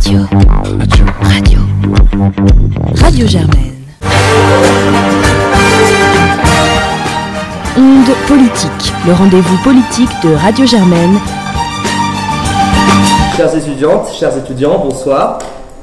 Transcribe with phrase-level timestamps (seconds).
[0.00, 0.20] Radio.
[0.78, 1.04] Radio.
[1.20, 1.58] Radio.
[3.02, 3.74] Radio Germaine.
[7.76, 11.18] Onde politique, le rendez-vous politique de Radio Germaine.
[13.36, 15.38] Chères étudiantes, chers étudiants, bonsoir.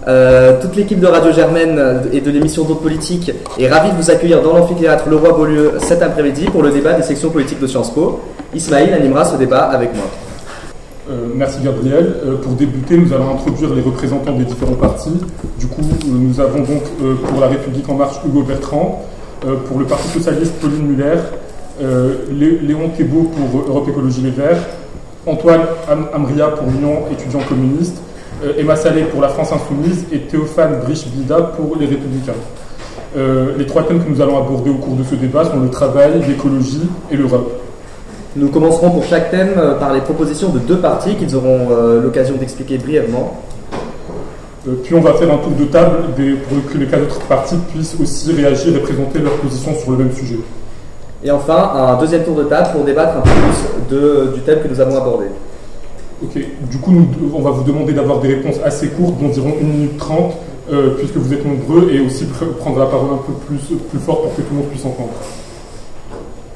[0.07, 4.09] Euh, toute l'équipe de Radio Germaine et de l'émission D'autres Politiques est ravie de vous
[4.09, 8.21] accueillir dans l'amphithéâtre Leroy-Beaulieu cet après-midi pour le débat des sections politiques de Sciences Po.
[8.55, 10.05] Ismaïl animera ce débat avec moi.
[11.09, 12.15] Euh, merci Gabriel.
[12.25, 15.13] Euh, pour débuter, nous allons introduire les représentants des différents partis.
[15.59, 16.83] Du coup, euh, nous avons donc
[17.25, 19.05] pour La République En Marche Hugo Bertrand,
[19.67, 21.15] pour le Parti Socialiste Pauline Muller,
[22.31, 24.57] Lé- Léon Thébault pour Europe Écologie Les Verts,
[25.27, 28.01] Antoine Am- Amria pour l'Union étudiant communiste,
[28.57, 32.33] Emma Salé pour la France Insoumise et Théophane Brich-Bida pour les Républicains.
[33.57, 36.19] Les trois thèmes que nous allons aborder au cours de ce débat sont le travail,
[36.27, 36.81] l'écologie
[37.11, 37.56] et l'Europe.
[38.35, 42.01] Nous commencerons pour chaque thème euh, par les propositions de deux partis qu'ils auront euh,
[42.01, 43.41] l'occasion d'expliquer brièvement.
[44.67, 45.97] Euh, Puis on va faire un tour de table
[46.49, 49.97] pour que les quatre autres parties puissent aussi réagir et présenter leur position sur le
[49.97, 50.37] même sujet.
[51.23, 54.59] Et enfin, un deuxième tour de table pour débattre un peu plus de- du thème
[54.61, 55.25] que nous avons abordé.
[56.21, 56.33] Ok,
[56.69, 59.97] du coup, nous- on va vous demander d'avoir des réponses assez courtes, d'environ 1 minute
[59.97, 60.33] 30,
[60.71, 63.99] euh, puisque vous êtes nombreux, et aussi pr- prendre la parole un peu plus, plus
[63.99, 65.09] fort pour que tout le monde puisse entendre.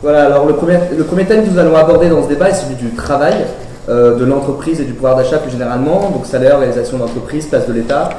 [0.01, 2.55] Voilà, alors le premier, le premier thème que nous allons aborder dans ce débat est
[2.55, 3.35] celui du travail,
[3.87, 7.73] euh, de l'entreprise et du pouvoir d'achat plus généralement, donc salaire, réalisation d'entreprise, place de
[7.73, 8.09] l'État.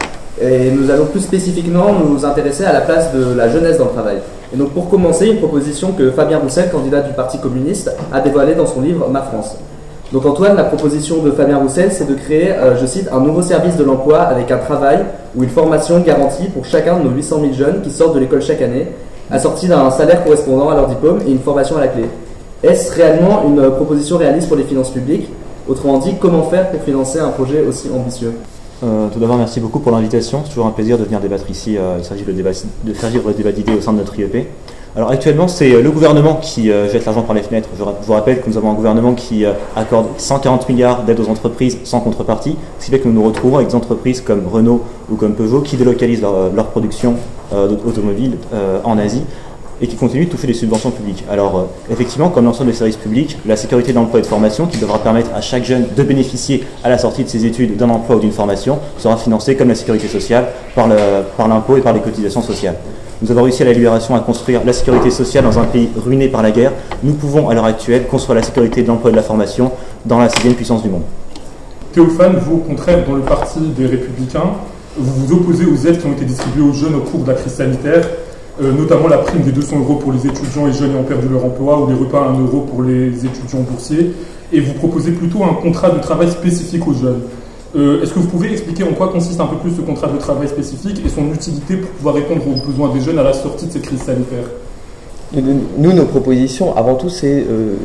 [0.41, 3.91] Et nous allons plus spécifiquement nous intéresser à la place de la jeunesse dans le
[3.91, 4.19] travail.
[4.55, 8.55] Et donc pour commencer, une proposition que Fabien Roussel, candidat du Parti communiste, a dévoilée
[8.55, 9.57] dans son livre Ma France.
[10.13, 13.43] Donc Antoine, la proposition de Fabien Roussel, c'est de créer, euh, je cite, un nouveau
[13.43, 15.01] service de l'emploi avec un travail
[15.35, 18.43] ou une formation garantie pour chacun de nos 800 000 jeunes qui sortent de l'école
[18.43, 18.87] chaque année,
[19.33, 22.05] assortis d'un salaire correspondant à leur diplôme et une formation à la clé.
[22.63, 25.29] Est-ce réellement une euh, proposition réaliste pour les finances publiques?
[25.69, 28.35] Autrement dit, comment faire pour financer un projet aussi ambitieux?
[28.85, 30.41] Euh, tout d'abord, merci beaucoup pour l'invitation.
[30.45, 31.77] C'est toujours un plaisir de venir débattre ici.
[31.77, 34.49] Euh, il s'agit de, de faire vivre le débat d'idées au sein de notre IEP.
[34.95, 37.71] Alors actuellement, c'est euh, le gouvernement qui euh, jette l'argent par les fenêtres.
[37.79, 41.31] Je, vous rappelle que nous avons un gouvernement qui euh, accorde 140 milliards d'aides aux
[41.31, 44.83] entreprises sans contrepartie, ce qui fait que nous nous retrouvons avec des entreprises comme Renault
[45.11, 47.15] ou comme Peugeot qui délocalisent leur, production
[47.53, 48.39] d'automobiles
[48.83, 49.25] en Asie
[49.83, 51.25] et qui continuent de toucher des subventions publiques.
[51.31, 54.67] Alors, euh, effectivement, comme l'ensemble des services publics, la sécurité de l'emploi et de formation,
[54.67, 57.91] qui devra permettre à chaque jeune de bénéficier à la sortie de ses études d'un
[57.91, 60.95] emploi ou d'une formation, sera financée comme la sécurité sociale par le-
[61.37, 62.77] par l'impôt et par les cotisations sociales.
[63.21, 66.29] Nous avons réussi à la libération à construire la sécurité sociale dans un pays ruiné
[66.29, 66.73] par la guerre.
[67.03, 69.71] Nous pouvons, à l'heure actuelle, construire la sécurité de l'emploi et de la formation
[70.05, 71.03] dans la sixième puissance du monde.
[71.93, 74.51] Théophane, vous, au contraire, dans le parti des Républicains,
[74.97, 77.35] vous vous opposez aux aides qui ont été distribuées aux jeunes au cours de la
[77.35, 78.09] crise sanitaire,
[78.61, 81.45] euh, notamment la prime des 200 euros pour les étudiants et jeunes ayant perdu leur
[81.45, 84.13] emploi ou les repas à 1 euro pour les étudiants boursiers,
[84.53, 87.23] et vous proposez plutôt un contrat de travail spécifique aux jeunes.
[87.75, 90.19] Euh, Est-ce que vous pouvez expliquer en quoi consiste un peu plus ce contrat de
[90.19, 93.67] travail spécifique et son utilité pour pouvoir répondre aux besoins des jeunes à la sortie
[93.67, 94.45] de cette crise sanitaire?
[95.79, 97.77] Nous, nos propositions, avant tout, c'est euh,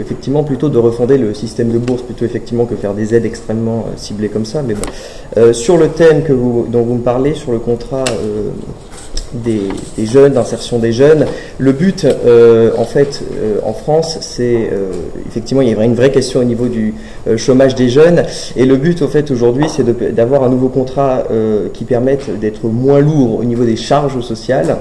[0.00, 3.84] effectivement plutôt de refonder le système de bourse, plutôt effectivement que faire des aides extrêmement
[3.96, 4.62] ciblées comme ça.
[4.62, 4.74] Mais
[5.52, 8.06] sur le thème dont vous me parlez, sur le contrat
[9.32, 11.26] des, jeunes, d'insertion des jeunes,
[11.58, 14.90] le but, euh, en fait, euh, en France, c'est euh,
[15.28, 16.94] effectivement, il y a une vraie question au niveau du
[17.36, 18.24] chômage des jeunes,
[18.56, 21.24] et le but, au fait, aujourd'hui, c'est d'avoir un nouveau contrat
[21.72, 24.78] qui permette d'être moins lourd au niveau des charges sociales.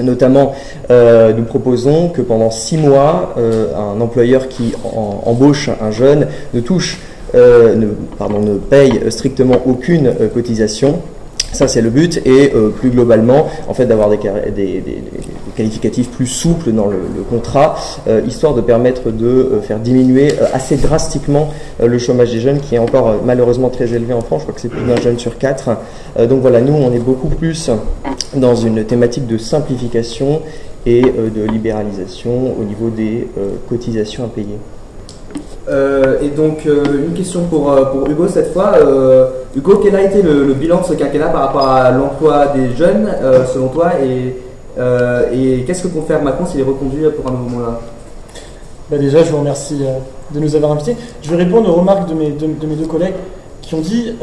[0.00, 0.54] Notamment,
[0.90, 7.00] nous proposons que pendant six mois, un employeur qui embauche un jeune ne touche,
[8.18, 11.00] pardon, ne paye strictement aucune cotisation.
[11.52, 12.20] Ça, c'est le but.
[12.24, 14.18] Et euh, plus globalement, en fait, d'avoir des,
[15.56, 17.76] qualificatifs plus souples dans le, contrat,
[18.08, 21.52] euh, histoire de permettre de euh, faire diminuer assez drastiquement
[21.84, 24.42] le chômage des jeunes, qui est encore malheureusement très élevé en France.
[24.42, 25.70] Je crois que c'est plus d'un jeune sur quatre.
[26.28, 27.70] Donc voilà, nous, on est beaucoup plus
[28.34, 30.42] dans une thématique de simplification
[30.86, 33.28] et de libéralisation au niveau des
[33.68, 34.56] cotisations à payer.
[36.22, 38.72] Et donc, une question pour, pour Hugo cette fois.
[39.56, 43.10] Hugo, quel a été le, bilan de ce quinquennat par rapport à l'emploi des jeunes,
[43.20, 44.36] euh, selon toi Et,
[44.78, 47.80] euh, qu'est-ce que compte faire Macron s'il est reconduit pour un nouveau mandat?
[48.88, 49.98] Bah déjà, je vous remercie euh,
[50.32, 50.96] de nous avoir invités.
[51.22, 53.14] Je vais répondre aux remarques de mes, de, de mes deux collègues
[53.60, 54.14] qui ont dit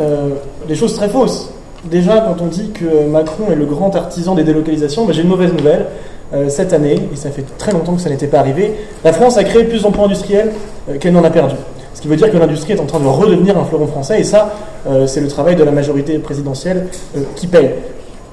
[0.67, 1.49] des choses très fausses.
[1.85, 5.29] Déjà, quand on dit que Macron est le grand artisan des délocalisations, bah, j'ai une
[5.29, 5.85] mauvaise nouvelle.
[6.49, 8.73] Cette année, et ça fait très longtemps que ça n'était pas arrivé,
[9.05, 10.51] la France a créé plus d'emplois industriels
[10.99, 11.55] qu'elle n'en a perdu.
[11.97, 14.23] Ce qui veut dire que l'industrie est en train de redevenir un fleuron français, et
[14.23, 14.53] ça,
[14.87, 17.71] euh, c'est le travail de la majorité présidentielle euh, qui paye.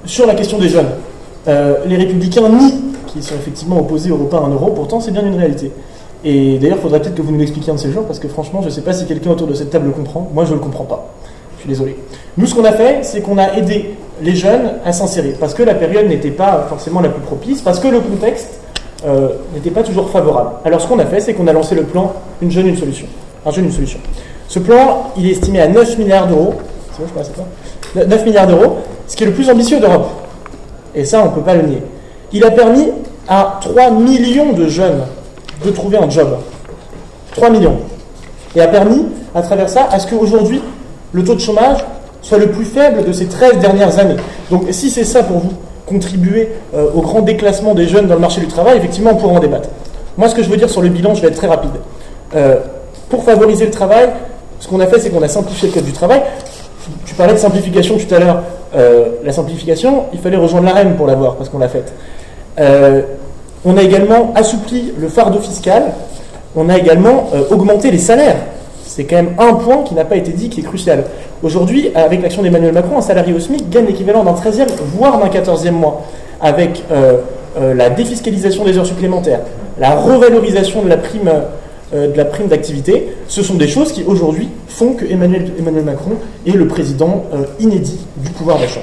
[0.04, 0.90] Sur la question des jeunes,
[1.48, 2.74] euh, les républicains nient
[3.06, 5.72] qu'ils sont effectivement opposés au repas à 1 euro, pourtant c'est bien une réalité.
[6.24, 8.28] Et d'ailleurs, il faudrait peut-être que vous nous l'expliquiez un de ces jours, parce que
[8.28, 10.28] franchement, je ne sais pas si quelqu'un autour de cette table le comprend.
[10.34, 11.14] Moi, je ne le comprends pas.
[11.56, 11.96] Je suis désolé.
[12.36, 15.62] Nous, ce qu'on a fait, c'est qu'on a aidé les jeunes à s'insérer, parce que
[15.62, 18.60] la période n'était pas forcément la plus propice, parce que le contexte
[19.54, 20.50] n'était pas toujours favorable.
[20.66, 22.12] Alors, ce qu'on a fait, c'est qu'on a lancé le plan
[22.42, 23.06] Une jeune, une solution.
[23.50, 23.98] Jeune, une solution.
[24.48, 26.54] Ce plan, il est estimé à 9 milliards d'euros.
[26.92, 27.44] C'est bon, je passe à toi
[28.06, 30.08] 9 milliards d'euros, ce qui est le plus ambitieux d'Europe.
[30.94, 31.82] Et ça, on ne peut pas le nier.
[32.32, 32.88] Il a permis
[33.28, 35.02] à 3 millions de jeunes
[35.64, 36.36] de trouver un job.
[37.36, 37.76] 3 millions.
[38.56, 40.60] Et a permis, à travers ça, à ce qu'aujourd'hui,
[41.12, 41.84] le taux de chômage
[42.22, 44.16] soit le plus faible de ces 13 dernières années.
[44.50, 45.52] Donc si c'est ça pour vous,
[45.86, 49.34] contribuer euh, au grand déclassement des jeunes dans le marché du travail, effectivement, on pourra
[49.34, 49.68] en débattre.
[50.16, 51.72] Moi, ce que je veux dire sur le bilan, je vais être très rapide.
[52.34, 52.56] Euh,
[53.14, 54.08] pour favoriser le travail,
[54.58, 56.22] ce qu'on a fait, c'est qu'on a simplifié le code du travail.
[57.06, 58.42] Tu parlais de simplification tout à l'heure.
[58.74, 61.92] Euh, la simplification, il fallait rejoindre l'AREM pour l'avoir, parce qu'on l'a faite.
[63.64, 65.92] on a également assoupli le fardeau fiscal.
[66.56, 68.36] On a également augmenté les salaires.
[68.84, 71.04] C'est quand même un point qui n'a pas été dit, qui est crucial.
[71.42, 75.28] Aujourd'hui, avec l'action d'Emmanuel Macron, un salarié au SMIC gagne l'équivalent d'un 13e, voire d'un
[75.28, 76.02] 14e mois,
[76.40, 77.18] avec euh,
[77.58, 79.40] euh, la défiscalisation des heures supplémentaires,
[79.78, 81.30] la revalorisation de la prime
[81.94, 83.08] euh, de la prime d'activité.
[83.28, 86.12] Ce sont des choses qui aujourd'hui font que Emmanuel, Emmanuel, Macron
[86.46, 87.24] est le président
[87.60, 88.80] inédit du pouvoir d'achat.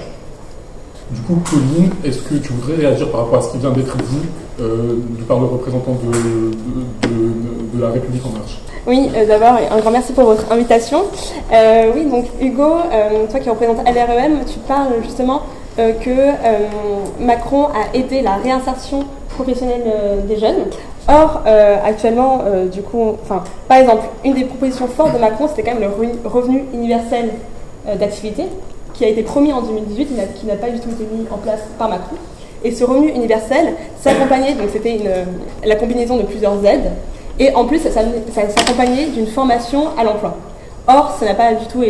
[1.11, 3.97] Du coup, Pauline, est-ce que tu voudrais réagir par rapport à ce qui vient d'être
[3.97, 8.59] dit par le représentant de, de la République en marche?
[8.87, 11.03] Oui, euh, d'abord, un grand merci pour votre invitation.
[11.53, 15.41] Euh, oui, donc Hugo, euh, toi qui représentes LREM, tu parles justement
[15.77, 19.83] que Macron a aidé la réinsertion professionnelle
[20.27, 20.65] des jeunes.
[21.07, 21.41] Or,
[21.83, 25.89] actuellement, du coup, enfin, par exemple, une des propositions fortes de Macron, c'était quand même
[25.89, 27.31] le revenu universel
[27.99, 28.43] d'activité,
[28.93, 31.61] qui a été promis en 2018, qui n'a pas du tout été mis en place
[31.77, 32.15] par Macron.
[32.63, 34.99] Et ce revenu universel s'accompagnait, donc c'était
[35.65, 36.91] la combinaison de plusieurs aides,
[37.39, 40.37] et en plus, ça, s'accompagnait d'une formation à l'emploi.
[40.87, 41.83] Or, ça n'a pas du tout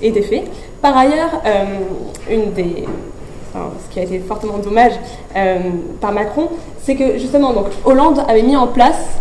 [0.00, 0.44] été fait.
[0.80, 1.64] Par ailleurs, euh,
[2.30, 2.84] une des,
[3.54, 4.92] ce qui a été fortement dommage
[5.36, 5.58] euh,
[6.00, 6.48] par Macron,
[6.82, 9.18] c'est que justement, donc, Hollande avait mis en place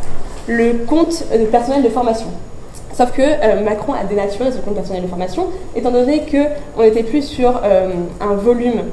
[0.47, 2.27] le compte de personnel de formation.
[2.94, 7.03] Sauf que euh, Macron a dénaturé ce compte personnel de formation, étant donné qu'on n'était
[7.03, 7.62] plus sur
[8.21, 8.83] un volume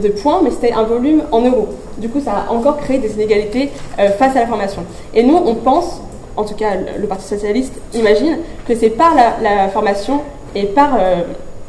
[0.00, 1.68] de points, mais c'était un volume en euros.
[1.98, 4.82] Du coup, ça a encore créé des inégalités face à la formation.
[5.12, 6.00] Et nous, on pense
[6.36, 10.20] en tout cas le Parti socialiste imagine que c'est par la, formation
[10.54, 11.22] et par euh,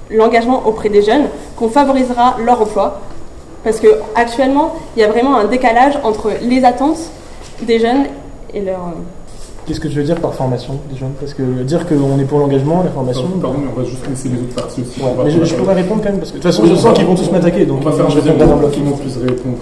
[0.09, 1.25] l'engagement auprès des jeunes
[1.55, 3.01] qu'on favorisera leur emploi.
[3.63, 6.99] Parce qu'actuellement, il y a vraiment un décalage entre les attentes
[7.63, 8.05] des jeunes
[8.53, 8.79] et leur...
[8.79, 8.99] Euh,
[9.65, 11.13] Qu'est-ce que tu veux dire par formation des jeunes?
[11.19, 13.27] Parce que dire qu'on est pour l'engagement, la formation.
[13.41, 15.01] Pardon, mais on va juste laisser les autres parties aussi.
[15.23, 17.15] mais je, pourrais répondre quand même, parce que de toute façon, je sens qu'ils vont
[17.15, 17.65] tous m'attaquer.
[17.65, 19.57] Donc on va faire un deuxième bloc qui puisse répondre.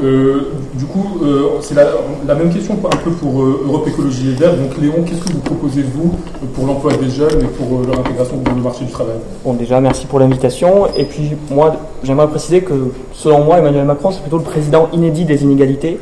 [0.00, 4.34] Euh, du coup, euh, c'est la, même question un peu pour euh, Europe Écologie Les
[4.34, 4.56] Verts.
[4.56, 6.14] Donc Léon, qu'est-ce que vous proposez, vous,
[6.54, 9.16] pour l'emploi des jeunes et pour leur intégration dans le marché du travail?
[9.44, 10.86] Bon, déjà, merci pour l'invitation.
[10.96, 11.74] Et puis, moi,
[12.04, 15.98] j'aimerais préciser que, selon moi, Emmanuel Macron, c'est plutôt le président inédit des inégalités,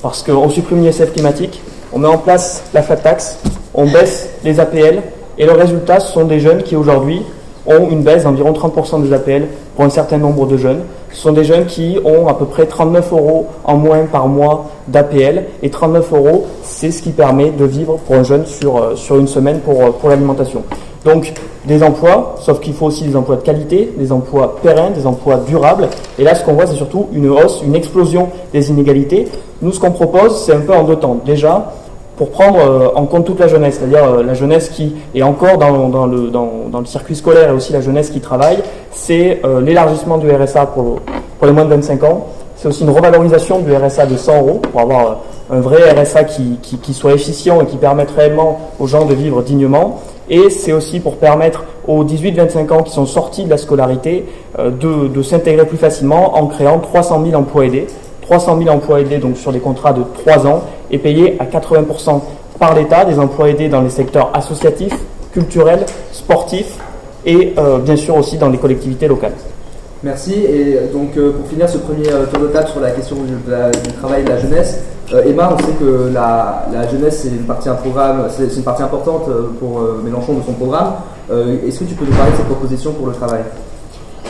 [0.00, 1.60] parce qu'on supprime l'ISF climatique,
[1.92, 3.38] on met en place la flat tax,
[3.74, 5.02] on baisse les APL,
[5.38, 7.22] et le résultat, ce sont des jeunes qui, aujourd'hui,
[7.66, 10.82] ont une baisse d'environ 30% des APL pour un certain nombre de jeunes.
[11.12, 14.70] Ce sont des jeunes qui ont à peu près 39 euros en moins par mois
[14.88, 15.46] d'APL.
[15.62, 19.18] Et 39 euros, c'est ce qui permet de vivre pour un jeune sur, euh, sur
[19.18, 20.62] une semaine pour, euh, pour l'alimentation.
[21.04, 21.32] Donc
[21.64, 25.38] des emplois, sauf qu'il faut aussi des emplois de qualité, des emplois pérennes, des emplois
[25.46, 25.88] durables.
[26.18, 29.28] Et là, ce qu'on voit, c'est surtout une hausse, une explosion des inégalités.
[29.62, 31.18] Nous, ce qu'on propose, c'est un peu en deux temps.
[31.24, 31.72] Déjà,
[32.20, 35.56] pour prendre euh, en compte toute la jeunesse, c'est-à-dire euh, la jeunesse qui est encore
[35.56, 38.58] dans, le, circuit scolaire et aussi la jeunesse qui travaille,
[38.90, 41.00] c'est euh, l'élargissement du RSA pour,
[41.42, 42.26] les moins de 25 ans.
[42.56, 46.92] C'est aussi une revalorisation du RSA de 100 euros pour avoir un vrai RSA qui,
[46.92, 50.02] soit efficient et qui permette réellement aux gens de vivre dignement.
[50.28, 54.26] Et c'est aussi pour permettre aux 18-25 ans qui sont sortis de la scolarité
[54.58, 57.86] de, de s'intégrer plus facilement en créant 300 000 emplois aidés
[58.30, 62.20] 300 000 emplois aidés donc sur des contrats de 3 ans et payés à 80%
[62.60, 64.96] par l'État, des emplois aidés dans les secteurs associatifs,
[65.32, 66.78] culturels, sportifs
[67.26, 69.32] et euh, bien sûr aussi dans les collectivités locales.
[70.04, 70.34] Merci.
[70.44, 73.92] Et euh, donc euh, pour finir ce premier tour de table sur la question du,
[73.98, 74.78] travail de la jeunesse,
[75.26, 77.68] Emma, on sait que la, jeunesse c'est une partie
[78.28, 79.24] c'est une partie importante
[79.58, 80.92] pour Mélenchon de son programme.
[81.66, 83.40] Est-ce que tu peux nous parler de cette proposition pour le travail?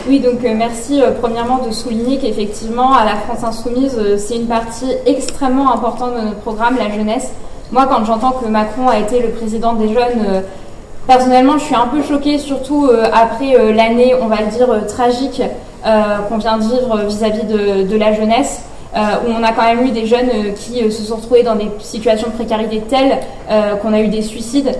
[0.07, 4.35] Oui, donc euh, merci euh, premièrement de souligner qu'effectivement, à la France Insoumise, euh, c'est
[4.35, 7.31] une partie extrêmement importante de notre programme, la jeunesse.
[7.71, 10.43] Moi, quand j'entends que Macron a été le président des jeunes,
[11.07, 15.41] personnellement, je suis un peu choquée, surtout après l'année, on va le dire, tragique
[16.27, 18.63] qu'on vient de vivre vis-à-vis de, de, la jeunesse.
[18.93, 22.27] où on a quand même eu des jeunes qui se sont retrouvés dans des situations
[22.27, 23.19] de précarité telles
[23.81, 24.73] qu'on a eu des suicides.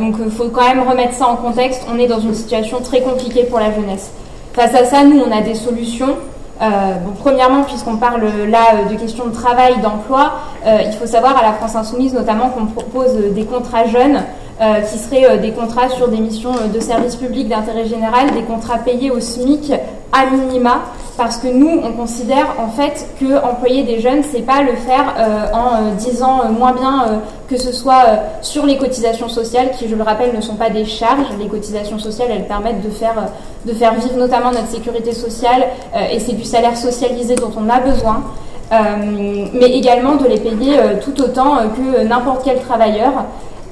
[0.00, 1.86] donc il faut quand même remettre ça en contexte.
[1.94, 4.10] On est dans une situation très compliquée pour la jeunesse.
[4.52, 6.16] Face à ça, nous, on a des solutions.
[6.60, 10.32] bon, premièrement, puisqu'on parle là de questions de travail, d'emploi,
[10.66, 14.22] il faut savoir à la France Insoumise notamment qu'on propose des contrats jeunes
[14.60, 18.30] euh, qui seraient euh, des contrats sur des missions euh, de service public d'intérêt général,
[18.32, 19.72] des contrats payés au SMIC
[20.12, 20.82] à minima,
[21.16, 25.14] parce que nous, on considère en fait que employer des jeunes, c'est pas le faire
[25.54, 28.02] en disant moins bien que ce soit
[28.42, 31.28] sur les cotisations sociales, qui, je le rappelle, ne sont pas des charges.
[31.38, 33.28] Les cotisations sociales, elles permettent de faire,
[33.64, 35.68] de faire vivre notamment notre sécurité sociale,
[36.10, 38.22] et c'est du salaire socialisé dont on a besoin.
[38.70, 43.12] mais également de les payer tout autant que n'importe quel travailleur.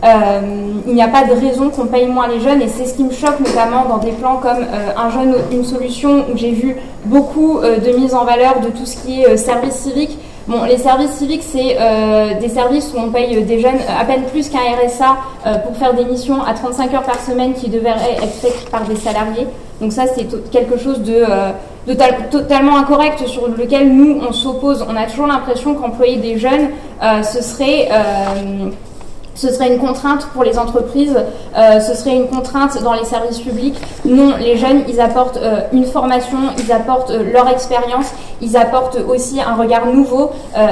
[0.05, 0.41] Euh,
[0.87, 3.03] il n'y a pas de raison qu'on paye moins les jeunes et c'est ce qui
[3.03, 6.77] me choque notamment dans des plans comme euh, Un jeune, une solution où j'ai vu
[7.05, 10.17] beaucoup euh, de mise en valeur de tout ce qui est service civique.
[10.47, 11.77] Bon, les services civiques, c'est
[12.41, 16.07] des services où on paye des jeunes à peine plus qu'un RSA pour faire des
[16.07, 19.47] missions à 35 heures par semaine qui devraient être faites par des salariés.
[19.83, 21.27] Donc ça, c'est quelque chose de,
[21.87, 21.95] de
[22.31, 24.87] totalement incorrect sur lequel nous, on s'oppose.
[24.89, 26.71] On a toujours l'impression qu'employer des jeunes,
[27.03, 27.91] ce serait
[29.39, 31.17] ce serait une contrainte pour les entreprises,
[31.57, 33.77] euh, ce serait une contrainte dans les services publics.
[34.05, 38.07] Non, les jeunes, ils apportent euh, une formation, ils apportent euh, leur expérience,
[38.41, 40.31] ils apportent aussi un regard nouveau.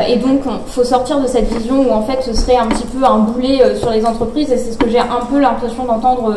[0.09, 2.87] et donc, il faut sortir de cette vision où en fait, ce serait un petit
[2.87, 4.51] peu un boulet sur les entreprises.
[4.51, 6.35] Et c'est ce que j'ai un peu l'impression d'entendre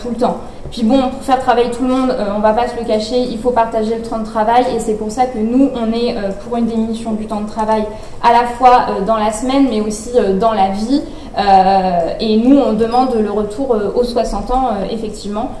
[0.00, 0.38] tout le temps.
[0.70, 3.38] Puis bon, pour faire travailler tout le monde, on va pas se le cacher, il
[3.38, 6.56] faut partager le temps de travail et c'est pour ça que nous, on est pour
[6.56, 7.84] une diminution du temps de travail
[8.22, 11.02] à la fois dans la semaine mais aussi dans la vie.
[11.38, 15.52] Euh, et nous, on demande le retour euh, aux 60 ans, euh, effectivement,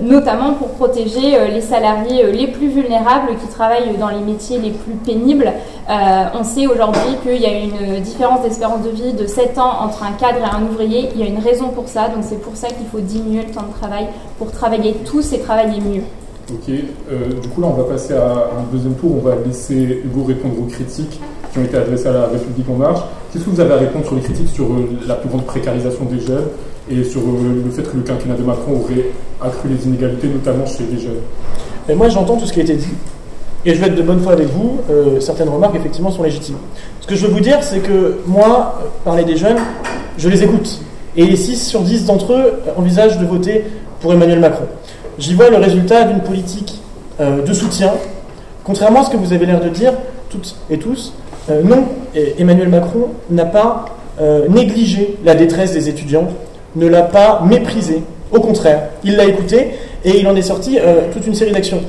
[0.00, 4.92] notamment pour protéger les salariés les plus vulnérables qui travaillent dans les métiers les plus
[4.92, 5.52] pénibles.
[5.88, 10.04] on sait aujourd'hui qu'il y a une différence d'espérance de vie de 7 ans entre
[10.04, 11.08] un cadre et un ouvrier.
[11.16, 13.52] Il y a une raison pour ça, donc c'est pour ça qu'il faut diminuer le
[13.52, 14.06] temps de travail
[14.38, 16.04] pour travailler tous et travailler mieux.
[16.52, 20.24] Ok, du coup là on va passer à un deuxième tour, on va laisser Hugo
[20.24, 21.18] répondre aux critiques
[21.54, 23.00] qui ont été adressées à la République en marche.
[23.32, 26.04] Qu'est-ce que vous avez à répondre sur les critiques sur euh, la plus grande précarisation
[26.04, 26.44] des jeunes
[26.90, 29.06] et sur euh, le fait que le quinquennat de Macron aurait
[29.40, 31.22] accru les inégalités, notamment chez les jeunes?
[31.88, 32.92] Et Moi j'entends tout ce qui a été dit.
[33.64, 36.58] Et je vais être de bonne foi avec vous, euh, certaines remarques effectivement sont légitimes.
[37.00, 39.56] Ce que je veux vous dire, c'est que moi, parler des jeunes,
[40.18, 40.80] je les écoute.
[41.16, 43.64] Et 6 sur 10 d'entre eux envisagent de voter
[44.00, 44.66] pour Emmanuel Macron.
[45.18, 46.80] J'y vois le résultat d'une politique
[47.20, 47.92] de soutien,
[48.64, 49.92] contrairement à ce que vous avez l'air de dire,
[50.28, 51.12] toutes et tous,
[51.50, 51.84] euh, non,
[52.38, 53.84] Emmanuel Macron n'a pas
[54.20, 56.28] euh, négligé la détresse des étudiants,
[56.76, 58.02] ne l'a pas méprisé.
[58.32, 59.70] Au contraire, il l'a écouté
[60.04, 61.80] et il en est sorti euh, toute une série d'actions.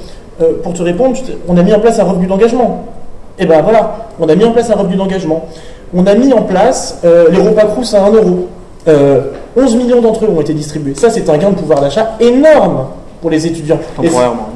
[0.64, 1.18] pour te répondre,
[1.48, 2.86] on a mis en place un revenu d'engagement.
[3.40, 5.46] Et eh ben voilà, on a mis en place un revenu d'engagement.
[5.94, 8.48] On a mis en place les repas Crous à 1 euro.
[9.58, 10.96] 11 millions d'entre eux ont été distribués.
[10.96, 12.88] Ça, c'est un gain de pouvoir d'achat énorme
[13.22, 13.80] pour les étudiants.
[13.96, 14.50] Temporairement.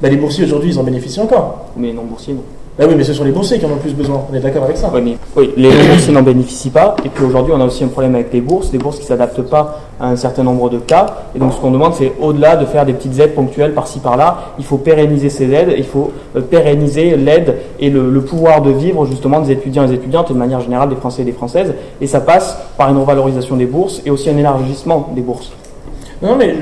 [0.00, 1.66] Ben, les boursiers aujourd'hui, ils en bénéficient encore.
[1.76, 2.42] Mais non boursiers, non.
[2.78, 4.24] Bah oui, mais ce sont les boursiers qui en ont le plus besoin.
[4.30, 6.94] On est d'accord avec ça Oui, mais oui, les boursiers n'en bénéficient pas.
[7.04, 9.08] Et puis aujourd'hui, on a aussi un problème avec les bourses, des bourses qui ne
[9.08, 11.06] s'adaptent pas à un certain nombre de cas.
[11.34, 14.52] Et donc, ce qu'on demande, c'est au-delà de faire des petites aides ponctuelles par-ci par-là,
[14.60, 19.06] il faut pérenniser ces aides, il faut euh, pérenniser l'aide et le, pouvoir de vivre
[19.06, 21.74] justement des étudiants et des étudiantes et de manière générale des Français et des Françaises.
[22.00, 25.50] Et ça passe par une revalorisation des bourses et aussi un élargissement des bourses.
[26.22, 26.54] Non, mais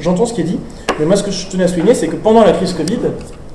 [0.00, 0.58] j'entends ce qui est dit.
[0.98, 2.98] Mais moi, ce que je tenais à souligner, c'est que pendant la crise Covid,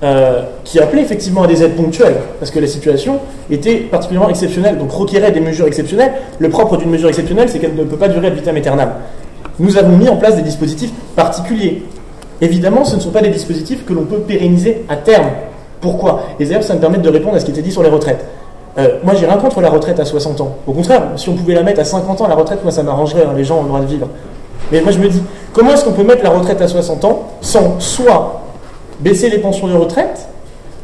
[0.04, 4.78] euh, qui appelait effectivement à des aides ponctuelles, parce que la situation était particulièrement exceptionnelle,
[4.78, 6.14] donc requérait des mesures exceptionnelles.
[6.40, 8.90] Le propre d'une mesure exceptionnelle, c'est qu'elle ne peut pas durer ad vitam aeternam.
[9.60, 11.84] Nous avons mis en place des dispositifs particuliers.
[12.42, 15.30] Évidemment, ce ne sont pas des dispositifs que l'on peut pérenniser à terme.
[15.82, 16.24] Pourquoi?
[16.40, 18.24] Et d'ailleurs, ça me permet de répondre à ce qui était dit sur les retraites.
[18.78, 20.58] Euh, moi, j'ai rien contre la retraite à 60 ans.
[20.68, 23.24] Au contraire, si on pouvait la mettre à 50 ans, la retraite, moi, ça m'arrangerait.
[23.24, 24.08] Hein, les gens ont le droit de vivre.
[24.72, 25.22] Mais moi, je me dis,
[25.54, 28.42] comment est-ce qu'on peut mettre la retraite à 60 ans sans soit
[29.00, 30.28] baisser les pensions de retraite,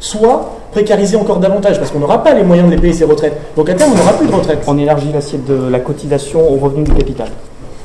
[0.00, 3.40] soit précariser encore davantage, parce qu'on n'aura pas les moyens de les payer ces retraites.
[3.56, 4.58] Donc à terme, on n'aura plus de retraite.
[4.66, 7.28] On élargit l'assiette de la cotisation au revenu du capital.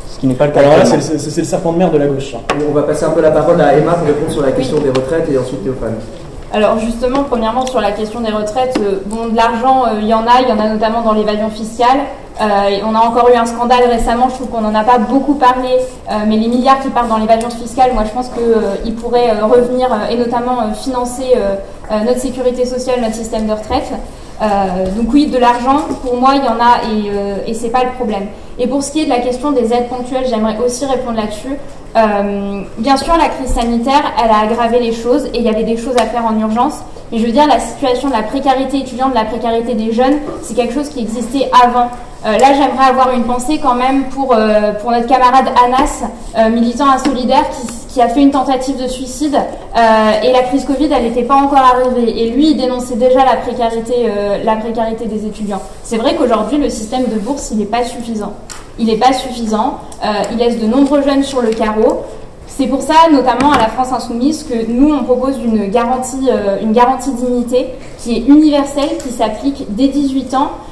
[0.10, 0.62] Ce qui n'est pas le cas.
[0.62, 2.36] Alors là, c'est le serpent de mer de la gauche.
[2.68, 4.90] On va passer un peu la parole à Emma pour répondre sur la question des
[4.90, 5.96] retraites et ensuite Théophane.
[6.52, 10.14] Alors justement, premièrement sur la question des retraites, euh, bon de l'argent, euh, il y
[10.16, 12.00] en a, il y en a notamment dans l'évasion fiscale.
[12.42, 15.34] Euh, on a encore eu un scandale récemment, je trouve qu'on n'en a pas beaucoup
[15.36, 15.78] parlé,
[16.26, 20.16] mais les milliards qui partent dans l'évasion fiscale, moi je pense qu'ils pourraient revenir et
[20.16, 21.34] notamment financer
[21.92, 23.92] notre sécurité sociale, notre système de retraite.
[24.40, 27.92] Donc oui, de l'argent, pour moi, il y en a et, et c'est pas le
[27.92, 28.28] problème.
[28.58, 31.58] Et pour ce qui est de la question des aides ponctuelles, j'aimerais aussi répondre là-dessus.
[31.96, 35.64] Euh, bien sûr, la crise sanitaire, elle a aggravé les choses et il y avait
[35.64, 36.76] des choses à faire en urgence.
[37.12, 40.18] Mais je veux dire, la situation de la précarité étudiante, de la précarité des jeunes,
[40.44, 41.88] c'est quelque chose qui existait avant.
[42.26, 46.90] Euh, là, j'aimerais avoir une pensée quand même pour, euh, pour notre camarade Anas, militant
[46.92, 49.38] à Solidaire, qui, qui, a fait une tentative de suicide.
[49.76, 52.22] et la crise Covid, elle n'était pas encore arrivée.
[52.22, 53.94] Et lui, il dénonçait déjà la précarité,
[54.44, 55.62] la précarité des étudiants.
[55.84, 58.34] C'est vrai qu'aujourd'hui, le système de bourse, il n'est pas suffisant
[58.80, 59.80] il n'est pas suffisant.
[60.04, 62.04] Euh, il laisse de nombreux jeunes sur le carreau.
[62.48, 66.58] C'est pour ça, notamment à la France Insoumise, que nous, on propose une garantie, euh,
[66.62, 67.68] une garantie dignité
[68.00, 70.69] qui est universelle, qui s'applique dès 18 ans euh,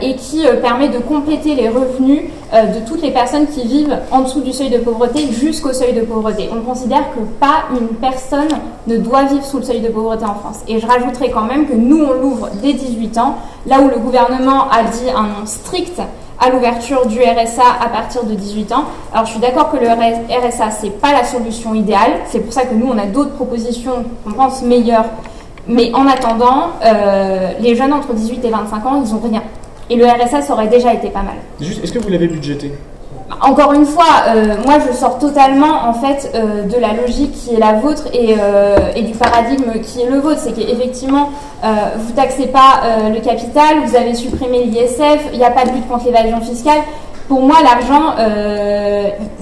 [0.00, 2.22] et qui permet de compléter les revenus
[2.52, 6.00] de toutes les personnes qui vivent en dessous du seuil de pauvreté jusqu'au seuil de
[6.00, 6.50] pauvreté.
[6.52, 8.48] On considère que pas une personne
[8.88, 10.60] ne doit vivre sous le seuil de pauvreté en France.
[10.66, 13.36] Et je rajouterai quand même que nous, on l'ouvre dès 18 ans,
[13.66, 16.00] là où le gouvernement a dit un nom strict
[16.40, 18.84] à l'ouverture du RSA à partir de 18 ans.
[19.12, 22.62] Alors je suis d'accord que le RSA c'est pas la solution idéale, c'est pour ça
[22.62, 25.04] que nous on a d'autres propositions qu'on pense meilleures.
[25.68, 29.42] Mais en attendant, euh, les jeunes entre 18 et 25 ans, ils ont rien.
[29.90, 31.34] Et le RSA ça aurait déjà été pas mal.
[31.60, 32.72] Juste, est-ce que vous l'avez budgété?
[33.42, 37.54] Encore une fois, euh, moi je sors totalement en fait euh, de la logique qui
[37.54, 40.40] est la vôtre et, euh, et du paradigme qui est le vôtre.
[40.40, 41.30] C'est qu'effectivement,
[41.62, 42.80] vous taxez pas
[43.12, 46.80] le capital, vous avez supprimé l'ISF, il n'y a pas de lutte contre l'évasion fiscale.
[47.28, 48.14] Pour moi, l'argent,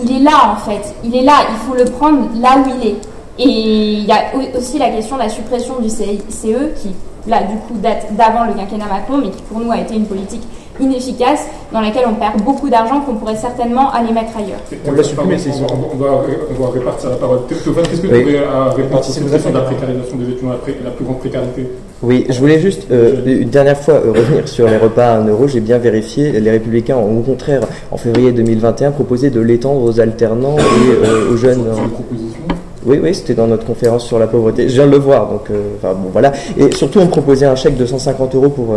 [0.02, 0.94] il est là en fait.
[1.04, 2.96] Il est là, il faut le prendre là où il est.
[3.38, 4.24] Et il y a
[4.56, 6.94] aussi la question de la suppression du CE qui,
[7.28, 10.06] là, du coup, date d'avant le quinquennat Macron, mais qui pour nous a été une
[10.06, 10.42] politique
[10.80, 14.60] inefficace dans laquelle on perd beaucoup d'argent qu'on pourrait certainement aller mettre ailleurs.
[14.86, 15.02] On, va,
[15.90, 17.40] on, va, répartir la parole.
[17.48, 17.82] qu'est-ce que tu voudrais
[18.76, 20.50] répondre sur cette question de la précarisation des étudiants,
[20.84, 21.68] la plus grande précarité
[22.02, 25.28] Oui, je voulais juste euh, une dernière fois euh, revenir sur les repas à 1
[25.28, 25.48] euro.
[25.48, 26.32] J'ai bien vérifié.
[26.32, 31.32] Les Républicains ont au contraire, en février 2021, proposé de l'étendre aux alternants et euh,
[31.32, 31.64] aux jeunes.
[32.88, 34.68] Oui, oui, c'était dans notre conférence sur la pauvreté.
[34.68, 36.32] Je viens de le voir, donc enfin, bon, voilà.
[36.56, 38.76] Et surtout, on proposait un chèque de 150 euros pour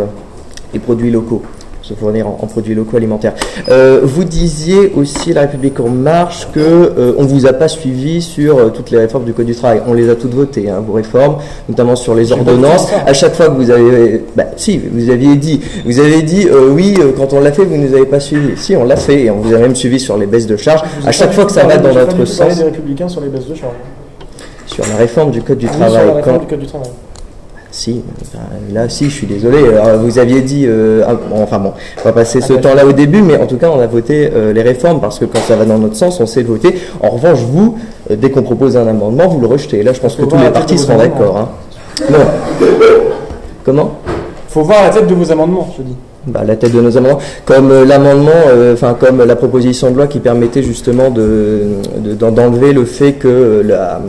[0.72, 1.42] les produits locaux
[1.82, 3.34] se fournir en, produits locaux alimentaires.
[3.68, 8.22] Euh, vous disiez aussi, La République en marche, que euh, on vous a pas suivi
[8.22, 9.82] sur euh, toutes les réformes du Code du travail.
[9.86, 11.38] On les a toutes votées, hein, vos réformes,
[11.68, 12.88] notamment sur les ordonnances.
[13.06, 16.96] À chaque fois que vous avez, bah, si, vous aviez dit, vous avez dit, oui,
[17.16, 18.56] quand on l'a fait, vous ne nous avez pas suivi.
[18.56, 20.82] Si, on l'a fait, et on vous a même suivi sur les baisses de charges.
[21.04, 22.56] À chaque fois que ça va dans notre sens.
[22.56, 23.74] des républicains sur les baisses de charges.
[24.72, 25.92] Sur la réforme du Code du ah travail.
[25.92, 26.90] Sur la réforme du Code du travail.
[27.72, 28.02] Si,
[28.70, 29.58] là, si, je suis désolé.
[29.98, 33.38] vous aviez dit, euh, ah, enfin bon, on va passer ce temps-là au début, mais
[33.38, 35.78] en tout cas, on a voté euh, les réformes parce que quand ça va dans
[35.78, 36.74] notre sens, on sait le voter.
[37.02, 37.78] En revanche, vous,
[38.10, 39.82] euh, dès qu'on propose un amendement, vous le rejetez.
[39.82, 41.38] Là, je pense que tous les partis seront d'accord.
[41.38, 41.48] Hein.
[42.10, 42.18] Non.
[43.64, 43.92] Comment?
[44.48, 45.96] Faut voir la tête de vos amendements, je dis.
[46.26, 48.30] Bah, la tête de nos amendements, comme l'amendement,
[48.74, 51.78] enfin comme la proposition de loi qui permettait justement de
[52.14, 54.00] d'enlever le fait que la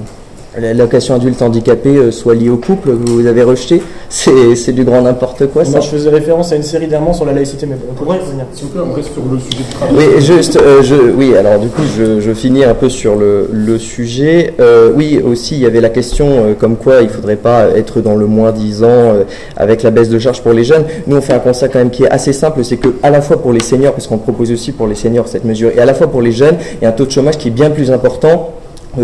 [0.59, 5.01] l'allocation adulte handicapé euh, soit liée au couple, que vous avez rejeté, c'est du grand
[5.01, 5.63] n'importe quoi.
[5.63, 8.45] Moi, je faisais référence à une série d'amendements sur la laïcité, mais on pourrait revenir.
[8.53, 9.95] S'il vous plaît, on reste sur le sujet du travail.
[9.97, 13.49] Oui, juste, euh, je, oui, alors du coup, je, je, finis un peu sur le,
[13.51, 14.53] le sujet.
[14.59, 17.69] Euh, oui, aussi, il y avait la question euh, comme quoi il ne faudrait pas
[17.75, 19.13] être dans le moins 10 ans
[19.57, 20.83] avec la baisse de charges pour les jeunes.
[21.07, 23.21] Nous, on fait un constat quand même qui est assez simple, c'est que à la
[23.21, 25.85] fois pour les seniors, parce qu'on propose aussi pour les seniors cette mesure, et à
[25.85, 27.69] la fois pour les jeunes, il y a un taux de chômage qui est bien
[27.69, 28.62] plus important euh,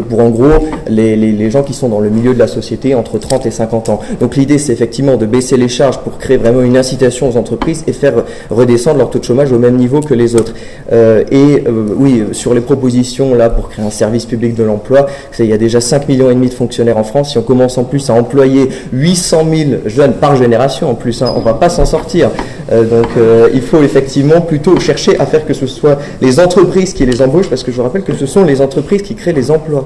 [0.10, 2.96] pour en gros les, les, les, gens qui sont dans le milieu de la société
[2.96, 4.00] entre 30 et 50 ans.
[4.20, 7.84] Donc l'idée c'est effectivement de baisser les charges pour créer vraiment une incitation aux entreprises
[7.88, 8.14] et faire
[8.50, 10.54] redescendre leur taux de chômage au même niveau que les autres.
[10.92, 15.08] Euh, et euh, oui, sur les propositions là pour créer un service public de l'emploi,
[15.40, 17.32] il y a déjà 5 millions et demi de fonctionnaires en France.
[17.32, 21.34] Si on commence en plus à employer 800 000 jeunes par génération en plus, hein,
[21.36, 22.30] on va pas s'en sortir.
[22.72, 23.08] Euh, donc
[23.54, 27.50] il faut effectivement plutôt chercher à faire que ce soit les entreprises qui les embauchent
[27.50, 29.86] parce que je vous rappelle que ce sont les entreprises qui créent les emplois.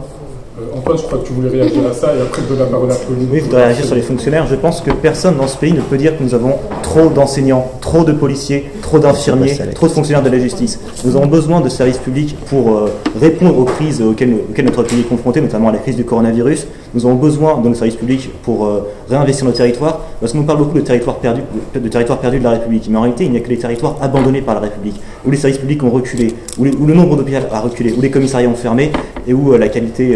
[0.60, 2.92] Euh, Antoine, je crois que tu voulais réagir à ça et après de la parole
[2.92, 3.28] à Pauline.
[3.32, 4.46] Oui, je voudrais réagir sur les fonctionnaires.
[4.46, 7.72] Je pense que personne dans ce pays ne peut dire que nous avons trop d'enseignants,
[7.82, 10.80] trop de policiers, trop d'infirmiers, trop de fonctionnaires de la justice.
[11.06, 15.10] Nous avons besoin de services publics pour euh, répondre aux crises auxquelles, notre pays est
[15.10, 16.68] confronté, notamment à la crise du coronavirus.
[16.94, 20.60] Nous avons besoin de nos services publics pour euh, réinvestir nos territoires, parce qu'on parle
[20.60, 21.42] beaucoup de territoires perdus
[21.74, 22.88] de, la République.
[22.90, 25.38] Mais en réalité, il n'y a que les territoires abandonnés par la République, où les
[25.38, 28.92] services publics ont reculé, où, le nombre d'hôpitaux a reculé, où les commissariats ont fermé,
[29.28, 30.16] et où la qualité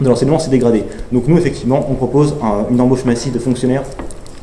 [0.00, 0.84] de l'enseignement s'est dégradé.
[1.12, 2.34] Donc nous, effectivement, on propose
[2.70, 3.82] une embauche massive de fonctionnaires,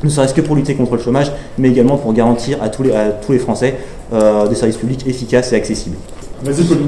[0.04, 3.40] ne serait-ce que pour lutter contre le chômage, mais également pour garantir à tous les,
[3.40, 3.76] Français
[4.12, 5.96] euh, des services publics efficaces et accessibles.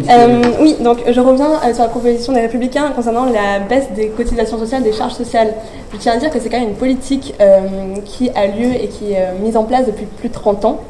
[0.10, 4.10] Euh, oui, donc je reviens euh, sur la proposition des Républicains concernant la baisse des
[4.10, 5.54] cotisations sociales, des charges sociales.
[5.94, 8.88] Je tiens à dire que c'est quand même une politique euh, qui a lieu et
[8.88, 10.82] qui est mise en place depuis plus de 30 ans.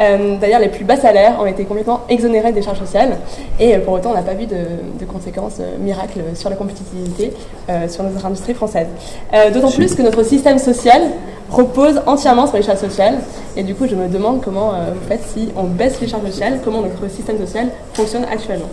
[0.00, 3.16] Euh, D'ailleurs, les plus bas salaires ont été complètement exonérés des charges sociales
[3.58, 4.54] et euh, pour autant, on n'a pas vu de,
[5.00, 7.32] de conséquences euh, miracles sur la compétitivité
[7.68, 8.86] euh, sur notre industrie française.
[9.34, 11.02] Euh, D'autant plus que notre système social
[11.50, 13.16] repose entièrement sur les charges sociales
[13.56, 16.26] et du coup, je me demande comment euh, vous faites si on baisse les charges
[16.26, 18.68] sociales, comment notre système social fonctionne actuellement.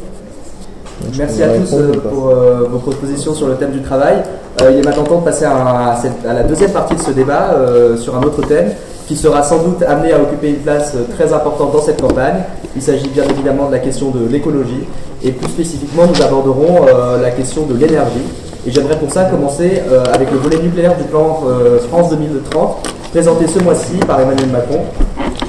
[1.18, 4.22] Merci à tous euh, pour euh, vos propositions sur le thème du travail.
[4.62, 7.02] Euh, il est maintenant temps de passer à, à cette- à la deuxième partie de
[7.02, 8.72] ce débat euh, sur un autre thème
[9.08, 12.44] qui sera sans doute amené à occuper une place euh, très importante dans cette campagne.
[12.76, 14.84] Il s'agit bien évidemment de la question de l'écologie
[15.24, 18.26] et plus spécifiquement nous aborderons euh, la question de l'énergie.
[18.68, 21.42] Et j'aimerais pour ça commencer euh, avec le volet nucléaire du plan
[21.90, 24.82] France 2030 présenté ce mois-ci par Emmanuel Macron.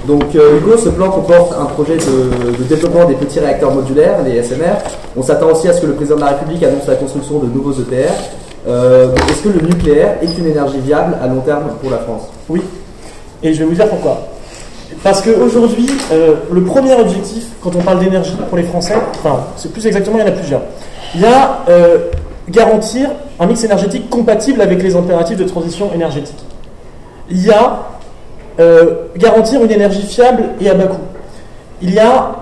[0.07, 4.77] Donc Hugo, ce plan comporte un projet de, développement des petits réacteurs modulaires, les SMR.
[5.17, 7.47] On s'attend aussi à ce que le président de la République annonce la construction de
[7.47, 8.13] nouveaux EPR.
[8.69, 12.29] Est-ce que le nucléaire est une énergie viable à long terme pour la France?
[12.49, 12.63] Oui.
[13.47, 14.27] Et je vais vous dire pourquoi.
[15.05, 19.73] Parce qu'aujourd'hui, euh, le premier objectif, quand on parle d'énergie pour les Français, enfin, c'est
[19.73, 20.63] plus exactement, il y en a plusieurs.
[21.15, 21.99] Il y a euh,
[22.49, 26.45] garantir un mix énergétique compatible avec les impératifs de transition énergétique.
[27.31, 27.87] Il y a
[28.59, 30.97] euh, garantir une énergie fiable et à bas coût.
[31.83, 32.33] Il y a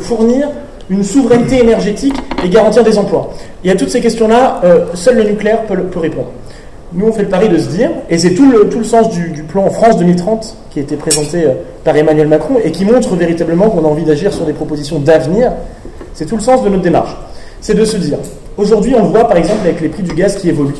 [0.00, 0.50] fournir
[0.88, 2.14] une souveraineté énergétique
[2.44, 3.30] et garantir des emplois.
[3.64, 4.60] Et à toutes ces questions-là,
[4.94, 6.28] seul le nucléaire peut répondre.
[6.96, 9.08] Nous, on fait le pari de se dire, et c'est tout le, tout le sens
[9.10, 13.16] du, plan France 2030 qui a été présenté euh, par Emmanuel Macron et qui montre
[13.16, 15.52] véritablement qu'on a envie d'agir sur des propositions d'avenir,
[16.14, 17.16] c'est tout le sens de notre démarche.
[17.60, 18.18] C'est de se dire,
[18.56, 20.74] aujourd'hui, on le voit par exemple avec les prix du gaz qui évoluent.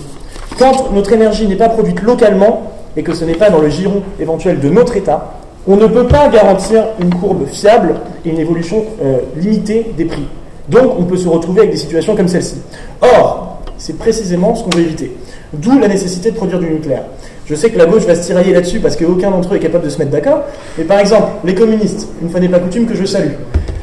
[0.57, 4.03] Quand notre énergie n'est pas produite localement et que ce n'est pas dans le giron
[4.21, 5.33] éventuel de notre État,
[5.67, 10.29] on ne peut pas garantir une courbe fiable et une évolution euh, limitée des prix.
[10.69, 12.61] Donc on peut se retrouver avec des situations comme celle-ci.
[13.01, 15.17] Or, c'est précisément ce qu'on veut éviter.
[15.61, 17.05] D'où la nécessité de produire du nucléaire.
[17.47, 19.85] Je sais que la gauche va se tirailler là-dessus parce qu'aucun d'entre eux est capable
[19.85, 20.41] de se mettre d'accord.
[20.79, 23.33] Mais par exemple, les communistes, une fois n'est pas coutume que je salue,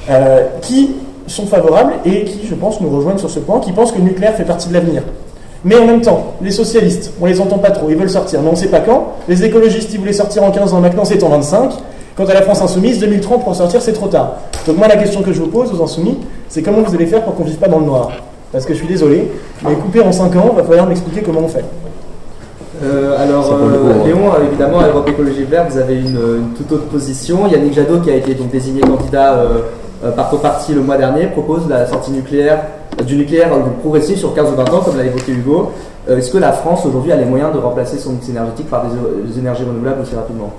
[0.09, 0.95] euh, qui
[1.27, 4.05] sont favorables et qui, je pense, nous rejoignent sur ce point, qui pensent que le
[4.05, 5.03] nucléaire fait partie de l'avenir.
[5.63, 8.49] Mais en même temps, les socialistes, on les entend pas trop, ils veulent sortir, mais
[8.49, 9.13] on ne sait pas quand.
[9.27, 11.71] Les écologistes, ils voulaient sortir en 15 ans, maintenant c'est en 25.
[12.15, 14.37] Quant à la France insoumise, 2030 pour sortir, c'est trop tard.
[14.65, 16.17] Donc moi, la question que je vous pose aux insoumis,
[16.49, 18.11] c'est comment vous allez faire pour qu'on vive pas dans le noir?
[18.51, 19.31] Parce que je suis désolé,
[19.63, 21.63] mais couper en 5 ans, va falloir m'expliquer comment on fait.
[22.83, 24.07] Euh, alors, euh, ouais.
[24.07, 27.47] Léon, euh, évidemment, à Europe Écologie Vert, vous avez une, une toute autre position.
[27.47, 29.35] Yannick Jadot, qui a été donc désigné candidat
[30.03, 32.63] euh, par ton parti le mois dernier, propose la sortie nucléaire,
[32.99, 35.71] euh, du nucléaire euh, progressif sur 15 ou 20 ans, comme l'a évoqué Hugo.
[36.09, 38.83] Euh, Est-ce que la France aujourd'hui a les moyens de remplacer son mix énergétique par
[38.85, 40.51] des, des énergies renouvelables aussi rapidement?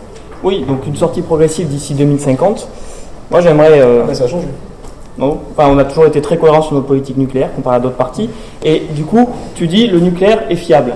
[0.45, 2.69] Oui, donc une sortie progressive d'ici 2050.
[3.31, 3.81] Moi, j'aimerais.
[3.81, 4.47] euh, ça a changé.
[5.19, 8.31] On a toujours été très cohérent sur notre politique nucléaire comparé à d'autres partis.
[8.63, 10.95] Et du coup, tu dis le nucléaire est fiable.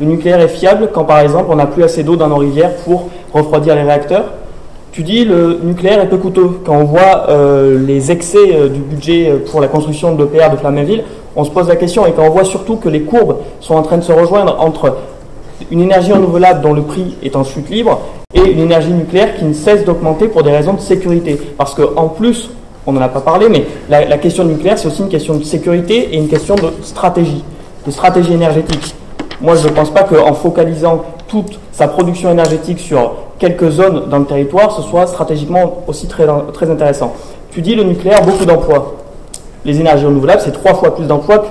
[0.00, 2.74] Le nucléaire est fiable quand, par exemple, on n'a plus assez d'eau dans nos rivières
[2.84, 4.24] pour refroidir les réacteurs.
[4.90, 6.60] Tu dis le nucléaire est peu coûteux.
[6.64, 10.50] Quand on voit euh, les excès euh, du budget euh, pour la construction de l'EPR
[10.50, 12.06] de Flamanville, on se pose la question.
[12.06, 14.96] Et quand on voit surtout que les courbes sont en train de se rejoindre entre
[15.70, 18.00] une énergie renouvelable dont le prix est en chute libre
[18.34, 21.40] et une énergie nucléaire qui ne cesse d'augmenter pour des raisons de sécurité.
[21.56, 22.50] Parce qu'en plus,
[22.86, 25.44] on n'en a pas parlé, mais la, la question nucléaire, c'est aussi une question de
[25.44, 27.42] sécurité et une question de stratégie,
[27.86, 28.94] de stratégie énergétique.
[29.40, 34.18] Moi, je ne pense pas qu'en focalisant toute sa production énergétique sur quelques zones dans
[34.18, 36.26] le territoire, ce soit stratégiquement aussi très,
[36.70, 37.14] intéressant.
[37.50, 38.94] Tu dis le nucléaire, beaucoup d'emplois.
[39.64, 41.44] Les énergies renouvelables, c'est trois fois plus d'emplois,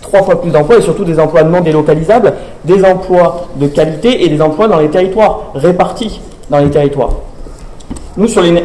[0.00, 2.32] trois fois plus d'emplois et surtout des emplois non délocalisables,
[2.64, 6.20] des emplois de qualité et des emplois dans les territoires, répartis
[6.50, 7.10] dans les territoires.
[8.16, 8.64] Nous, sur l'éner-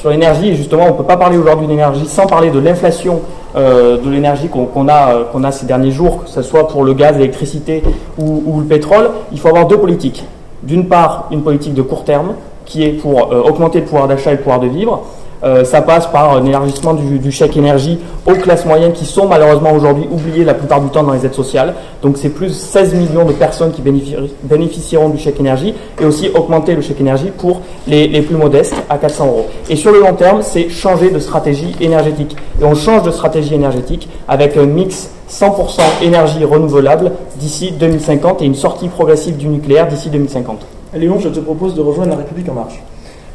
[0.00, 3.20] sur- l'énergie, justement, on ne peut pas parler aujourd'hui d'énergie sans parler de l'inflation
[3.56, 6.68] euh, de l'énergie qu'on qu'on a, euh, qu'on a ces derniers jours, que ce soit
[6.68, 7.82] pour le gaz, l'électricité
[8.18, 9.10] ou, ou le pétrole.
[9.32, 10.24] Il faut avoir deux politiques.
[10.62, 12.34] D'une part, une politique de court terme,
[12.66, 15.02] qui est pour euh, augmenter le pouvoir d'achat et le pouvoir de vivre.
[15.42, 19.72] Euh, ça passe par un élargissement du, chèque énergie aux classes moyennes qui sont malheureusement
[19.72, 21.74] aujourd'hui oubliées la plupart du temps dans les aides sociales.
[22.02, 26.28] Donc c'est plus 16 millions de personnes qui bénéfici- bénéficieront du chèque énergie et aussi
[26.34, 29.46] augmenter le chèque énergie pour les, les plus modestes à 400 euros.
[29.68, 32.36] Et sur le long terme, c'est changer de stratégie énergétique.
[32.60, 38.44] Et on change de stratégie énergétique avec un mix 100% énergie renouvelable d'ici 2050 et
[38.44, 40.66] une sortie progressive du nucléaire d'ici 2050.
[40.94, 42.82] Léon, je te propose de rejoindre la République en marche.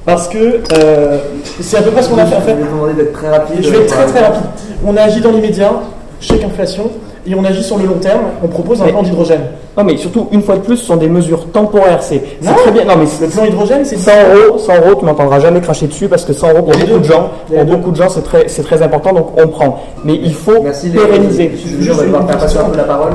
[0.05, 0.37] Parce que
[0.73, 1.17] euh,
[1.61, 2.35] c'est à peu près ce qu'on a fait.
[2.35, 2.53] en Je fait.
[2.53, 3.57] vais vous demander d'être très rapide.
[3.61, 4.43] Je vais être très très rapide.
[4.85, 5.71] On a agi dans l'immédiat,
[6.19, 6.89] chèque inflation,
[7.27, 9.41] et on agit sur le long terme, on propose un Mais- plan d'hydrogène.
[9.77, 12.01] Non, mais surtout, une fois de plus, ce sont des mesures temporaires.
[12.01, 12.85] C'est très bien.
[12.85, 16.07] Non, mais Le plan hydrogène, c'est 100 euros, 100 euros, tu m'entendras jamais cracher dessus
[16.07, 18.63] parce que 100 euros pour beaucoup de gens, pour beaucoup de gens, c'est très, c'est
[18.63, 19.79] très important, donc on prend.
[20.05, 21.51] Mais il faut Merci les pérenniser.
[21.55, 23.13] Je suis désolé, on va devoir faire passer un peu la parole.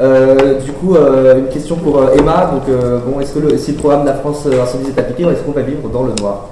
[0.00, 2.50] Euh, du coup, euh, une question pour euh, Emma.
[2.52, 2.64] Donc,
[3.06, 5.52] bon, est-ce que le, si le programme de la France Incendie est appliqué, est-ce qu'on
[5.52, 6.48] va vivre dans le noir?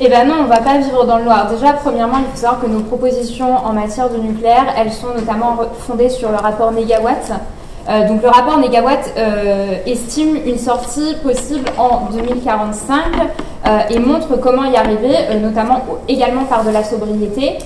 [0.00, 1.48] Eh ben non, on va pas vivre dans le noir.
[1.50, 5.56] Déjà, premièrement, il faut savoir que nos propositions en matière de nucléaire, elles sont notamment
[5.80, 7.32] fondées sur le rapport Négawatt.
[7.88, 12.98] Euh, donc le rapport Négawatt euh, estime une sortie possible en 2045
[13.66, 17.56] euh, et montre comment y arriver, notamment également par de la sobriété.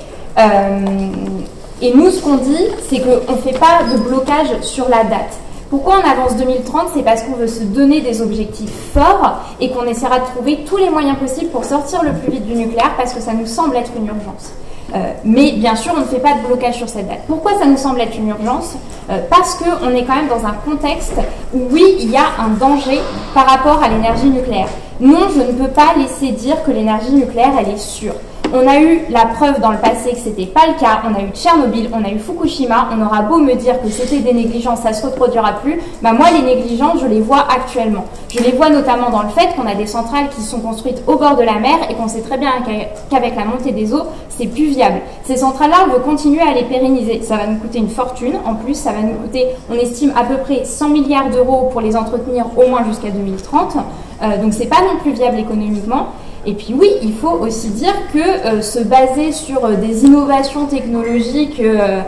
[1.83, 5.37] Et nous, ce qu'on dit, c'est qu'on ne fait pas de blocage sur la date.
[5.69, 9.85] Pourquoi on avance 2030 C'est parce qu'on veut se donner des objectifs forts et qu'on
[9.87, 13.13] essaiera de trouver tous les moyens possibles pour sortir le plus vite du nucléaire parce
[13.13, 14.53] que ça nous semble être une urgence.
[14.95, 17.23] Euh, mais bien sûr, on ne fait pas de blocage sur cette date.
[17.27, 18.75] Pourquoi ça nous semble être une urgence?
[19.11, 21.15] Euh, Parce qu'on est quand même dans un contexte
[21.53, 23.01] où oui, il y a un danger
[23.35, 24.69] par rapport à l'énergie nucléaire.
[25.01, 28.15] Non, je ne peux pas laisser dire que l'énergie nucléaire, elle est sûre.
[28.55, 31.01] On a eu la preuve dans le passé que c'était pas le cas.
[31.11, 32.89] On a eu Tchernobyl, on a eu Fukushima.
[32.93, 35.81] On aura beau me dire que c'était des négligences, ça se reproduira plus.
[36.03, 38.05] Bah moi, les négligences, je les vois actuellement.
[38.29, 41.17] Je les vois notamment dans le fait qu'on a des centrales qui sont construites au
[41.17, 44.03] bord de la mer et qu'on sait très bien qu'a- qu'avec la montée des eaux,
[44.29, 45.01] c'est plus viable.
[45.25, 47.23] Ces centrales-là, on veut continuer à les pérenniser.
[47.23, 48.35] Ça va nous coûter une fortune.
[48.47, 51.81] En plus, ça va nous coûter, on estime à peu près 100 milliards d'euros pour
[51.81, 53.77] les entretenir au moins jusqu'à 2030.
[54.23, 56.09] Euh, donc c'est pas non plus viable économiquement.
[56.45, 60.67] Et puis oui, il faut aussi dire que euh, se baser sur euh, des innovations
[60.67, 62.01] technologiques, euh,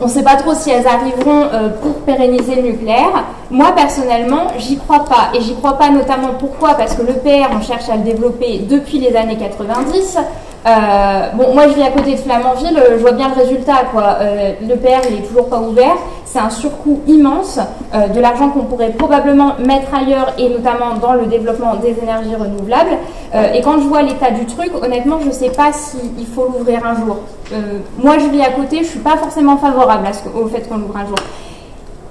[0.00, 1.48] on ne sait pas trop si elles arriveront
[1.80, 3.24] pour pérenniser le nucléaire.
[3.52, 5.28] Moi personnellement, j'y crois pas.
[5.32, 6.74] Et j'y crois pas notamment pourquoi?
[6.74, 10.18] Parce que l'EPR, on cherche à le développer depuis les années 90.
[10.64, 13.84] Euh, bon, moi je vis à côté de Flamanville, euh, je vois bien le résultat.
[13.90, 14.18] quoi.
[14.20, 15.96] Euh, L'EPR, il est toujours pas ouvert.
[16.24, 17.58] C'est un surcoût immense,
[17.94, 22.34] euh, de l'argent qu'on pourrait probablement mettre ailleurs et notamment dans le développement des énergies
[22.36, 22.96] renouvelables.
[23.34, 26.80] Euh, et quand je vois l'état du truc, honnêtement, je sais pas s'il faut l'ouvrir
[26.86, 27.16] un jour.
[27.52, 30.96] Euh, moi, je vis à côté, je suis pas forcément favorable au fait qu'on l'ouvre
[30.96, 31.16] un jour.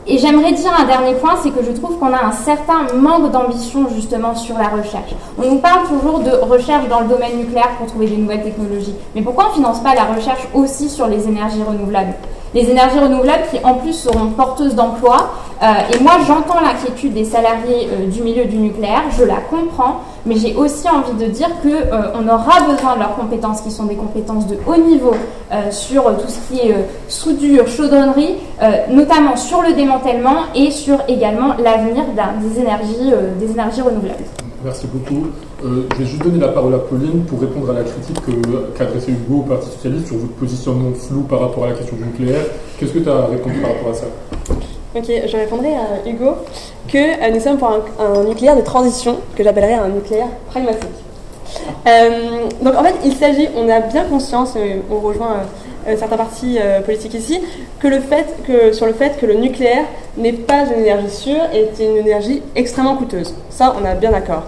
[0.08, 3.32] Et j'aimerais dire un dernier point, c'est que je trouve qu'on a un certain manque
[3.32, 5.12] d'ambition justement sur la recherche.
[5.38, 8.96] On nous parle toujours de recherche dans le domaine nucléaire pour trouver des nouvelles technologies.
[9.14, 12.16] Mais pourquoi on ne finance pas la recherche aussi sur les énergies renouvelables?
[12.56, 15.34] Les énergies renouvelables qui en plus seront porteuses d'emplois.
[15.62, 20.02] Euh, et moi j'entends l'inquiétude des salariés euh, du milieu du nucléaire, je la comprends,
[20.26, 23.86] mais j'ai aussi envie de dire que euh, aura besoin de leurs compétences qui sont
[23.86, 25.14] des compétences de haut niveau
[25.52, 26.76] euh, sur euh, tout ce qui est
[27.08, 28.36] soudure, chaudronnerie,
[28.90, 32.04] notamment sur le démantèlement et sur également l'avenir
[32.42, 34.24] des énergies, renouvelables.
[34.64, 35.28] Merci beaucoup.
[35.64, 38.84] Je vais juste donner la parole à Pauline pour répondre à la critique que- qu'a
[38.86, 42.04] adressée Hugo au Parti Socialiste sur votre positionnement flou par rapport à la question du
[42.04, 42.44] nucléaire.
[42.80, 44.06] Qu'est-ce que tu as répondu par rapport à ça?
[44.94, 46.36] Ok, je répondrai à Hugo
[46.92, 50.90] que euh, nous sommes pour un, nucléaire de transition, que j'appellerais un nucléaire pragmatique.
[51.88, 52.10] Euh,
[52.62, 55.38] donc en fait, il s'agit, on a bien conscience, euh, on rejoint
[55.88, 57.40] euh, certains partis politiques ici,
[57.80, 59.86] que le fait que, sur le fait que le nucléaire
[60.18, 63.34] n'est pas une énergie sûre et est une énergie extrêmement coûteuse.
[63.50, 64.44] Ça, on est bien d'accord.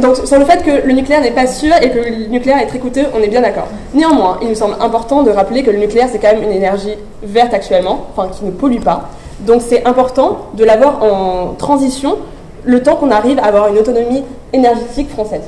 [0.00, 2.66] Donc sur le fait que le nucléaire n'est pas sûr et que le nucléaire est
[2.66, 3.66] très coûteux, on est bien d'accord.
[3.92, 6.94] Néanmoins, il nous semble important de rappeler que le nucléaire c'est quand même une énergie
[7.24, 9.10] verte actuellement, enfin qui ne pollue pas.
[9.46, 12.18] Donc c'est important de l'avoir en transition
[12.64, 15.42] le temps qu'on arrive à avoir une autonomie énergétique française.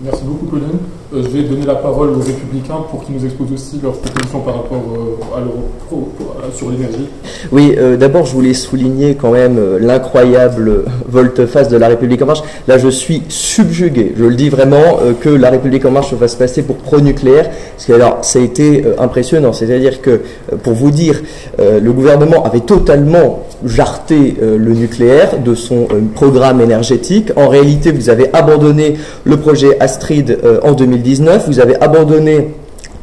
[0.00, 0.78] Merci beaucoup, Pauline.
[1.12, 4.40] Euh, je vais donner la parole aux Républicains pour qu'ils nous exposent aussi leurs propositions
[4.40, 5.52] par rapport euh, à leur
[5.86, 6.08] pro-
[6.42, 7.08] à- sur l'énergie.
[7.52, 12.42] Oui, euh, d'abord, je voulais souligner quand même l'incroyable volte-face de La République En Marche.
[12.66, 14.14] Là, je suis subjugué.
[14.16, 17.50] Je le dis vraiment que La République En Marche se fasse passer pour pro-nucléaire.
[17.76, 19.52] Parce que, alors, ça a été impressionnant.
[19.52, 20.20] C'est-à-dire que,
[20.62, 21.20] pour vous dire,
[21.58, 27.30] le gouvernement avait totalement jarté le nucléaire de son programme énergétique.
[27.36, 30.72] En réalité, vous avez abandonné le projet Astrid en
[31.04, 31.46] 2019.
[31.46, 32.48] Vous avez abandonné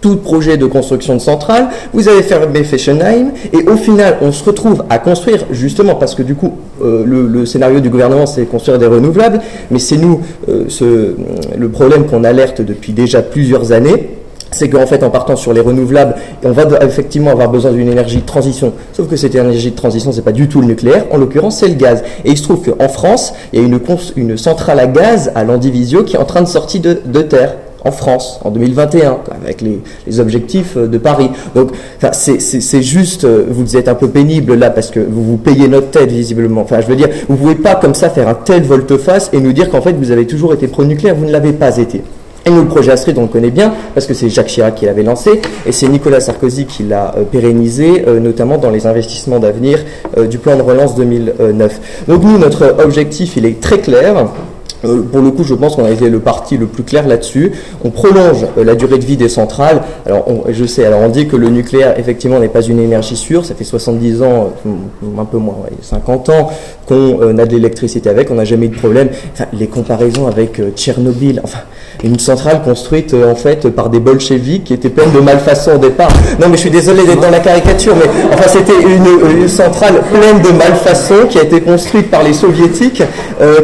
[0.01, 4.43] tout projet de construction de centrale, vous avez fermé Fessenheim, et au final, on se
[4.43, 8.79] retrouve à construire, justement, parce que du coup, euh, le, scénario du gouvernement, c'est construire
[8.79, 11.15] des renouvelables, mais c'est nous, euh, ce,
[11.55, 14.09] le problème qu'on alerte depuis déjà plusieurs années,
[14.49, 18.17] c'est qu'en fait, en partant sur les renouvelables, on va effectivement avoir besoin d'une énergie
[18.17, 18.73] de transition.
[18.93, 21.05] Sauf que cette énergie de transition, c'est pas du tout le nucléaire.
[21.11, 22.03] En l'occurrence, c'est le gaz.
[22.25, 23.65] Et il se trouve qu'en France, il y a
[24.17, 27.91] une, centrale à gaz à Landivisio qui est en train de sortir de terre en
[27.91, 31.29] France en 2021 avec les, objectifs euh, de Paris.
[31.55, 31.71] Donc,
[32.11, 35.89] c'est- juste, euh, vous êtes un peu pénible là parce que vous vous payez notre
[35.91, 36.61] tête visiblement.
[36.61, 39.53] Enfin, je veux dire, vous pouvez pas comme ça faire un tel volte-face et nous
[39.53, 41.15] dire qu'en fait vous avez toujours été pro-nucléaire.
[41.15, 42.01] Vous ne l'avez pas été.
[42.45, 44.85] Et nous, le projet Astrid, on le connaît bien, parce que c'est Jacques Chirac qui
[44.85, 49.77] l'avait lancé, et c'est Nicolas Sarkozy qui l'a euh, pérennisé, notamment dans les investissements d'avenir
[50.27, 52.05] du plan de relance 2009.
[52.07, 54.27] Donc nous, notre objectif, il est très clair.
[54.85, 57.51] Euh, pour le coup, je pense qu'on a été le parti le plus clair là-dessus.
[57.83, 59.81] On prolonge euh, la durée de vie des centrales.
[60.05, 63.45] Alors, je sais, alors on dit que le nucléaire, effectivement, n'est pas une énergie sûre.
[63.45, 64.69] Ça fait 70 ans, euh,
[65.19, 66.49] un peu moins, ouais, 50 ans
[66.87, 68.31] qu'on a de l'électricité avec.
[68.31, 69.09] On n'a jamais eu de problème.
[69.53, 71.59] Les comparaisons avec Tchernobyl, enfin,
[72.03, 76.09] une centrale construite en fait par des bolcheviks qui étaient pleine de malfaçons au départ.
[76.39, 80.01] Non, mais je suis désolé d'être dans la caricature, mais enfin, c'était une, une centrale
[80.11, 83.03] pleine de malfaçons qui a été construite par les soviétiques,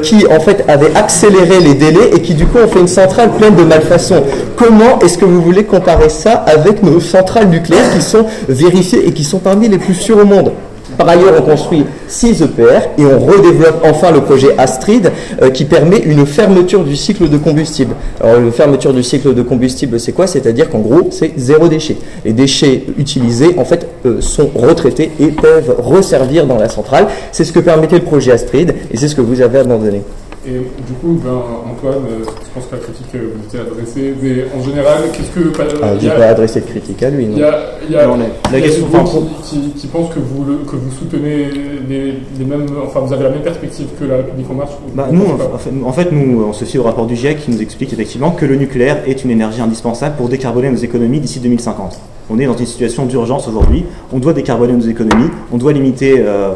[0.03, 3.31] qui en fait avait accéléré les délais et qui du coup ont fait une centrale
[3.37, 4.23] pleine de malfaçons.
[4.55, 9.11] Comment est-ce que vous voulez comparer ça avec nos centrales nucléaires qui sont vérifiées et
[9.11, 10.51] qui sont parmi les plus sûres au monde?
[10.97, 15.11] Par ailleurs, on construit 6 EPR et on redéveloppe enfin le projet Astrid
[15.43, 17.93] euh, qui permet une fermeture du cycle de combustible.
[18.19, 20.25] Alors, la fermeture du cycle de combustible, c'est quoi?
[20.25, 21.97] C'est-à-dire qu'en gros, c'est zéro déchet.
[22.25, 27.07] Les déchets utilisés, en fait, euh, sont retraités et peuvent resservir dans la centrale.
[27.31, 30.01] C'est ce que permettait le projet Astrid et c'est ce que vous avez abandonné.
[30.49, 31.31] Et du coup, ben,
[31.69, 35.29] Antoine, euh, je pense que la critique euh, vous était adressée, mais en général, qu'est-ce
[35.31, 35.51] que.
[35.83, 37.25] Ah, il pas adressé de critique à lui.
[37.25, 37.37] Il Non.
[37.39, 39.57] y a, il y a, Non, la- il y a question- des gens enfin, qui,
[39.59, 41.49] qui, qui pensent que vous, le- que vous soutenez
[41.89, 42.65] les, les mêmes.
[42.85, 45.51] Enfin, vous avez la même perspective que la République En Marche Bah, ou nous, pas
[45.53, 47.91] en fait, en fait, nous, on se fie au rapport du GIEC qui nous explique
[47.91, 51.99] effectivement que le nucléaire est une énergie indispensable pour décarboner nos économies d'ici 2050.
[52.29, 53.83] On est dans une situation d'urgence aujourd'hui.
[54.13, 55.29] On doit décarboner nos économies.
[55.51, 56.51] On doit limiter euh,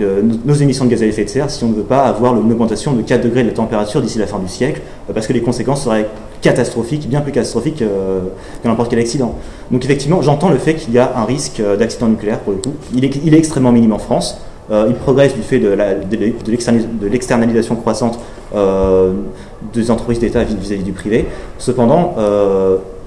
[0.00, 2.50] nos émissions de gaz à effet de serre si on ne veut pas avoir une
[2.52, 5.32] augmentation de 4 degrés de la température d'ici la fin du siècle, euh, parce que
[5.32, 6.08] les conséquences seraient
[6.42, 8.20] catastrophiques, bien plus catastrophiques euh,
[8.62, 9.34] que n'importe quel accident.
[9.70, 12.58] Donc effectivement, j'entends le fait qu'il y a un risque euh, d'accident nucléaire pour le
[12.58, 12.74] coup.
[12.94, 14.38] Il est, extrêmement minime en France.
[14.70, 15.76] Il progresse du fait de
[17.08, 18.18] l'externalisation croissante
[19.72, 21.26] des entreprises d'État vis- vis-à-vis du privé.
[21.58, 22.14] Cependant,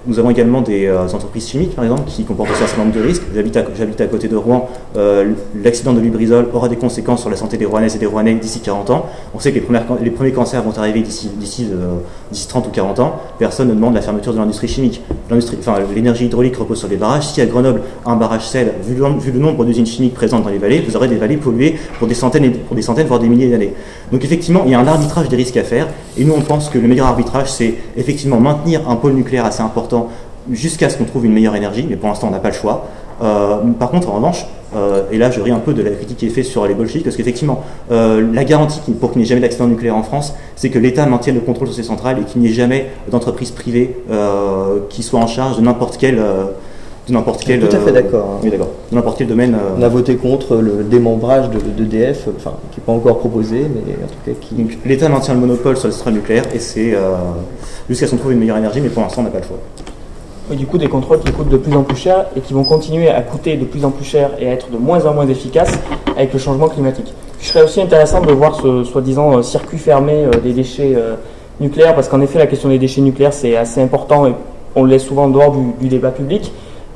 [0.08, 2.96] nous avons également des euh, entreprises chimiques, par exemple, qui comportent aussi un certain nombre
[2.96, 3.24] de risques.
[3.36, 4.70] J'habite à, côté de Rouen.
[4.96, 8.36] Euh, L'accident de Lubrizol aura des conséquences sur la santé des Rouennaises et des Rouennais
[8.36, 9.06] d'ici 40 ans.
[9.36, 9.66] On sait que les,
[10.02, 11.98] les premiers cancers vont arriver d'ici, d'ici, euh,
[12.32, 13.16] d'ici 30 ou 40 ans.
[13.38, 15.02] Personne ne demande la fermeture de l'industrie chimique.
[15.94, 17.28] L'énergie hydraulique repose sur des barrages.
[17.28, 20.58] Si à Grenoble, un barrage sel, vu vu le nombre d'usines chimiques présentes dans les
[20.58, 23.50] vallées, vous aurez des vallées polluées pour des centaines, pour des centaines voire des milliers
[23.50, 23.74] d'années.
[24.12, 25.88] Donc effectivement, il y a un arbitrage des risques à faire.
[26.18, 29.62] Et nous, on pense que le meilleur arbitrage, c'est effectivement maintenir un pôle nucléaire assez
[29.62, 29.88] important
[30.52, 32.88] jusqu'à ce qu'on trouve une meilleure énergie, mais pour l'instant on n'a pas le choix.
[33.21, 36.17] Euh, par contre, en revanche, euh, et là je ris un peu de la critique
[36.17, 39.30] qui est faite sur les bolcheviks, parce qu'effectivement, euh, la garantie pour qu'il n'y ait
[39.30, 42.23] jamais d'accident nucléaire en France, c'est que l'État maintienne le contrôle sur ces centrales et
[42.23, 43.95] qu'il n'y ait jamais d'entreprise privée
[44.89, 46.21] qui soit en charge de n'importe quel...
[47.10, 47.60] de n'importe quel...
[47.60, 48.39] Tout à fait euh, d'accord, hein.
[48.43, 48.69] Oui, d'accord.
[48.91, 49.56] De n'importe quel domaine...
[49.56, 53.62] euh, On a voté contre le démembrage de d'EDF, enfin, qui n'est pas encore proposé,
[53.62, 54.56] mais en tout cas qui.
[54.56, 57.15] donc l'État maintient le monopole sur les centrales nucléaires et c'est euh,
[57.89, 59.58] jusqu'à ce qu'on trouve une meilleure énergie, mais pour l'instant on n'a pas le choix.
[60.52, 62.63] Et du coup, des contrôles qui coûtent de plus en plus cher et qui vont
[62.63, 65.28] continuer à coûter de plus en plus cher et à être de moins en moins
[65.28, 65.78] efficaces
[66.17, 67.13] avec le changement climatique.
[67.39, 71.15] Je serais aussi intéressant de voir ce soi-disant euh, circuit fermé euh, des déchets euh,
[71.60, 74.34] nucléaires, parce qu'en effet, la question des déchets nucléaires, c'est assez important et
[74.76, 76.52] on le laisse souvent en dehors du, du débat public.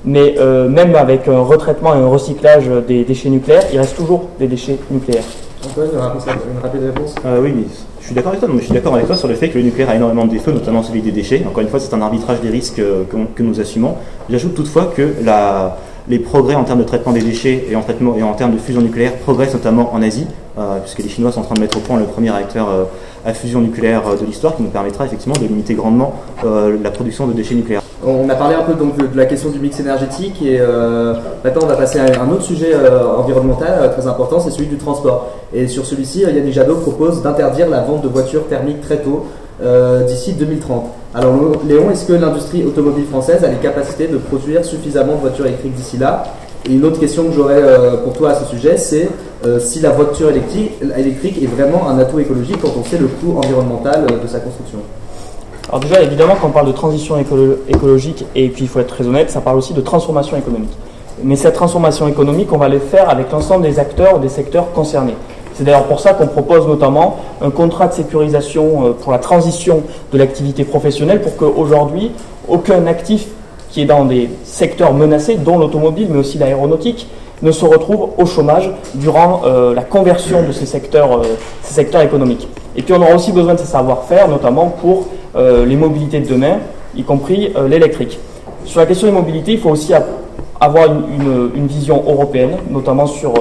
[0.05, 4.29] Mais euh, même avec un retraitement et un recyclage des déchets nucléaires, il reste toujours
[4.39, 5.23] des déchets nucléaires.
[5.65, 7.15] Antoine, une rapide, réponse?
[7.25, 7.63] Euh, oui, mais
[8.01, 8.49] je suis d'accord avec toi.
[8.49, 10.25] non, mais je suis d'accord avec toi sur le fait que le nucléaire a énormément
[10.25, 11.43] de défauts, notamment celui des déchets.
[11.47, 13.95] Encore une fois, c'est un arbitrage des risques euh, que, que nous assumons.
[14.29, 18.53] J'ajoute toutefois que la, les progrès en termes de traitement des déchets et en, termes
[18.53, 21.61] de fusion nucléaire progressent notamment en Asie, euh, puisque les Chinois sont en train de
[21.61, 22.83] mettre au point le premier réacteur euh,
[23.25, 27.25] à fusion nucléaire euh, de l'histoire, qui nous permettra effectivement de limiter grandement la production
[27.27, 27.81] de déchets nucléaires.
[28.05, 30.59] On a parlé un peu donc de, la question du mix énergétique et
[31.43, 32.73] maintenant on va passer à un autre sujet
[33.17, 35.29] environnemental très important, c'est celui du transport.
[35.53, 39.25] Et sur celui-ci, Yannick Jadot propose d'interdire la vente de voitures thermiques très tôt,
[39.61, 40.85] euh, d'ici 2030.
[41.13, 41.33] Alors
[41.67, 45.75] Léon, est-ce que l'industrie automobile française a les capacités de produire suffisamment de voitures électriques
[45.75, 46.23] d'ici là?
[46.67, 49.09] Et une autre question que j'aurais euh, pour toi à ce sujet, c'est
[49.45, 53.37] euh, si la voiture électrique, est vraiment un atout écologique quand on sait le coût
[53.37, 54.79] environnemental de sa construction.
[55.67, 58.95] Alors déjà, évidemment, quand on parle de transition écolo- écologique, et puis il faut être
[58.95, 60.71] très honnête, ça parle aussi de transformation économique.
[61.23, 64.71] Mais cette transformation économique, on va le faire avec l'ensemble des acteurs ou des secteurs
[64.71, 65.15] concernés.
[65.55, 69.83] C'est d'ailleurs pour ça qu'on propose notamment un contrat de sécurisation euh, pour la transition
[70.11, 72.11] de l'activité professionnelle pour qu'aujourd'hui,
[72.47, 73.27] aucun actif
[73.69, 77.07] qui est dans des secteurs menacés, dont l'automobile, mais aussi l'aéronautique,
[77.41, 81.23] ne se retrouve au chômage durant euh, la conversion de ces secteurs, euh,
[81.61, 82.47] ces secteurs économiques.
[82.75, 86.57] Et puis on aura aussi besoin de ces savoir-faire, notamment pour les mobilités de demain,
[86.95, 88.19] y compris l'électrique.
[88.65, 89.91] Sur la question des mobilités, il faut aussi
[90.61, 93.33] avoir une, vision européenne, notamment sur,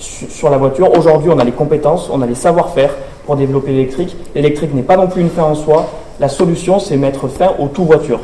[0.00, 0.90] sur, la voiture.
[0.96, 2.90] Aujourd'hui, on a les compétences, on a les savoir-faire
[3.26, 4.16] pour développer l'électrique.
[4.34, 5.86] L'électrique n'est pas non plus une fin en soi.
[6.18, 8.20] La solution, c'est mettre fin au tout voiture.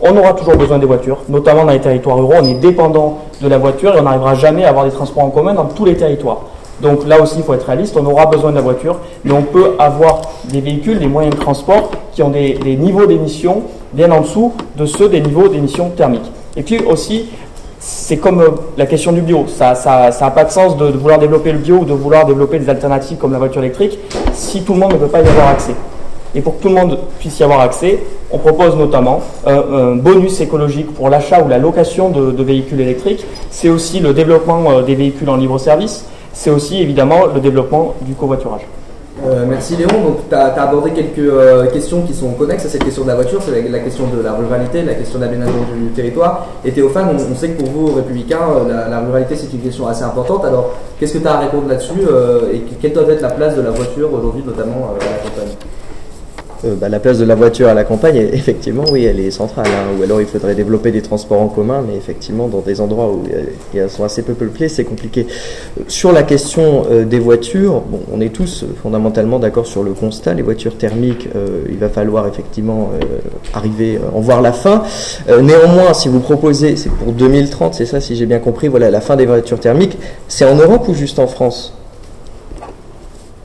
[0.00, 2.34] On aura toujours besoin des voitures, notamment dans les territoires ruraux.
[2.40, 5.30] On est dépendant de la voiture et on n'arrivera jamais à avoir des transports en
[5.30, 6.42] commun dans tous les territoires.
[6.80, 7.96] Donc là aussi, il faut être réaliste.
[7.96, 11.40] On aura besoin de la voiture, mais on peut avoir des véhicules, des moyens de
[11.40, 13.62] transport qui ont des, des niveaux d'émissions
[13.92, 16.30] bien en dessous de ceux des niveaux d'émissions thermiques.
[16.56, 17.26] Et puis aussi,
[17.80, 19.46] c'est comme euh, la question du bio.
[19.46, 22.58] Ça n'a ça, pas de sens de, vouloir développer le bio ou de vouloir développer
[22.58, 23.98] des alternatives comme la voiture électrique
[24.32, 25.74] si tout le monde ne peut pas y avoir accès.
[26.34, 28.00] Et pour que tout le monde puisse y avoir accès,
[28.30, 32.80] on propose notamment un, un bonus écologique pour l'achat ou la location de, de véhicules
[32.80, 33.24] électriques.
[33.50, 36.04] C'est aussi le développement euh, des véhicules en libre service.
[36.32, 38.62] C'est aussi évidemment le développement du covoiturage.
[39.26, 39.88] Euh, merci Léon.
[39.88, 43.16] Donc, tu as, abordé quelques euh, questions qui sont connexes à cette question de la
[43.16, 43.40] voiture.
[43.42, 46.46] C'est la, question de la ruralité, la question de l'aménagement du territoire.
[46.64, 49.60] Et Théophane, on, on, sait que pour vous, républicains, euh, la, la ruralité, c'est une
[49.60, 50.44] question assez importante.
[50.44, 53.56] Alors, qu'est-ce que tu as à répondre là-dessus euh, Et quelle doit être la place
[53.56, 55.54] de la voiture aujourd'hui, notamment à la campagne?
[56.64, 59.66] Euh, bah, la place de la voiture à la campagne, effectivement, oui, elle est centrale.
[59.66, 59.96] Hein.
[59.98, 63.24] Ou alors il faudrait développer des transports en commun, mais effectivement, dans des endroits où
[63.74, 65.26] elles sont assez peu peuplées, c'est compliqué.
[65.86, 70.34] Sur la question euh, des voitures, bon, on est tous fondamentalement d'accord sur le constat.
[70.34, 73.18] Les voitures thermiques, euh, il va falloir effectivement euh,
[73.54, 74.82] arriver en voir la fin.
[75.28, 78.90] Euh, néanmoins, si vous proposez, c'est pour 2030, c'est ça, si j'ai bien compris, voilà,
[78.90, 79.98] la fin des voitures thermiques,
[80.28, 81.74] c'est en Europe ou juste en France?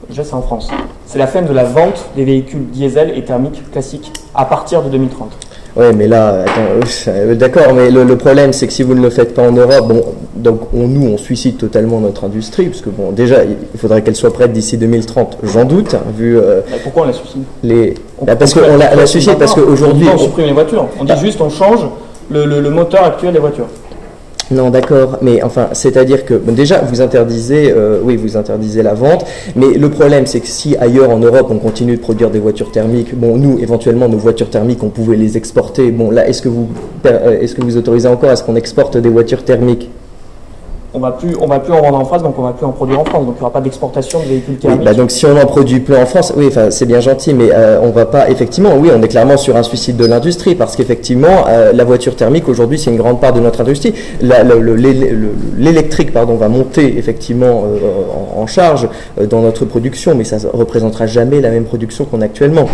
[0.08, 0.68] Déjà, c'est en France.
[1.06, 4.88] C'est la fin de la vente des véhicules diesel et thermiques classiques à partir de
[4.88, 5.30] 2030.
[5.76, 9.02] Oui, mais là, attends, euh, d'accord, mais le, le problème, c'est que si vous ne
[9.02, 10.04] le faites pas en Europe, bon,
[10.36, 14.14] donc on, nous, on suicide totalement notre industrie, parce que bon, déjà, il faudrait qu'elle
[14.14, 16.38] soit prête d'ici 2030, j'en doute, hein, vu.
[16.38, 17.94] Euh, pourquoi on la suicide les...
[18.22, 20.06] Bah, Parce qu'on la, la suicide, parce qu'aujourd'hui.
[20.12, 20.86] On, on supprime les voitures?
[21.00, 21.18] On dit bah.
[21.20, 21.80] juste, on change
[22.30, 23.66] le, le, le moteur actuel des voitures.
[24.50, 29.24] Non, d'accord, mais enfin, c'est-à-dire que déjà vous interdisez, euh, oui, vous interdisez la vente,
[29.56, 32.70] mais le problème c'est que si ailleurs en Europe on continue de produire des voitures
[32.70, 35.90] thermiques, bon, nous éventuellement nos voitures thermiques on pouvait les exporter.
[35.90, 36.68] Bon, là, est-ce que vous,
[37.04, 39.90] est-ce que vous autorisez encore à ce qu'on exporte des voitures thermiques?
[40.94, 42.70] On va plus, on va plus en vendre en France, donc on va plus en
[42.70, 44.78] produire en France, donc il n'y aura pas d'exportation de véhicules thermiques.
[44.78, 47.34] Oui, bah donc si on en produit plus en France, oui, enfin c'est bien gentil,
[47.34, 50.54] mais euh, on va pas, effectivement, oui, on est clairement sur un suicide de l'industrie,
[50.54, 53.92] parce qu'effectivement, euh, la voiture thermique aujourd'hui c'est une grande part de notre industrie.
[55.58, 58.88] L'électrique, pardon, va monter effectivement euh, en, en, charge
[59.20, 62.66] euh, dans notre production, mais ça représentera jamais la même production qu'on a actuellement.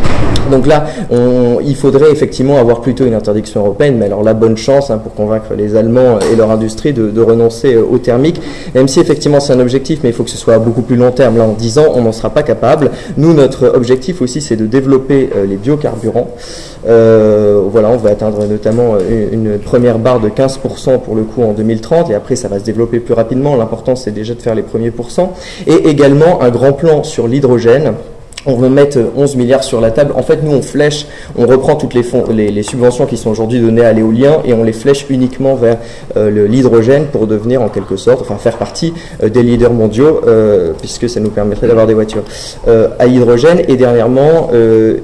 [0.50, 4.58] Donc là, on, il faudrait effectivement avoir plutôt une interdiction européenne, mais alors la bonne
[4.58, 8.40] chance hein, pour convaincre les Allemands et leur industrie de, de renoncer au thermique thermique,
[8.74, 10.96] même si effectivement c'est un objectif, mais il faut que ce soit à beaucoup plus
[10.96, 11.38] long terme.
[11.38, 12.90] Là, en 10 ans, on n'en sera pas capable.
[13.16, 16.30] Nous, notre objectif aussi, c'est de développer euh, les biocarburants.
[16.88, 21.42] Euh, voilà, on va atteindre notamment une, une, première barre de 15% pour le coup
[21.42, 23.54] en 2030, et après ça va se développer plus rapidement.
[23.54, 25.34] L'important, c'est déjà de faire les premiers pourcents.
[25.68, 27.92] Et également un grand plan sur l'hydrogène
[28.46, 30.12] on veut mettre 11 milliards sur la table.
[30.16, 33.92] En fait, nous, on flèche, on reprend toutes les, subventions qui sont aujourd'hui données à
[33.92, 35.78] l'éolien et on les flèche uniquement vers
[36.16, 40.72] euh, l'hydrogène pour devenir en quelque sorte, enfin faire partie euh, des leaders mondiaux, euh,
[40.78, 42.22] puisque ça nous permettrait d'avoir des voitures
[42.68, 43.62] euh, à hydrogène.
[43.68, 44.98] Et dernièrement, euh,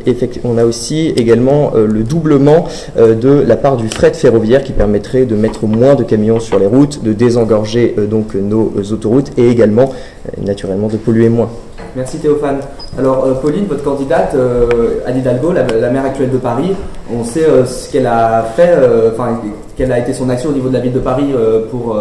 [0.45, 2.67] on a aussi également euh, le doublement
[2.97, 6.67] de la part du fret ferroviaire qui permettrait de mettre moins de camions sur les
[6.67, 9.93] routes, de désengorger donc nos autoroutes et également,
[10.39, 11.51] naturellement, de polluer moins.
[11.97, 12.59] Merci Théophane.
[12.99, 16.73] Alors euh, Pauline, votre candidate, euh, Anne Hidalgo, la, maire actuelle de Paris,
[17.11, 18.77] on sait euh, ce qu'elle a fait,
[19.13, 19.41] enfin
[19.77, 21.33] quelle a été son action au niveau de la ville de Paris
[21.71, 21.97] pour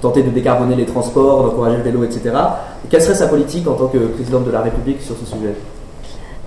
[0.00, 2.34] tenter de décarboner les transports, d'encourager le vélo, etc.
[2.88, 5.54] Quelle serait sa politique en tant que présidente de la République sur ce sujet?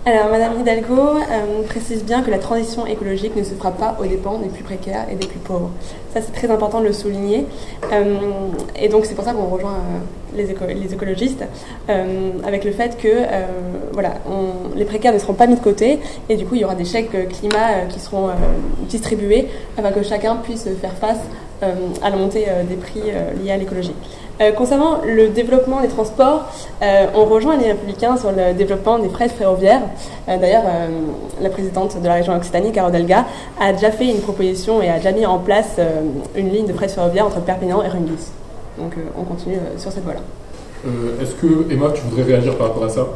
[0.07, 4.05] Alors, Madame Hidalgo euh, précise bien que la transition écologique ne se fera pas aux
[4.05, 5.69] dépens des plus précaires et des plus pauvres.
[6.13, 7.45] Ça, c'est très important de le souligner.
[7.91, 8.15] Euh,
[8.79, 11.43] et donc, c'est pour ça qu'on rejoint euh, les, éco les, écologistes
[12.45, 13.09] avec le fait que
[13.91, 14.13] voilà,
[14.75, 15.99] les précaires ne seront pas mis de côté
[16.29, 18.29] et du coup, il y aura des chèques climat qui seront
[18.87, 19.47] distribués
[19.77, 21.19] afin que chacun puisse faire face
[21.61, 23.01] à la montée des prix
[23.41, 23.93] liés à l'écologie.
[24.39, 26.45] Euh, concernant le développement des transports,
[26.83, 29.81] euh, on rejoint les républicains sur le développement des frais ferroviaires.
[30.29, 30.87] Euh, D'ailleurs, euh,
[31.41, 33.25] la présidente de la région Occitanie, Carole Delga,
[33.59, 36.01] a déjà fait une proposition et a déjà mis en place euh,
[36.35, 38.27] une ligne de frais ferroviaires entre Perpignan et Rungis.
[38.77, 40.19] Donc on continue sur cette voie-là.
[41.19, 43.07] Est-ce que, Emma, tu voudrais réagir par rapport à ça?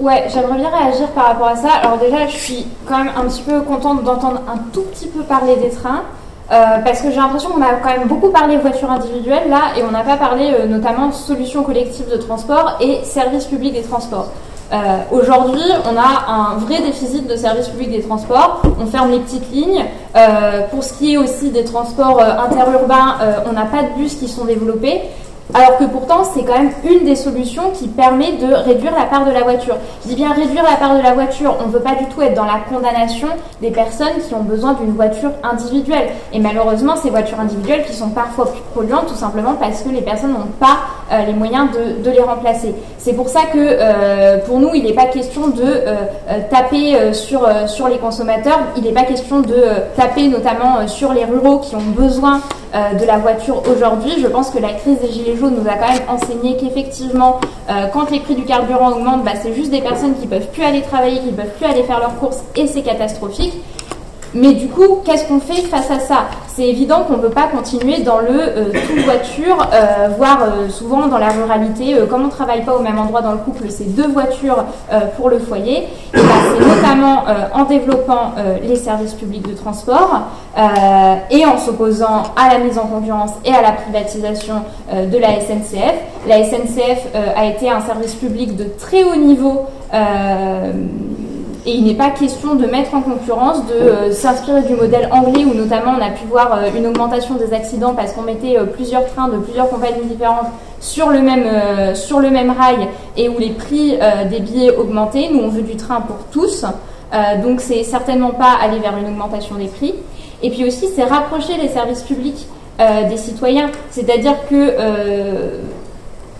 [0.00, 1.68] Ouais, j'aimerais bien réagir par rapport à ça.
[1.82, 5.22] Alors déjà, je suis quand même un petit peu contente d'entendre un tout petit peu
[5.22, 6.02] parler des trains.
[6.50, 9.82] Euh, parce que j'ai l'impression qu'on a quand même beaucoup parlé voitures individuelles là et
[9.82, 14.30] on n'a pas parlé euh, notamment solutions collectives de transport et services publics des transports.
[14.72, 14.76] Euh,
[15.10, 18.62] Aujourd'hui, on a un vrai déficit de services publics des transports.
[18.80, 19.84] On ferme les petites lignes.
[20.16, 24.28] Euh, pour ce qui est aussi des transports interurbains, on n'a pas de bus qui
[24.28, 25.02] sont développés.
[25.54, 29.24] Alors que pourtant, c'est quand même une des solutions qui permet de réduire la part
[29.24, 29.76] de la voiture.
[30.02, 32.20] Je dis bien réduire la part de la voiture, on ne veut pas du tout
[32.20, 33.28] être dans la condamnation
[33.62, 36.08] des personnes qui ont besoin d'une voiture individuelle.
[36.34, 40.02] Et malheureusement, ces voitures individuelles qui sont parfois plus polluantes, tout simplement parce que les
[40.02, 40.78] personnes n'ont pas
[41.10, 41.68] euh, les moyens
[42.04, 42.74] de, les remplacer.
[42.98, 45.94] C'est pour ça que euh, pour nous, il n'est pas question de euh,
[46.50, 49.64] taper sur, sur les consommateurs, il n'est pas question de
[49.96, 52.40] taper notamment sur les ruraux qui ont besoin
[52.74, 54.12] de la voiture aujourd'hui.
[54.20, 57.40] Je pense que la crise des gilets nous a quand même enseigné qu'effectivement,
[57.92, 60.82] quand les prix du carburant augmentent, bah, c'est juste des personnes qui peuvent plus aller
[60.82, 63.54] travailler, qui peuvent plus aller faire leurs courses et c'est catastrophique.
[64.34, 66.26] Mais du coup, qu'est-ce qu'on fait face à ça?
[66.48, 70.68] C'est évident qu'on ne peut pas continuer dans le euh, tout voiture, euh, voire euh,
[70.68, 73.66] souvent dans la ruralité, comme on ne travaille pas au même endroit dans le couple,
[73.70, 74.64] c'est deux voitures
[75.16, 75.86] pour le foyer.
[76.12, 77.24] Ben, c'est notamment
[77.54, 80.22] en développant les services publics de transport
[81.30, 84.62] et en s'opposant à la mise en concurrence et à la privatisation
[84.92, 85.94] de la SNCF.
[86.26, 87.06] La SNCF
[87.36, 89.66] a été un service public de très haut niveau
[91.66, 95.44] et il n'est pas question de mettre en concurrence, de euh, s'inspirer du modèle anglais
[95.44, 98.64] où notamment on a pu voir euh, une augmentation des accidents parce qu'on mettait euh,
[98.64, 100.46] plusieurs trains de plusieurs compagnies différentes
[100.80, 102.86] sur le même, sur le même rail
[103.16, 103.98] et où les prix
[104.30, 105.28] des billets augmentaient.
[105.32, 106.64] Nous, on veut du train pour tous.
[107.42, 109.94] donc c'est certainement pas aller vers une augmentation des prix.
[110.40, 112.46] Et puis aussi, c'est rapprocher les services publics
[112.78, 113.70] des citoyens.
[113.90, 114.76] C'est-à-dire que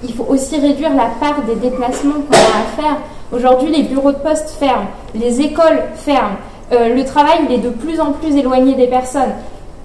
[0.05, 2.97] il faut aussi réduire la part des déplacements qu'on a à faire.
[3.33, 6.37] Aujourd'hui, les bureaux de poste ferment, les écoles ferment,
[6.73, 9.33] euh, le travail il est de plus en plus éloigné des personnes.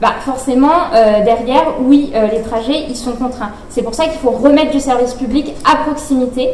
[0.02, 3.52] Bah, forcément, euh, derrière, oui, euh, les trajets, ils sont contraints.
[3.70, 6.50] C'est pour ça qu'il faut remettre du service public à proximité.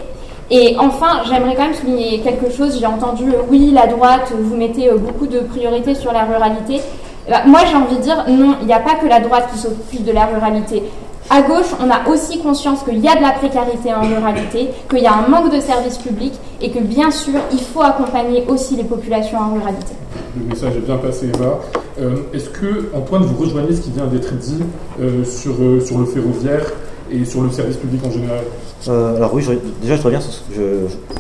[0.52, 2.78] Et enfin, j'aimerais quand même souligner quelque chose.
[2.80, 6.82] J'ai entendu, oui, la droite, vous mettez beaucoup de priorités sur la ruralité.
[7.30, 9.60] Bah, moi, j'ai envie de dire, non, il n'y a pas que la droite qui
[9.60, 10.84] s'occupe de la ruralité.
[11.32, 15.00] À gauche, on a aussi conscience qu'il y a de la précarité en ruralité, qu'il
[15.00, 18.76] y a un manque de services publics et que bien sûr, il faut accompagner aussi
[18.76, 19.94] les populations en ruralité.
[20.36, 21.60] Le message est bien passé, Eva.
[22.02, 24.64] Euh, est-ce que, Antoine, vous rejoignez ce qui vient d'être dit
[25.00, 26.66] euh, euh, sur le ferroviaire
[27.12, 28.40] et sur le service public en général?
[28.88, 29.44] Euh, alors oui,
[29.82, 30.62] déjà je reviens, je,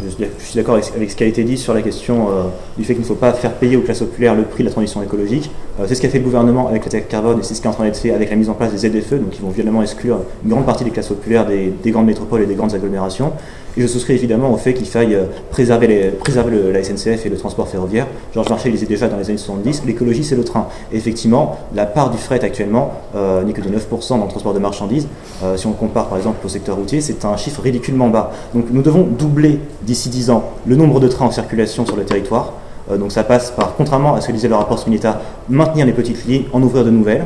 [0.07, 2.43] je, suis d'accord avec, ce qui a été dit sur la question euh,
[2.77, 4.71] du fait qu'il ne faut pas faire payer aux classes populaires le prix de la
[4.71, 5.51] transition écologique.
[5.79, 7.67] Euh, c'est ce qu'a fait le gouvernement avec la taxe carbone et c'est ce qui
[7.67, 9.49] est en train d'être fait avec la mise en place des ZFE, donc qui vont
[9.49, 13.33] violemment exclure une grande partie des classes populaires des, grandes métropoles et des grandes agglomérations.
[13.77, 15.17] Et je souscris évidemment au fait qu'il faille
[15.51, 16.09] préserver,
[16.73, 18.07] la SNCF et le transport ferroviaire.
[18.33, 20.67] Georges Marchais disait déjà dans les années 70, l'écologie c'est le train.
[20.91, 24.59] Et effectivement, la part du fret actuellement n'est que de 9% dans le transport de
[24.59, 25.07] marchandises.
[25.55, 28.31] si on compare par exemple au secteur routier, c'est un chiffre ridiculement bas.
[28.53, 32.03] Donc nous devons doubler d'ici 10 ans le nombre de trains en circulation sur le
[32.03, 32.53] territoire.
[32.91, 35.93] Euh, donc ça passe par, contrairement à ce que disait le rapport Spinetta, maintenir les
[35.93, 37.25] petites lignes, en ouvrir de nouvelles.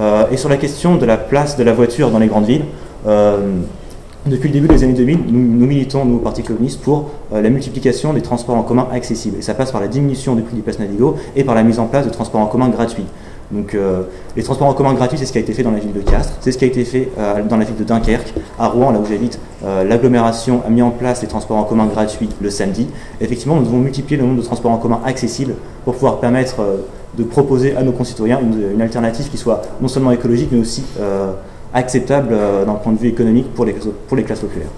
[0.00, 2.64] Euh, et sur la question de la place de la voiture dans les grandes villes,
[3.06, 3.58] euh,
[4.24, 8.12] depuis le début des années 2000, nous, militons, nous, au Parti communiste, pour la multiplication
[8.12, 9.38] des transports en commun accessibles.
[9.38, 11.80] Et ça passe par la diminution du prix des places Navigo et par la mise
[11.80, 13.06] en place de transports en commun gratuits.
[13.52, 14.02] Donc euh,
[14.34, 16.00] les transports en commun gratuits, c'est ce qui a été fait dans la ville de
[16.00, 18.90] Castres, c'est ce qui a été fait euh, dans la ville de Dunkerque, à Rouen,
[18.90, 19.38] là où j'habite.
[19.64, 22.88] Euh, l'agglomération a mis en place les transports en commun gratuits le samedi.
[23.20, 26.62] effectivement, nous devons multiplier le nombre de transports en commun accessibles pour pouvoir permettre
[27.16, 30.82] de proposer à nos concitoyens une, alternative qui soit non seulement écologique, mais aussi
[31.74, 32.36] acceptable
[32.66, 33.74] d'un point de vue économique pour les,
[34.24, 34.68] classes populaires.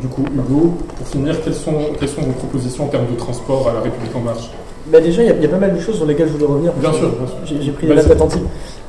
[0.00, 3.68] du coup, Hugo, pour finir, quelles sont, quelles sont vos propositions en termes de transport
[3.68, 4.50] à la République en marche?
[4.88, 6.72] Bah déjà, il y, a pas mal de choses sur lesquelles je voudrais revenir.
[6.74, 7.12] Bien sûr.
[7.44, 8.42] J'ai pris des notes attentives.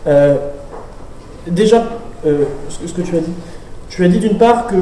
[0.06, 0.36] Euh,
[1.48, 1.84] déjà,
[2.26, 3.32] euh, ce, que tu as dit.
[3.89, 4.76] Tu as dit d'une part que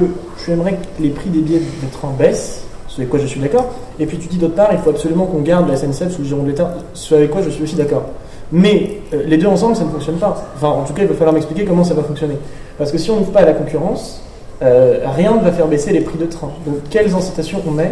[0.44, 3.40] tu aimerais que les prix des billets de train baissent, ce avec quoi je suis
[3.40, 3.74] d'accord.
[3.98, 6.28] Et puis tu dis d'autre part, il faut absolument qu'on garde la SNCF sous le
[6.28, 8.04] giron de l'État, ce avec quoi je suis aussi d'accord.
[8.52, 10.52] Mais euh, les deux ensemble, ça ne fonctionne pas.
[10.56, 12.38] Enfin, en tout cas, il va falloir m'expliquer comment ça va fonctionner.
[12.78, 14.22] Parce que si on n'ouvre pas à la concurrence,
[14.62, 16.50] rien ne va faire baisser les prix de train.
[16.66, 17.92] Donc, quelles incitations on met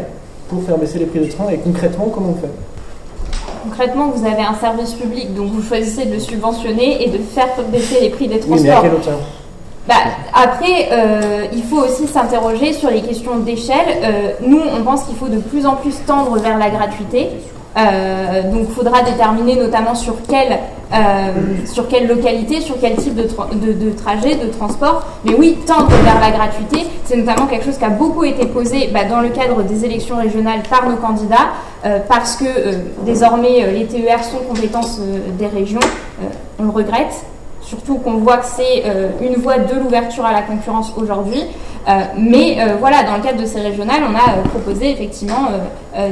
[0.50, 2.52] pour faire baisser les prix de train et concrètement, comment on fait?
[3.64, 7.48] Concrètement, vous avez un service public, donc vous choisissez de le subventionner et de faire
[7.72, 8.60] baisser les prix des transports.
[8.60, 9.20] Oui, mais à quelle hauteur
[9.88, 9.96] bah,
[10.34, 14.00] après, euh, il faut aussi s'interroger sur les questions d'échelle.
[14.02, 17.30] Euh, nous, on pense qu'il faut de plus en plus tendre vers la gratuité.
[17.76, 20.60] Euh, donc, il faudra déterminer notamment sur quelle,
[21.66, 23.24] sur quelle localité, sur quel type de,
[23.92, 25.04] trajet, de transport.
[25.26, 28.90] Mais oui, tendre vers la gratuité, c'est notamment quelque chose qui a beaucoup été posé
[28.94, 31.50] bah, dans le cadre des élections régionales par nos candidats,
[31.86, 32.46] euh, parce que
[33.06, 35.00] désormais les TER sont compétences
[35.38, 35.80] des régions.
[36.60, 37.26] on le regrette,
[37.74, 38.84] surtout qu'on voit que c'est
[39.22, 41.44] une voie de l'ouverture à la concurrence aujourd'hui.
[42.18, 45.50] mais voilà, dans le cadre de ces régionales, on a proposé effectivement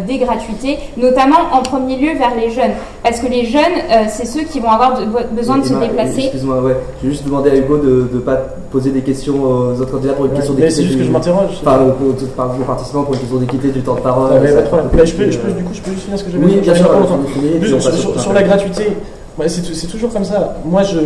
[0.07, 2.71] des gratuités, notamment en premier lieu vers les jeunes,
[3.03, 4.99] parce que les jeunes, c'est ceux qui vont avoir
[5.31, 6.23] besoin de se déplacer.
[6.23, 6.77] Excuse-moi, ouais.
[7.01, 8.37] je vais juste demander à Hugo de ne pas
[8.71, 10.75] poser des questions aux autres candidats pour une question d'équité.
[10.75, 11.61] C'est juste que je m'interroge.
[11.61, 14.31] Enfin, aux, participants pour une question d'équité du temps de parole.
[14.33, 14.39] Ah,
[15.05, 16.59] je peux, je peux, du coup, je peux juste finir ce que j'avais oui, dit.
[16.61, 16.89] bien sûr.
[17.81, 18.93] Sur, sur, la gratuité,
[19.47, 20.57] c'est toujours comme ça.
[20.65, 20.99] Moi, je,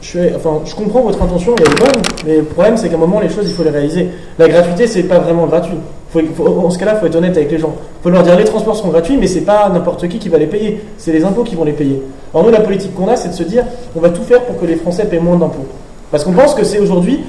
[0.00, 2.98] je, enfin, je comprends votre intention, elle est bonne, mais le problème, c'est qu'à un
[2.98, 4.08] moment, les choses, il faut les réaliser.
[4.38, 5.78] La gratuité, c'est pas vraiment gratuit.
[6.14, 7.74] En ce cas-là, il faut être honnête avec les gens.
[8.00, 10.38] Il faut leur dire les transports sont gratuits, mais c'est pas n'importe qui qui va
[10.38, 10.84] les payer.
[10.98, 12.02] C'est les impôts qui vont les payer.
[12.34, 13.64] Alors nous, la politique qu'on a, c'est de se dire,
[13.96, 15.66] on va tout faire pour que les Français paient moins d'impôts.
[16.10, 17.20] Parce qu'on pense que c'est aujourd'hui,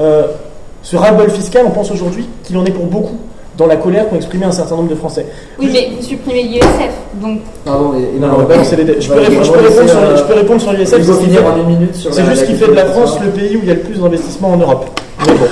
[0.00, 0.28] euh,
[0.82, 3.18] ce ras-bol fiscal, on pense aujourd'hui qu'il en est pour beaucoup
[3.60, 5.26] dans la colère qu'ont exprimé un certain nombre de Français.
[5.58, 7.40] Oui, mais vous supprimez l'ISF, donc.
[7.64, 10.88] Pardon, et, non, non, je, peux je, peux répondre sur, je peux répondre sur l'ISF.
[10.88, 13.80] C'est juste ce qui fait de la France le pays où il y a le
[13.80, 14.86] plus d'investissement en Europe.
[15.26, 15.46] Mais bon.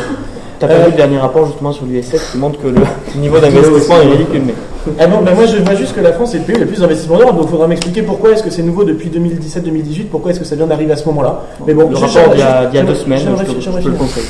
[0.59, 2.81] T'as pas euh, vu le dernier rapport justement sur l'ISF qui montre que le
[3.21, 4.43] niveau d'investissement est ridicule.
[4.47, 4.55] Mais...
[4.99, 6.61] Ah bon, ben moi je vois juste que la France est le pays où il
[6.61, 8.63] y a le plus d'investissement en Europe, donc il faudra m'expliquer pourquoi est-ce que c'est
[8.63, 11.45] nouveau depuis 2017-2018, pourquoi est-ce que ça vient d'arriver à ce moment-là.
[11.67, 13.97] Mais bon, le rapport il y a, il y a deux semaines, je, peux le
[13.97, 14.27] conseiller.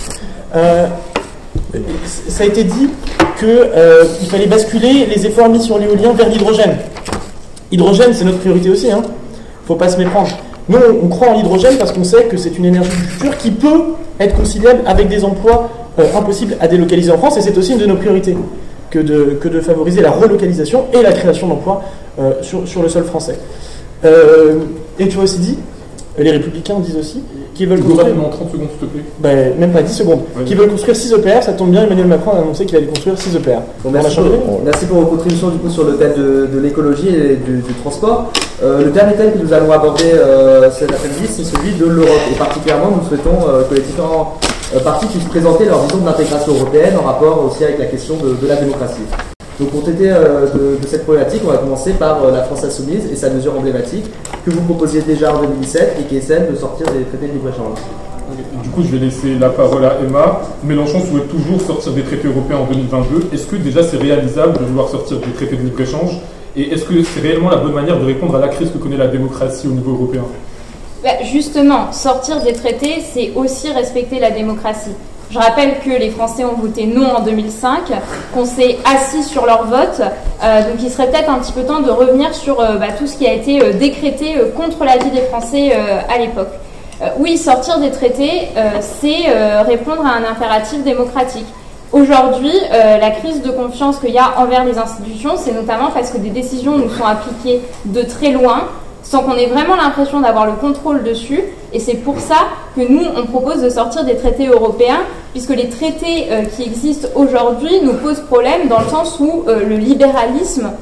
[2.07, 2.89] Ça a été dit
[3.39, 6.77] qu'il euh, fallait basculer les efforts mis sur l'éolien vers l'hydrogène.
[7.71, 9.03] Hydrogène, c'est notre priorité aussi, hein.
[9.67, 10.31] Faut pas se méprendre.
[10.71, 13.51] Nous, on croit en l'hydrogène parce qu'on sait que c'est une énergie du futur qui
[13.51, 13.83] peut
[14.19, 17.79] être conciliable avec des emplois euh, impossibles à délocaliser en France, et c'est aussi une
[17.79, 18.37] de nos priorités
[18.91, 21.83] que de, que de favoriser la relocalisation et la création d'emplois
[22.19, 23.39] euh, sur, sur, le sol français.
[24.99, 25.59] et tu as aussi dit,
[26.23, 27.23] les républicains disent aussi,
[27.55, 28.15] qui veulent construire.
[28.15, 29.05] 30 secondes, s'il te plaît.
[29.19, 30.21] Ben, même pas 10 secondes.
[30.47, 33.19] Qui veulent construire 6 EPR, ça tombe bien, Emmanuel Macron a annoncé qu'il allait construire
[33.19, 33.61] 6 EPR.
[33.91, 37.63] merci, pour, merci, pour, vos contributions du coup, sur le thème de, l'écologie et du,
[37.83, 38.31] transport.
[38.63, 42.21] Euh, le dernier thème que nous allons aborder euh, cet après-midi, c'est celui de l'Europe.
[42.33, 44.39] Et particulièrement, nous souhaitons euh, que les différents
[44.85, 48.47] partis puissent présenter leur vision de l'intégration européenne en rapport aussi avec la question de
[48.47, 49.03] la démocratie.
[49.59, 50.47] Donc pour traiter euh,
[50.81, 54.05] de, cette problématique, on va commencer par euh, la France insoumise et sa mesure emblématique
[54.45, 57.33] que vous proposiez déjà en 2017 et qui est celle de sortir des traités de
[57.33, 57.79] libre-échange.
[58.63, 60.43] Du coup, je vais laisser la parole à Emma.
[60.63, 63.31] Mélenchon souhaite toujours sortir des traités européens en 2022.
[63.33, 66.21] Est-ce que déjà c'est réalisable de vouloir sortir des traités de libre-échange
[66.55, 68.97] Et est-ce que c'est réellement la bonne manière de répondre à la crise que connaît
[68.97, 70.23] la démocratie au niveau européen?
[71.03, 74.93] Bah, Justement, sortir des traités, c'est aussi respecter la démocratie.
[75.31, 77.93] Je rappelle que les Français ont voté non en 2005,
[78.33, 80.01] qu'on s'est assis sur leur vote,
[80.43, 83.07] euh, donc il serait peut-être un petit peu temps de revenir sur euh, bah, tout
[83.07, 85.73] ce qui a été euh, décrété contre la vie des Français
[86.09, 86.49] à l'époque.
[87.19, 88.49] oui, sortir des traités,
[88.81, 89.31] c'est
[89.67, 91.47] répondre à un impératif démocratique.
[91.93, 96.19] Aujourd'hui, la crise de confiance qu'il y a envers les institutions, c'est notamment parce que
[96.19, 98.65] des décisions nous sont appliquées de très loin,
[99.09, 101.43] sans qu'on ait vraiment l'impression d'avoir le contrôle dessus.
[101.73, 102.37] Et c'est pour ça
[102.77, 105.01] que nous, on propose de sortir des traités européens,
[105.33, 109.67] puisque les traités euh, qui existent aujourd'hui nous posent problème dans le sens où euh,
[109.67, 110.73] le libéralisme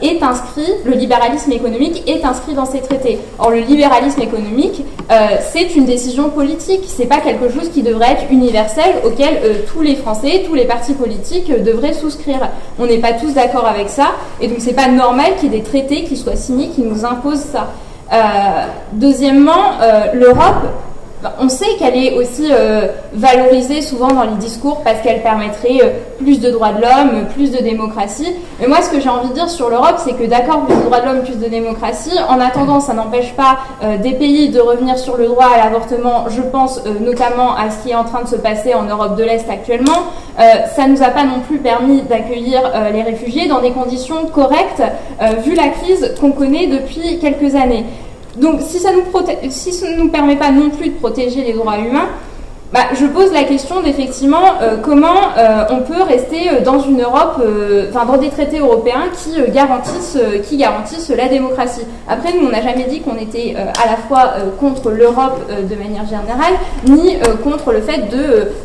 [0.00, 3.18] est inscrit, le libéralisme économique est inscrit dans ces traités.
[3.38, 5.14] Or, le libéralisme économique, euh,
[5.52, 9.82] c'est une décision politique, c'est pas quelque chose qui devrait être universel auquel euh, tous
[9.82, 12.48] les Français, tous les partis politiques devraient souscrire.
[12.78, 15.60] On n'est pas tous d'accord avec ça, et donc c'est pas normal qu'il y ait
[15.60, 17.68] des traités qui soient signés qui nous imposent ça.
[18.92, 19.78] deuxièmement,
[20.14, 20.66] l'Europe
[21.38, 25.90] on sait qu'elle est aussi euh, valorisée souvent dans les discours parce qu'elle permettrait euh,
[26.18, 28.32] plus de droits de l'homme, plus de démocratie.
[28.58, 30.82] Mais moi, ce que j'ai envie de dire sur l'Europe, c'est que d'accord, plus de
[30.82, 32.16] droits de l'homme, plus de démocratie.
[32.28, 36.26] En attendant, ça n'empêche pas euh, des pays de revenir sur le droit à l'avortement.
[36.28, 39.24] Je pense notamment à ce qui est en train de se passer en Europe de
[39.24, 39.92] l'Est actuellement.
[40.38, 42.60] ça nous a pas non plus permis d'accueillir
[42.92, 44.82] les réfugiés dans des conditions correctes,
[45.44, 47.84] vu la crise qu'on connaît depuis quelques années.
[48.36, 52.08] Donc si ça nous nous permet pas non plus de protéger les droits humains,
[52.72, 57.02] bah, je pose la question d'effectivement euh, comment euh, on peut rester euh, dans une
[57.02, 57.42] Europe,
[57.88, 60.18] enfin dans des traités européens qui garantissent,
[60.48, 61.84] qui garantissent la démocratie.
[62.08, 66.04] Après, nous, on n'a jamais dit qu'on était à la fois contre l'Europe de manière
[66.04, 66.54] générale,
[66.86, 68.02] ni contre le fait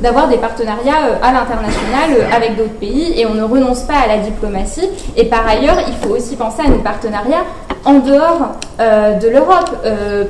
[0.02, 4.18] d'avoir des partenariats à l'international avec d'autres pays, et on ne renonce pas à la
[4.18, 4.90] diplomatie.
[5.16, 7.46] Et par ailleurs, il faut aussi penser à nos partenariats
[7.86, 9.70] en dehors de l'Europe.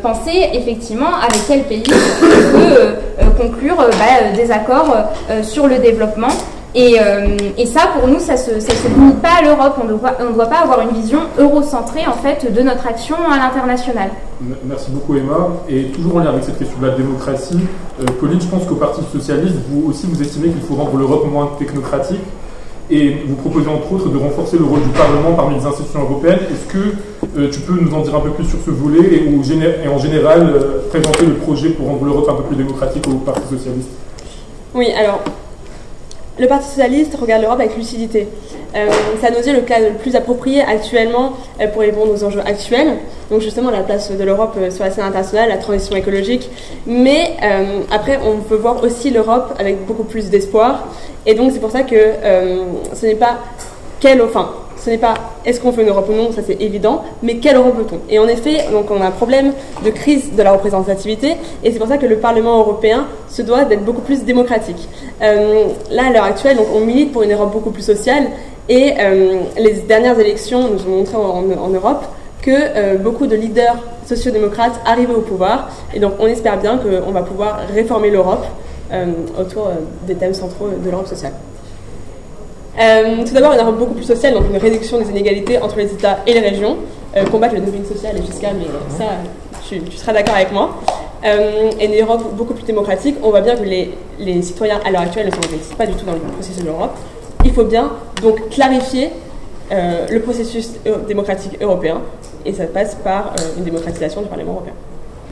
[0.01, 2.95] penser effectivement avec quel pays on peut
[3.35, 4.95] conclure euh, bah, euh, des accords
[5.29, 6.29] euh, sur le développement.
[6.77, 6.97] Et,
[7.67, 9.79] ça, pour nous, ça ne se, se, limite pas à l'Europe.
[9.79, 14.09] On ne doit pas avoir une vision eurocentrée en fait de notre action à l'international.
[14.65, 15.51] Merci beaucoup Emma.
[15.69, 17.59] Et toujours en lien avec cette question de la démocratie,
[18.19, 21.51] Pauline, je pense qu'au Parti socialiste, vous aussi, vous estimez qu'il faut rendre l'Europe moins
[21.57, 22.19] technocratique.
[22.91, 26.39] Et vous proposez entre autres de renforcer le rôle du Parlement parmi les institutions européennes.
[26.51, 26.93] Est-ce que
[27.37, 30.53] Euh, tu peux nous en dire un peu plus sur ce volet et, en général
[30.53, 33.89] euh, présenter le projet pour rendre l'Europe un peu plus démocratique au Parti socialiste
[34.73, 35.19] Oui, alors,
[36.39, 38.29] le Parti socialiste regarde l'Europe avec lucidité.
[38.73, 38.87] Euh,
[39.19, 42.39] c'est à nos yeux le cas le plus approprié actuellement euh, pour répondre aux enjeux
[42.45, 42.99] actuels.
[43.29, 46.49] Donc justement la place de l'Europe sur la scène internationale, la transition écologique.
[46.87, 47.35] Mais
[47.91, 50.87] après, on peut voir aussi l'Europe avec beaucoup plus d'espoir.
[51.25, 51.95] Et donc c'est pour ça que
[52.93, 53.39] ce n'est pas
[53.99, 54.51] quelle, enfin,
[54.85, 55.15] ce n'est pas
[55.45, 57.99] est-ce qu'on veut une Europe ou non, ça c'est évident, mais quelle Europe veut-on?
[58.07, 59.51] Et en effet, donc on a un problème
[59.83, 63.65] de crise de la représentativité, et c'est pour ça que le Parlement européen se doit
[63.65, 64.87] d'être beaucoup plus démocratique.
[65.23, 68.25] Euh, là, à l'heure actuelle, donc, on milite pour une Europe beaucoup plus sociale,
[68.69, 72.03] et euh, les dernières élections nous ont montré en, Europe
[72.43, 77.11] que euh, beaucoup de leaders sociodémocrates arrivaient au pouvoir, et donc on espère bien qu'on
[77.11, 78.45] va pouvoir réformer l'Europe
[79.39, 79.71] autour
[80.07, 81.33] des thèmes centraux de l'Europe sociale.
[82.77, 85.91] Euh, tout d'abord, une Europe beaucoup plus sociale, donc une réduction des inégalités entre les
[85.93, 86.77] États et les régions,
[87.15, 88.65] euh, combattre le dumping social et fiscal, mais
[88.97, 89.05] ça,
[89.67, 90.75] tu, seras d'accord avec moi.
[91.23, 94.91] Euh, et une Europe beaucoup plus démocratique, on voit bien que les, les citoyens à
[94.91, 96.95] l'heure actuelle ne s'investissent pas du tout dans le processus de l'Europe.
[97.45, 99.11] Il faut bien donc clarifier
[99.71, 100.73] le processus
[101.07, 102.01] démocratique européen,
[102.45, 104.73] et ça passe par une démocratisation du Parlement européen.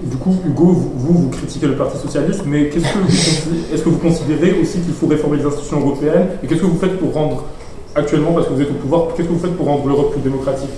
[0.01, 4.79] Du coup, Hugo, vous, vous, critiquez le Parti socialiste, mais est-ce que vous considérez aussi
[4.79, 7.43] qu'il faut réformer les institutions européennes Et qu'est-ce que vous faites pour rendre,
[7.95, 10.21] actuellement, parce que vous êtes au pouvoir, qu'est-ce que vous faites pour rendre l'Europe plus
[10.21, 10.69] démocratique?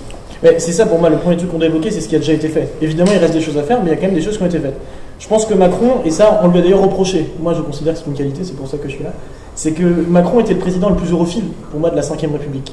[0.58, 2.34] C'est ça pour moi, le premier truc qu'on doit évoquer, c'est ce qui a déjà
[2.34, 2.68] été fait.
[2.82, 4.36] Évidemment, il reste des choses à faire, mais il y a quand même des choses
[4.36, 4.76] qui ont été faites.
[5.18, 8.00] Je pense que Macron, et ça, on lui a d'ailleurs reproché, moi je considère que
[8.00, 9.12] c'est une qualité, c'est pour ça que je suis là,
[9.54, 12.72] c'est que Macron était le président le plus europhile, pour moi, de la Ve République.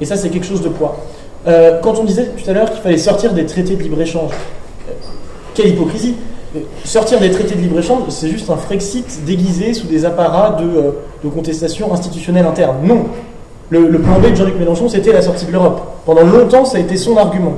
[0.00, 0.96] Et ça, c'est quelque chose de poids.
[1.46, 4.32] Euh, quand on disait tout à l'heure qu'il fallait sortir des traités de libre-échange,
[5.56, 6.14] quelle hypocrisie
[6.84, 11.30] Sortir des traités de libre-échange, c'est juste un Frexit déguisé sous des apparats de, euh,
[11.34, 12.76] contestation institutionnelle interne.
[12.84, 13.06] Non,
[13.68, 15.82] le, plan B de Jean-Luc Mélenchon, c'était la sortie de l'Europe.
[16.06, 17.54] Pendant longtemps, ça a été son argument.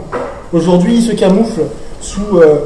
[0.53, 1.61] Aujourd'hui, il se camoufle
[2.01, 2.61] sous, euh,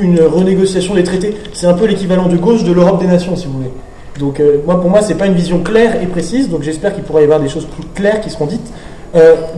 [0.00, 1.34] une renégociation des traités.
[1.52, 3.72] C'est un peu l'équivalent de gauche de l'Europe des nations, si vous voulez.
[4.20, 6.48] Donc, euh, moi, pour moi, pas une vision claire et précise.
[6.48, 8.72] Donc, j'espère qu'il pourra y avoir des choses plus claires qui seront dites.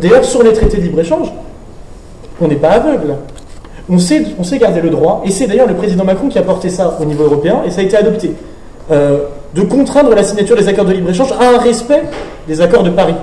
[0.01, 1.31] D'ailleurs, sur les traités de libre-échange,
[2.41, 3.17] on n'est pas aveugle.
[3.89, 4.25] On sait,
[4.59, 7.25] garder le droit, et c'est d'ailleurs le président Macron qui a porté ça au niveau
[7.25, 8.33] européen, et ça a été adopté,
[8.91, 9.25] euh,
[9.55, 12.03] de contraindre la signature des accords de libre-échange à un respect
[12.47, 13.15] des accords de Paris.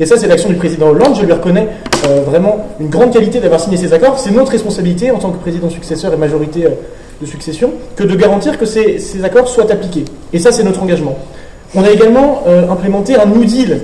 [0.00, 1.16] Et ça, c'est l'action du président Hollande.
[1.18, 1.68] Je lui reconnais
[2.06, 4.18] euh, vraiment une grande qualité d'avoir signé ces accords.
[4.18, 6.70] C'est notre responsabilité en tant que président successeur et majorité euh,
[7.20, 10.04] de succession que de garantir que ces, accords soient appliqués.
[10.32, 11.16] Et ça, c'est notre engagement.
[11.74, 13.80] On a également implémenté un New Deal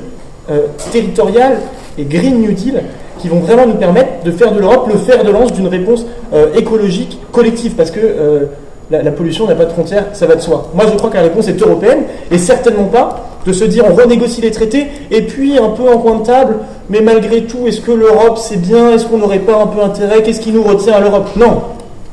[0.93, 1.59] territorial
[1.99, 2.83] et Green New Deal
[3.23, 6.05] qui vont vraiment nous permettre de faire de l'Europe le fer de lance d'une réponse
[6.35, 8.47] euh, écologique collective parce que euh,
[8.91, 10.69] la, pollution n'a pas de frontières, ça va de soi.
[10.75, 12.01] Moi je crois que la réponse est européenne
[12.31, 15.99] et certainement pas de se dire on renégocie les traités et puis un peu en
[15.99, 16.57] coin de table,
[16.91, 18.91] mais malgré tout, est-ce que l'Europe c'est bien?
[18.91, 20.23] Est-ce qu'on n'aurait pas un peu intérêt?
[20.23, 21.29] Qu'est-ce qui nous retient à l'Europe?
[21.37, 21.63] Non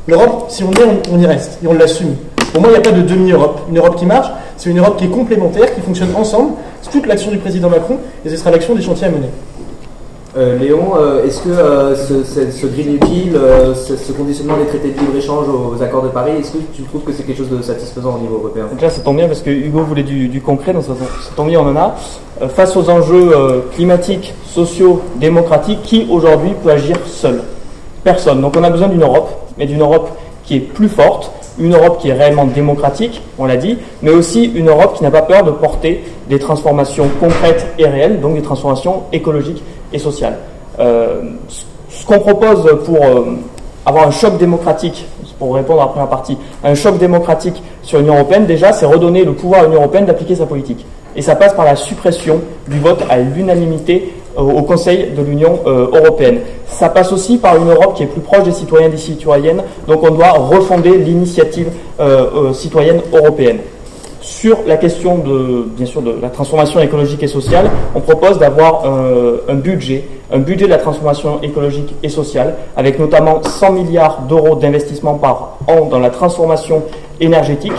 [0.07, 2.16] L'Europe, si on y est, on, on y reste et on l'assume.
[2.53, 3.62] Pour moi, il n'y a pas de demi-Europe.
[3.70, 6.53] Une Europe qui marche, c'est une Europe qui est complémentaire, qui fonctionne ensemble.
[6.82, 9.30] C'est toute l'action du président Macron et ce sera l'action des chantiers à mener.
[10.38, 13.36] Euh, Léon, euh, est-ce que euh, ce, Green Deal,
[13.73, 17.11] ce, conditionnement des traités de libre-échange aux accords de Paris, est-ce que tu trouves que
[17.11, 18.67] c'est quelque chose de satisfaisant au niveau européen?
[18.73, 20.93] Déjà, ça tombe bien parce que Hugo voulait du, concret, donc ça,
[21.36, 21.95] tombe bien, on en a.
[22.49, 23.32] Face aux enjeux
[23.73, 27.41] climatiques, sociaux, démocratiques, qui aujourd'hui peut agir seul?
[28.03, 28.39] Personne.
[28.39, 30.09] Donc on a besoin d'une Europe, mais d'une Europe
[30.43, 34.45] qui est plus forte, une Europe qui est réellement démocratique, on l'a dit, mais aussi
[34.45, 38.41] une Europe qui n'a pas peur de porter des transformations concrètes et réelles, donc des
[38.41, 39.61] transformations écologiques
[39.93, 40.37] et sociales.
[40.79, 41.21] Euh,
[41.89, 43.35] ce qu'on propose pour euh,
[43.85, 45.05] avoir un choc démocratique,
[45.37, 49.23] pour répondre à la première partie, un choc démocratique sur l'Union européenne, déjà, c'est redonner
[49.23, 50.85] le pouvoir à l'Union européenne d'appliquer sa politique.
[51.15, 55.59] Et ça passe par la suppression du vote à l'unanimité euh, au Conseil de l'Union
[55.65, 56.39] européenne.
[56.67, 59.63] Ça passe aussi par une Europe qui est plus proche des citoyens et des citoyennes,
[59.87, 61.69] donc on doit refonder l'initiative
[62.53, 63.57] citoyenne européenne.
[64.30, 68.84] Sur la question de, bien sûr, de la transformation écologique et sociale, on propose d'avoir
[68.86, 74.21] euh, un budget, un budget de la transformation écologique et sociale, avec notamment 100 milliards
[74.30, 76.84] d'euros d'investissement par an dans la transformation
[77.19, 77.73] énergétique,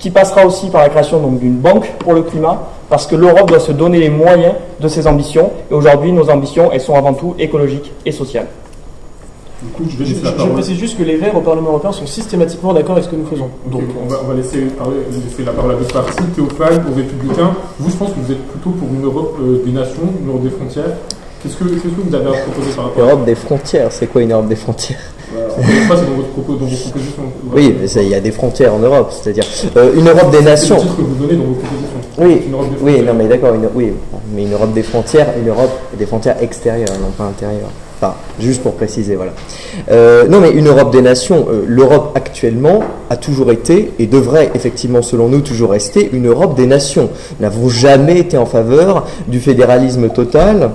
[0.00, 3.60] qui passera aussi par la création d'une banque pour le climat, parce que l'Europe doit
[3.60, 7.36] se donner les moyens de ses ambitions, et aujourd'hui nos ambitions, elles sont avant tout
[7.38, 8.48] écologiques et sociales.
[9.64, 10.52] Du coup, je vais Je, laisser la je parole.
[10.52, 13.26] précise juste que les Verts au Parlement européen sont systématiquement d'accord avec ce que nous
[13.26, 13.48] faisons.
[13.70, 16.94] Donc, on va, on va laisser, parler, laisser la parole à d'autres partis, Théophane, aux
[16.96, 17.54] Républicains.
[17.78, 20.42] Vous, je pense que vous êtes plutôt pour une Europe euh, des nations, une Europe
[20.42, 20.92] des frontières.
[21.42, 24.06] Qu'est-ce que, qu'est-ce que vous avez à proposer par rapport à Europe des frontières, c'est
[24.06, 24.98] quoi une Europe des frontières?
[25.30, 27.22] C'est dans, votre propos, dans vos propositions.
[27.52, 29.44] Oui, mais il y a des frontières en Europe, c'est-à-dire
[29.76, 30.76] euh, une Europe des C'est nations.
[30.76, 32.00] le titre que vous donnez dans vos propositions.
[32.18, 33.92] Oui, Une Europe des oui, non, mais d'accord, une- oui,
[34.34, 37.70] mais une Europe des frontières, une Europe des frontières extérieures, non pas intérieures.
[38.40, 39.32] Juste pour préciser, voilà.
[39.90, 44.50] Euh, non, mais une Europe des nations, euh, l'Europe actuellement a toujours été et devrait
[44.54, 47.10] effectivement, selon nous, toujours rester une Europe des nations.
[47.38, 50.70] Nous n'avons jamais été en faveur du fédéralisme total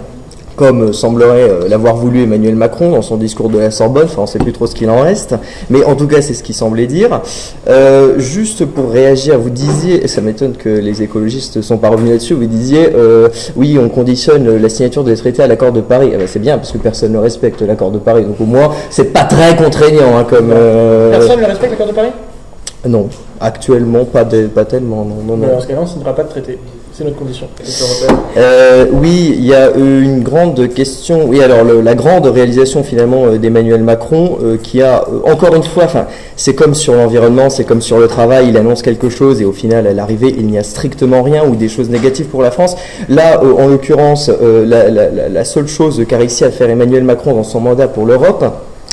[0.59, 4.21] comme semblerait euh, l'avoir voulu Emmanuel Macron dans son discours de la Sorbonne, enfin on
[4.23, 5.35] ne sait plus trop ce qu'il en reste,
[5.69, 7.21] mais en tout cas c'est ce qu'il semblait dire.
[7.69, 11.87] Euh, juste pour réagir, vous disiez, et ça m'étonne que les écologistes ne sont pas
[11.87, 15.79] revenus là-dessus, vous disiez, euh, oui on conditionne la signature des traités à l'accord de
[15.79, 16.09] Paris.
[16.13, 18.69] Eh ben, c'est bien parce que personne ne respecte l'accord de Paris, donc au moins
[18.89, 20.51] c'est pas très contraignant hein, comme...
[20.51, 22.09] euh, Personne ne respecte l'accord de Paris?
[22.85, 23.07] Non,
[23.39, 25.47] actuellement pas, de- pas tellement, non, non, non.
[25.55, 26.57] Dans ce cas-là, on ne signera pas de traité.
[26.99, 27.47] C'est notre condition.
[28.35, 31.23] Euh, oui, il y a euh, une grande question.
[31.25, 35.63] Oui, alors le- la grande réalisation finalement euh, d'Emmanuel Macron, euh, qui a encore une
[35.63, 38.49] fois, enfin, c'est comme sur l'environnement, c'est comme sur le travail.
[38.49, 41.55] Il annonce quelque chose et au final, à l'arrivée, il n'y a strictement rien ou
[41.55, 42.75] des choses négatives pour la France.
[43.07, 47.43] Là, euh, en l'occurrence, la- la seule chose qu'a réussi à faire Emmanuel Macron dans
[47.43, 48.43] son mandat pour l'Europe,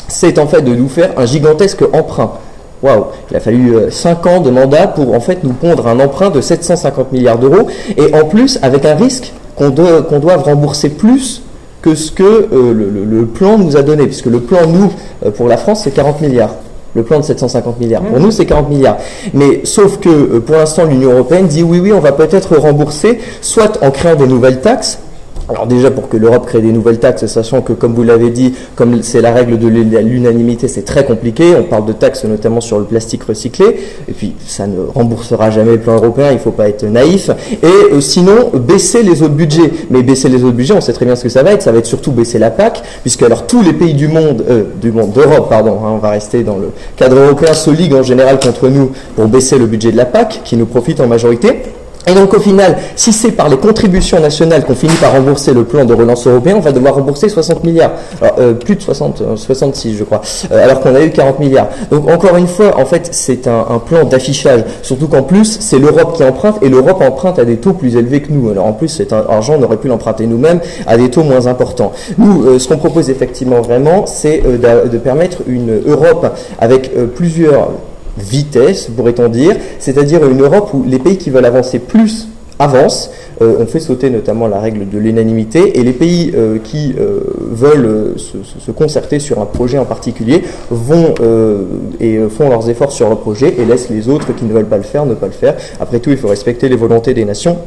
[0.06, 2.34] c'est en fait de nous faire un gigantesque emprunt.
[2.82, 6.30] Waouh, il a fallu 5 ans de mandat pour en fait nous pondre un emprunt
[6.30, 11.42] de 750 milliards d'euros et en plus avec un risque qu'on doit, doive rembourser plus
[11.82, 14.92] que ce que euh, le, plan nous a donné, puisque le plan nous
[15.24, 16.54] euh, pour la France c'est 40 milliards.
[16.94, 18.00] Le plan de 750 milliards.
[18.00, 18.96] Pour nous, c'est 40 milliards.
[19.34, 23.18] Mais sauf que euh, pour l'instant, l'Union européenne dit oui, oui, on va peut-être rembourser,
[23.42, 24.98] soit en créant des nouvelles taxes,
[25.48, 28.54] alors déjà pour que l'Europe crée des nouvelles taxes, sachant que comme vous l'avez dit,
[28.74, 31.54] comme c'est la règle de l'unanimité, c'est très compliqué.
[31.56, 33.78] On parle de taxes notamment sur le plastique recyclé,
[34.08, 36.30] et puis ça ne remboursera jamais le plan européen.
[36.30, 37.30] Il ne faut pas être naïf.
[37.62, 39.70] Et euh, sinon baisser les autres budgets.
[39.90, 41.62] Mais baisser les autres budgets, on sait très bien ce que ça va être.
[41.62, 44.64] Ça va être surtout baisser la PAC, puisque alors tous les pays du monde, euh,
[44.80, 48.02] du monde d'Europe, pardon, hein, on va rester dans le cadre européen, se liguent en
[48.02, 51.62] général contre nous pour baisser le budget de la PAC, qui nous profite en majorité.
[52.06, 55.64] Et donc au final, si c'est par les contributions nationales qu'on finit par rembourser le
[55.64, 57.92] plan de relance européen, on va devoir rembourser 60 milliards.
[58.22, 60.20] Alors, euh, plus de 60, euh, 66 je crois,
[60.52, 61.68] Euh, alors qu'on a eu 40 milliards.
[61.90, 64.64] Donc encore une fois, en fait, c'est un, un plan d'affichage.
[64.82, 68.22] Surtout qu'en plus, c'est l'Europe qui emprunte et l'Europe emprunte à des taux plus élevés
[68.22, 68.50] que nous.
[68.50, 71.92] Alors en plus, cet argent, on aurait pu l'emprunter nous-mêmes à des taux moins importants.
[72.18, 76.26] Nous, euh, ce qu'on propose effectivement vraiment, c'est euh, de permettre une Europe
[76.58, 77.70] avec euh, plusieurs
[78.18, 83.10] vitesse, pourrait-on dire, c'est-à-dire une Europe où les pays qui veulent avancer plus avancent.
[83.42, 87.20] Euh, on fait sauter notamment la règle de l'unanimité et les pays euh, qui euh,
[87.50, 91.12] veulent euh, se, se- concerter sur un projet en particulier vont
[92.00, 94.78] et font leurs efforts sur le projet et laissent les autres qui ne veulent pas
[94.78, 95.54] le faire ne pas le faire.
[95.80, 97.58] Après tout, il faut respecter les volontés des nations.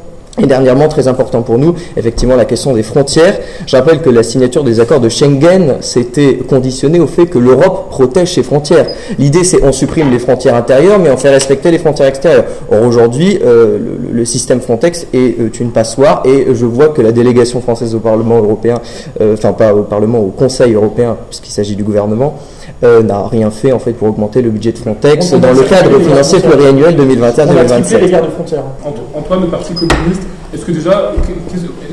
[0.42, 3.40] Et dernièrement, très important pour nous, effectivement, la question des frontières.
[3.66, 7.90] Je rappelle que la signature des accords de Schengen s'était conditionnée au fait que l'Europe
[7.90, 8.86] protège ses frontières.
[9.18, 12.46] L'idée, c'est on supprime les frontières intérieures, mais on fait respecter les frontières extérieures.
[12.72, 13.78] Or, aujourd'hui, euh,
[14.12, 18.00] le, système Frontex est euh, une passoire, et je vois que la délégation française au
[18.00, 18.80] Parlement européen,
[19.20, 22.36] euh, enfin pas au Parlement, au Conseil européen, puisqu'il s'agit du gouvernement,
[22.84, 25.64] euh, n'a rien fait en fait pour augmenter le budget de Frontex On dans le
[25.64, 28.10] cadre financier pluriannuel On a triplé les 2021-2027.
[28.12, 28.64] gardes frontières.
[28.86, 30.22] Ant- Antoine, le Parti communiste,
[30.54, 31.12] est-ce que déjà,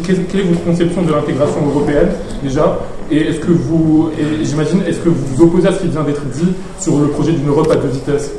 [0.06, 2.08] quelle est votre conception de l'intégration européenne
[2.42, 2.78] déjà?
[3.10, 4.10] Et est-ce que vous,
[4.42, 7.32] j'imagine, est-ce que vous vous opposez à ce qui vient d'être dit sur le projet
[7.32, 8.30] d'une Europe à deux vitesses?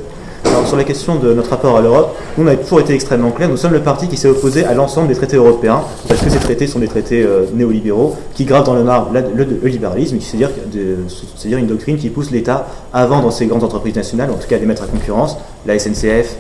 [0.50, 3.32] Alors, sur la question de notre rapport à l'Europe, nous, on a toujours été extrêmement
[3.32, 3.50] clair.
[3.50, 6.40] Nous sommes le parti qui s'est opposé à l'ensemble des traités européens, parce que ces
[6.40, 11.68] traités sont des traités euh, néolibéraux qui gravent dans le marbre le, libéralisme, c'est-à-dire une
[11.68, 14.66] doctrine qui pousse l'État à vendre ses grandes entreprises nationales, en tout cas à les
[14.66, 16.36] mettre à concurrence, la SNCF,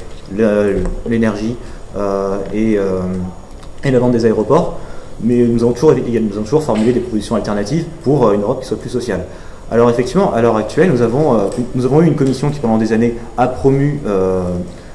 [1.07, 1.55] l'énergie
[1.97, 2.99] euh, et, euh,
[3.83, 4.77] et la vente des aéroports.
[5.21, 8.67] Mais nous avons, toujours, nous avons toujours formulé des propositions alternatives pour une Europe qui
[8.67, 9.25] soit plus sociale.
[9.70, 12.78] Alors effectivement, à l'heure actuelle, nous avons, euh, nous avons eu une commission qui pendant
[12.78, 14.43] des années a promu euh,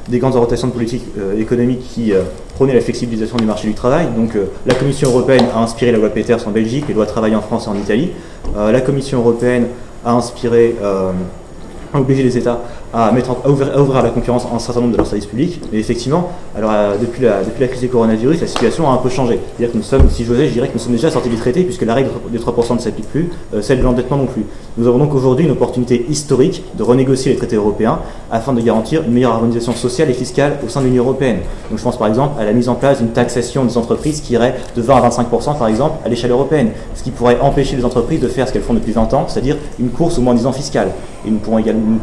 [0.09, 2.12] des grandes orientations de politique euh, économique qui
[2.55, 4.07] prônaient la flexibilisation du marché du travail.
[4.16, 7.43] Donc la Commission européenne a inspiré la loi Peters en Belgique, les lois travail en
[7.43, 8.12] France et en Italie.
[8.57, 9.66] La Commission européenne
[10.05, 12.61] a inspiré, a obligé les États
[12.93, 15.61] à, mettre à, ouvrir, à la concurrence un certain nombre de leurs services publics.
[15.72, 18.99] Mais effectivement, alors, euh, depuis, la, depuis la crise du coronavirus, la situation a un
[18.99, 19.38] peu changé.
[19.57, 21.62] C'est-à-dire que nous sommes, si j'osais, je dirais que nous sommes déjà sortis du traité,
[21.64, 24.45] puisque la règle des 3% ne s'applique plus, euh, celle de l'endettement non plus.
[24.76, 27.99] Nous avons donc aujourd'hui une opportunité historique de renégocier les traités européens
[28.30, 31.38] afin de garantir une meilleure harmonisation sociale et fiscale au sein de l'Union européenne.
[31.68, 34.32] Donc je pense par exemple à la mise en place d'une taxation des entreprises qui
[34.32, 37.84] irait de 20 à 25% par exemple à l'échelle européenne, ce qui pourrait empêcher les
[37.84, 40.47] entreprises de faire ce qu'elles font depuis 20 ans, c'est-à-dire une course au moins 10
[40.47, 40.88] ans fiscale.
[41.27, 41.39] Et nous,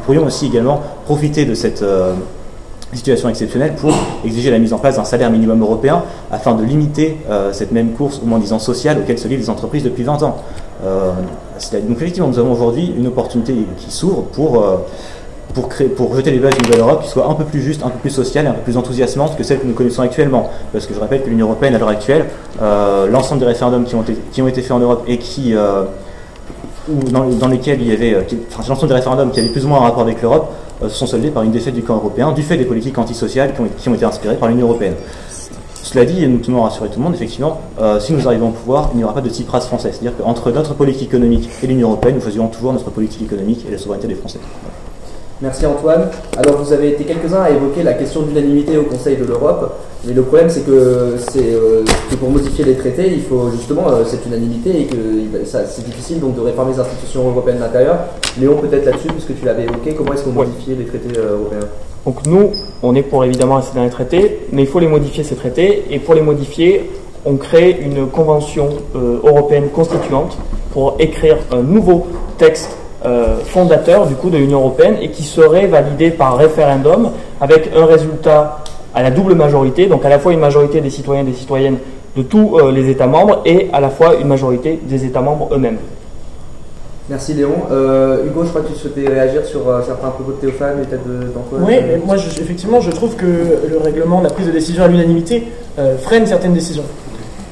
[0.06, 2.14] pourrions aussi également profiter de cette euh,
[2.94, 3.94] situation exceptionnelle pour
[4.26, 7.92] exiger la mise en place d'un salaire minimum européen afin de limiter euh, cette même
[7.92, 10.38] course au moins 10 ans sociale auquel se livrent les entreprises depuis 20 ans.
[10.86, 11.12] Euh,
[11.74, 14.66] donc effectivement, nous avons aujourd'hui une opportunité qui s'ouvre pour,
[15.54, 17.84] pour, créer, pour jeter les bases d'une nouvelle Europe qui soit un peu plus juste,
[17.84, 20.50] un peu plus sociale et un peu plus enthousiasmante que celle que nous connaissons actuellement.
[20.72, 22.28] Parce que je rappelle que l'Union Européenne, à l'heure actuelle,
[22.62, 25.54] l'ensemble des référendums qui ont, été, qui ont été faits en Europe et qui,
[26.90, 28.16] euh, dans, dans lesquels il y avait,
[28.52, 31.08] enfin, l'ensemble des référendums qui avaient plus ou moins un rapport avec l'Europe, se sont
[31.08, 33.90] soldés par une défaite du camp européen du fait des politiques antisociales qui ont, qui
[33.90, 34.96] ont été inspirées par l'Union européenne.
[35.82, 38.50] Cela dit, et nous tenons à rassurer tout le monde, effectivement, euh, si nous arrivons
[38.50, 39.92] au pouvoir, il n'y aura pas de Tsipras français.
[39.92, 43.72] C'est-à-dire qu'entre notre politique économique et l'Union européenne, nous faisions toujours notre politique économique et
[43.72, 44.40] la souveraineté des Français.
[45.42, 46.10] Merci Antoine.
[46.36, 49.74] Alors vous avez été quelques-uns à évoquer la question d'unanimité au Conseil de l'Europe,
[50.06, 53.88] mais le problème c'est que, c'est, euh, que pour modifier les traités, il faut justement
[53.88, 54.98] euh, cette unanimité et que
[55.46, 58.00] c'est difficile donc de réformer les institutions européennes d'intérieur.
[58.40, 60.46] Léon peut-être là-dessus, puisque tu l'avais évoqué, comment est-ce qu'on Ouais.
[60.46, 61.68] modifie les traités euh, européens?
[62.06, 62.52] Donc nous,
[62.84, 65.86] on est pour évidemment rester dans les traités, mais il faut les modifier ces traités,
[65.90, 66.90] et pour les modifier,
[67.26, 70.38] on crée une convention euh, européenne constituante
[70.74, 72.76] pour écrire un nouveau texte
[73.46, 78.60] fondateur du coup de l'Union européenne et qui serait validé par référendum avec un résultat
[78.94, 81.78] à la double majorité, donc à la fois une majorité des citoyens et des citoyennes
[82.18, 85.50] de tous euh, les États membres et à la fois une majorité des États membres
[85.54, 85.78] eux-mêmes.
[87.10, 87.54] Merci Léon.
[87.72, 90.86] Euh, Hugo, je crois que tu souhaitais réagir sur euh, certains propos de Théophane et
[90.86, 91.64] peut-être d'Antoine.
[91.66, 91.76] Oui,
[92.06, 95.44] moi, je- effectivement, je trouve que le règlement, la prise de décision à l'unanimité
[95.80, 96.84] euh, freine certaines décisions.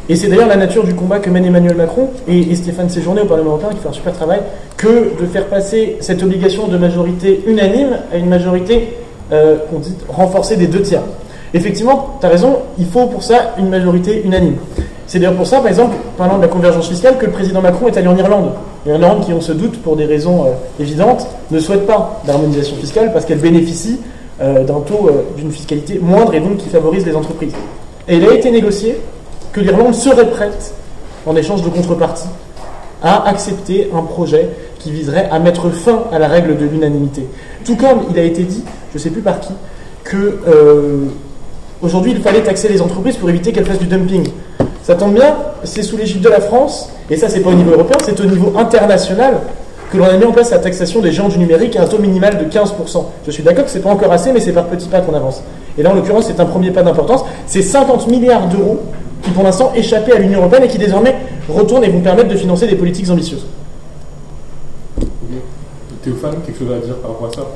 [0.10, 3.26] Et c'est d'ailleurs la nature du combat que mène Emmanuel Macron et, Stéphane Séjourné au
[3.26, 4.40] Parlement européen qui fait un super travail,
[4.78, 8.94] que de faire passer cette obligation de majorité unanime à une majorité
[9.34, 11.02] euh, qu'on dit renforcée des deux tiers.
[11.54, 14.56] Effectivement, tu as raison, il faut pour ça une majorité unanime.
[15.08, 17.88] C'est d'ailleurs pour ça, par exemple, parlant de la convergence fiscale, que le président Macron
[17.88, 18.52] est allé en Irlande.
[18.86, 22.22] Et en Irlande, qui, on se doute, pour des raisons euh, évidentes, ne souhaite pas
[22.26, 24.00] d'harmonisation fiscale parce qu'elle bénéficie
[24.42, 27.54] euh, d'un taux, d'une fiscalité moindre et donc qui favorise les entreprises.
[28.08, 28.98] Et il a été négocié
[29.58, 30.72] que l'Irlande serait prête,
[31.26, 32.28] en échange de contrepartie,
[33.02, 37.26] à accepter un projet qui viserait à mettre fin à la règle de l'unanimité.
[37.66, 39.54] Tout comme il a été dit, je ne sais plus par qui,
[40.04, 41.06] que euh,
[41.82, 44.28] aujourd'hui il fallait taxer les entreprises pour éviter qu'elles fassent du dumping.
[44.84, 47.72] Ça tombe bien, c'est sous l'égide de la France, et ça c'est pas au niveau
[47.72, 49.40] européen, c'est au niveau international
[49.92, 51.98] que l'on a mis en place la taxation des géants du numérique à un taux
[51.98, 53.06] minimal de 15%.
[53.26, 55.42] Je suis d'accord que c'est pas encore assez, mais c'est par petits pas qu'on avance.
[55.80, 58.82] Et là en l'occurrence c'est un premier pas d'importance, c'est 50 milliards d'euros
[59.22, 61.16] qui pour l'instant échappaient à l'Union européenne et qui désormais
[61.50, 63.46] retournent et vont permettre de financer des politiques ambitieuses.
[66.04, 67.48] Théophane, quelque chose à dire par rapport à ça?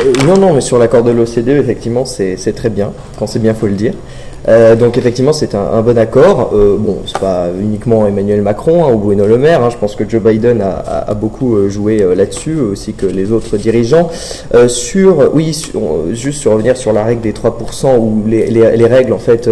[0.00, 2.92] Euh, non, non, mais sur l'accord de l'OCDE, effectivement, c'est c'est très bien.
[3.18, 3.94] Quand c'est bien, faut le dire.
[4.48, 6.50] Euh, donc effectivement, c'est un, un bon accord.
[6.54, 9.62] Euh, bon, c'est pas uniquement Emmanuel Macron hein, ou Bruno Le Maire.
[9.62, 9.70] hein.
[9.70, 13.06] je pense que Joe Biden a, a- a beaucoup euh, joué euh, là-dessus, aussi que
[13.06, 14.10] les autres dirigeants.
[14.54, 15.80] Euh, sur, oui, sur-
[16.12, 19.48] juste sur revenir sur la règle des 3% ou les, les- les règles en fait.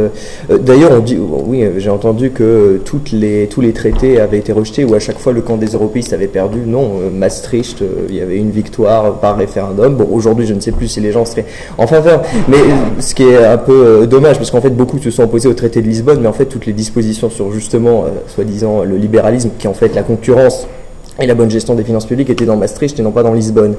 [0.49, 4.85] D'ailleurs, on dit, oui, j'ai entendu que toutes les, tous les traités avaient été rejetés
[4.85, 6.59] ou à chaque fois le camp des européistes avait perdu.
[6.67, 9.95] Non, Maastricht, il y avait une victoire par référendum.
[9.95, 11.47] Bon, aujourd'hui, je ne sais plus si les gens seraient
[11.79, 12.59] en faveur, mais
[12.99, 15.83] ce qui est un peu dommage, parce qu'en fait, beaucoup se sont opposés au traité
[15.83, 19.67] de Lisbonne, mais en fait, toutes les dispositions sur justement, euh, soi-disant, le libéralisme, qui
[19.67, 20.67] est en fait la concurrence
[21.21, 23.75] et la bonne gestion des finances publiques étaient dans Maastricht et non pas dans Lisbonne.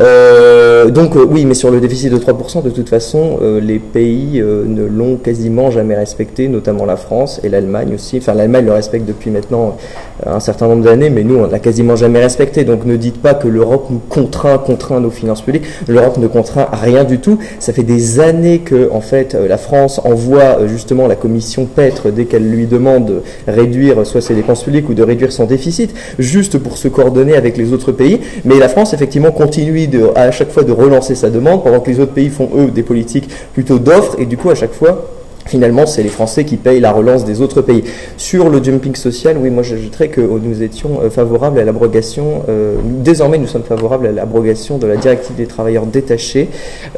[0.00, 3.78] Euh, donc euh, oui, mais sur le déficit de 3%, de toute façon, euh, les
[3.78, 8.18] pays ne l'ont quasiment jamais respecté, notamment la France et l'Allemagne aussi.
[8.18, 9.76] Enfin, l'Allemagne le respecte depuis maintenant
[10.24, 12.64] un certain nombre d'années, mais nous, on l'a quasiment jamais respecté.
[12.64, 15.64] Donc ne dites pas que l'Europe nous contraint, contraint nos finances publiques.
[15.88, 17.38] L'Europe ne contraint rien du tout.
[17.58, 22.26] Ça fait des années que, en fait, la France envoie justement la commission Petre dès
[22.26, 26.58] qu'elle lui demande de réduire soit ses dépenses publiques ou de réduire son déficit, juste
[26.58, 28.20] pour se coordonner avec les autres pays.
[28.44, 31.90] Mais la France, effectivement, continue de, à chaque fois de relancer sa demande, pendant que
[31.90, 35.10] les autres pays font, eux, des politiques plutôt d'offres, et du coup, à chaque fois,
[35.46, 37.84] Finalement, c'est les Français qui payent la relance des autres pays.
[38.16, 42.44] Sur le dumping social, oui, moi j'ajouterais que euh, nous étions euh, favorables à l'abrogation,
[42.48, 46.48] euh, désormais nous sommes favorables à l'abrogation de la directive des travailleurs détachés,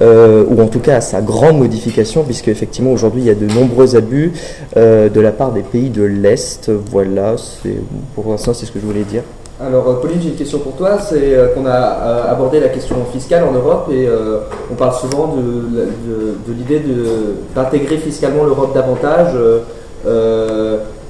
[0.01, 3.35] euh, ou en tout cas à sa grande modification, puisque effectivement aujourd'hui il y a
[3.35, 4.33] de nombreux abus
[4.77, 6.71] de la part des pays de l'Est.
[6.93, 7.35] Voilà,
[8.15, 9.23] pour l'instant c'est ce que je voulais dire.
[9.59, 10.99] Alors, euh, Pauline, j'ai une question pour toi.
[10.99, 14.07] C'est euh, qu'on a euh, abordé la question fiscale en Europe et
[14.71, 16.83] on parle souvent de, l'idée
[17.55, 19.35] d'intégrer fiscalement l'Europe davantage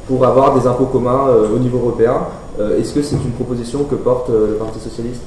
[0.07, 2.27] pour avoir des impôts communs au niveau européen.
[2.79, 5.23] Est-ce que c'est une proposition que porte le Parti Socialiste?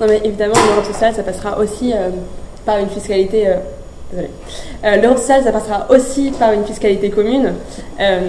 [0.00, 1.92] Non, mais évidemment, l'Europe sociale, ça passera aussi
[2.66, 3.48] par une fiscalité.
[4.12, 4.30] Désolée.
[4.84, 7.54] Euh, ça passera aussi par une fiscalité commune.
[8.00, 8.20] Euh,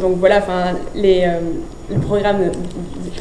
[0.00, 1.38] donc voilà, enfin, euh,
[1.90, 2.38] le programme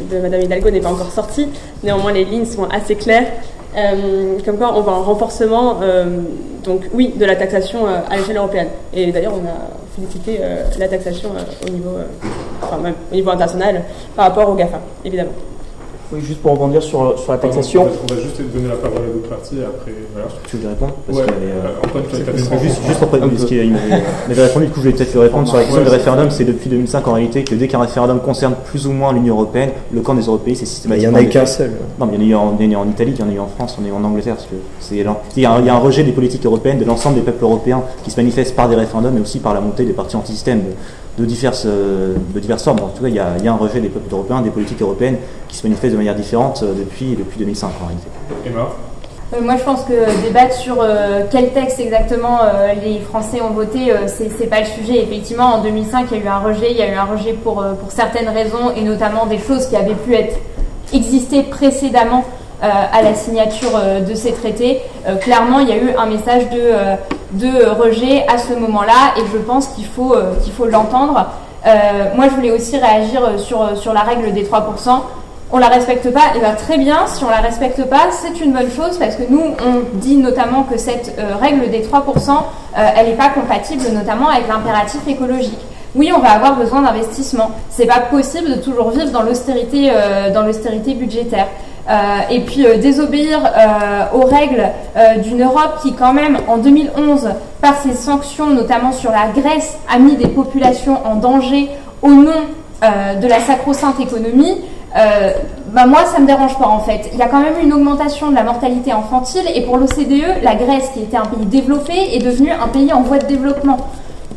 [0.09, 1.47] de, Madame Hidalgo n'est pas encore sorti.
[1.83, 3.27] Néanmoins, les lignes sont assez claires.
[3.75, 5.79] Euh, comme quoi, on va en renforcement,
[6.65, 8.67] donc oui, de la taxation à l'échelle européenne.
[8.93, 10.39] Et d'ailleurs, on a félicité
[10.77, 11.29] la taxation
[11.65, 11.97] au niveau,
[12.61, 13.83] enfin même au niveau international
[14.15, 15.31] par rapport au GAFA, évidemment.
[16.13, 17.83] Oui, juste pour rebondir sur, sur la taxation.
[17.83, 19.91] On va, juste juste donner la parole à l'autre partie et après.
[20.13, 20.27] Voilà.
[20.45, 20.93] Tu veux répondre?
[21.07, 23.71] Parce ouais, euh, Antoine, tu as Juste, juste après, parce qu'il
[24.27, 26.29] m'avait répondu, du coup je vais peut-être lui répondre sur la question du référendum.
[26.29, 29.69] C'est depuis 2005 en réalité que dès qu'un référendum concerne plus ou moins l'Union Européenne,
[29.93, 31.17] le camp des Européens c'est systématiquement.
[31.17, 31.71] Il n'y en a qu'un seul.
[31.97, 33.47] Non, mais il y en a eu en, Italie, il y en a eu en
[33.47, 34.35] France, il y en a eu en Angleterre.
[34.35, 35.03] Parce que c'est, il,
[35.41, 37.43] y a un, il y a un rejet des politiques européennes, de l'ensemble des peuples
[37.43, 40.61] européens qui se manifestent par des référendums, mais aussi par la montée des partis anti-système
[41.17, 42.79] de diverses, de diverses formes.
[42.79, 44.49] En tout cas, il y, a, il y, a, un rejet des peuples européens, des
[44.49, 48.07] politiques européennes qui se manifestent de manière différente euh, depuis, depuis 2005 en réalité.
[48.45, 48.69] Emma
[49.33, 53.51] euh, moi, je pense que débattre sur euh, quel texte exactement euh, les Français ont
[53.51, 55.01] voté, euh, c'est pas le sujet.
[55.01, 56.71] Effectivement, en 2005, il y a eu un rejet.
[56.71, 59.75] Il y a eu un rejet pour, pour certaines raisons et notamment des choses qui
[59.77, 60.37] avaient pu être
[60.93, 62.25] exister précédemment
[62.61, 63.71] à la signature
[64.07, 64.81] de ces traités.
[65.21, 69.67] clairement, il y a eu un message de, rejet à ce moment-là et je pense
[69.69, 71.27] qu'il faut qu'il l'entendre.
[72.15, 75.01] moi, je voulais aussi réagir sur, la règle des 3%
[75.53, 78.53] on la respecte pas, et bien très bien, si on la respecte pas, c'est une
[78.53, 81.83] bonne chose parce que nous, on dit notamment que cette euh, règle des 3%,
[82.31, 85.59] euh, elle n'est pas compatible notamment avec l'impératif écologique.
[85.93, 87.51] Oui, on va avoir besoin d'investissement.
[87.69, 91.47] C'est pas possible de toujours vivre dans l'austérité, euh, dans l'austérité budgétaire.
[92.29, 93.39] Et puis désobéir
[94.13, 94.69] aux règles
[95.23, 97.29] d'une Europe qui, quand même, en 2011,
[97.61, 101.69] par ses sanctions, notamment sur la Grèce, a mis des populations en danger
[102.01, 102.41] au nom
[102.81, 104.57] de la sacro-sainte économie,
[104.95, 105.31] euh,
[105.67, 107.09] bah moi, ça me dérange pas en fait.
[107.13, 110.55] Il y a quand même une augmentation de la mortalité infantile et pour l'OCDE, la
[110.55, 113.77] Grèce, qui était un pays développé, est devenue un pays en voie de développement.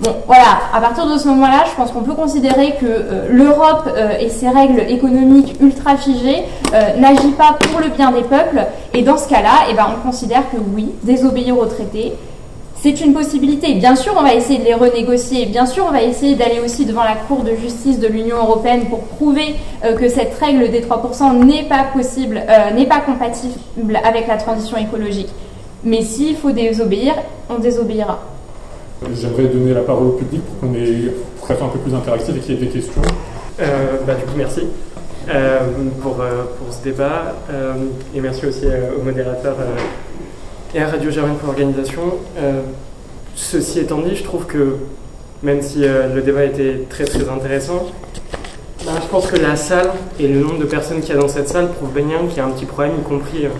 [0.00, 3.88] Bon, voilà, à partir de ce moment-là, je pense qu'on peut considérer que euh, l'Europe
[3.88, 6.44] euh, et ses règles économiques ultra figées
[6.98, 8.66] n'agit pas pour le bien des peuples.
[8.92, 12.12] Et dans ce cas-là, eh ben, on considère que oui, désobéir aux traités,
[12.84, 13.72] c'est une possibilité.
[13.76, 15.46] Bien sûr, on va essayer de les renégocier.
[15.46, 18.84] Bien sûr, on va essayer d'aller aussi devant la Cour de justice de l'Union européenne
[18.90, 19.54] pour prouver
[19.86, 24.36] euh, que cette règle des 3% n'est pas possible, euh, n'est pas compatible avec la
[24.36, 25.30] transition écologique.
[25.82, 27.14] Mais s'il faut désobéir,
[27.48, 28.18] on désobéira.
[29.12, 32.40] J'aimerais donner la parole au public pour qu'on ait pour un peu plus interactif et
[32.40, 33.02] qu'il y ait des questions.
[33.60, 34.62] Euh, bah, du coup, merci
[36.02, 37.34] pour, pour ce débat
[38.14, 39.56] et merci aussi au modérateur
[40.74, 42.02] et à Radio Germaine pour l'organisation.
[42.36, 42.62] Euh,
[43.36, 44.76] ceci étant dit, je trouve que
[45.42, 47.86] même si euh, le débat était très très intéressant,
[48.84, 51.28] ben, je pense que la salle et le nombre de personnes qu'il y a dans
[51.28, 53.50] cette salle prouvent bien qu'il y a un petit problème, y compris euh,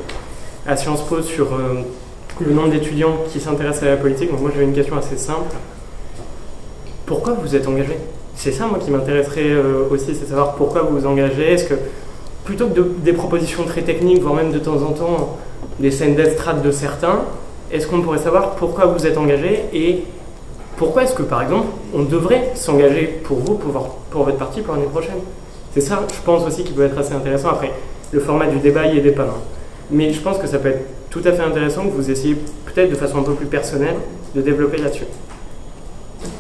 [0.67, 1.57] à Sciences Po, sur
[2.41, 4.31] le nombre d'étudiants qui s'intéressent à la politique.
[4.31, 5.55] Donc moi j'avais une question assez simple.
[7.07, 7.97] Pourquoi vous êtes engagé?
[8.35, 9.53] C'est ça moi qui m'intéresserait
[9.91, 11.53] aussi, c'est savoir pourquoi vous vous engagez.
[11.53, 11.75] Est-ce que
[12.45, 15.39] plutôt que des propositions très techniques, voire même de temps en temps
[15.81, 17.23] des scènes d'estrade de certains,
[17.73, 20.05] est-ce qu'on pourrait savoir pourquoi vous êtes engagé et
[20.77, 24.87] pourquoi est-ce que, par exemple, on devrait s'engager pour vous, pour, votre parti, pour l'année
[24.87, 25.19] prochaine?
[25.73, 27.51] C'est ça, je pense aussi, qui peut être assez intéressant.
[27.51, 27.73] Après,
[28.13, 29.27] le format du débat y est pas.
[29.91, 32.91] Mais je pense que ça peut être tout à fait intéressant que vous essayiez, peut-être
[32.91, 33.97] de façon un peu plus personnelle,
[34.35, 35.05] de développer là-dessus.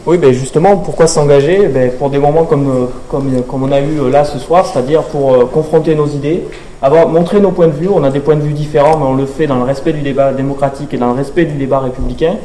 [0.06, 1.68] Oui, ben justement, pourquoi s'engager?
[1.68, 4.66] Ben Pour des moments comme, euh, comme, comme on a eu euh, là ce soir,
[4.66, 6.44] c'est-à-dire pour euh, confronter nos idées,
[6.82, 7.88] avoir, montrer nos points de vue.
[7.88, 10.02] On a des points de vue différents, mais on le fait dans le respect du
[10.02, 12.36] débat démocratique et dans le respect du débat républicain.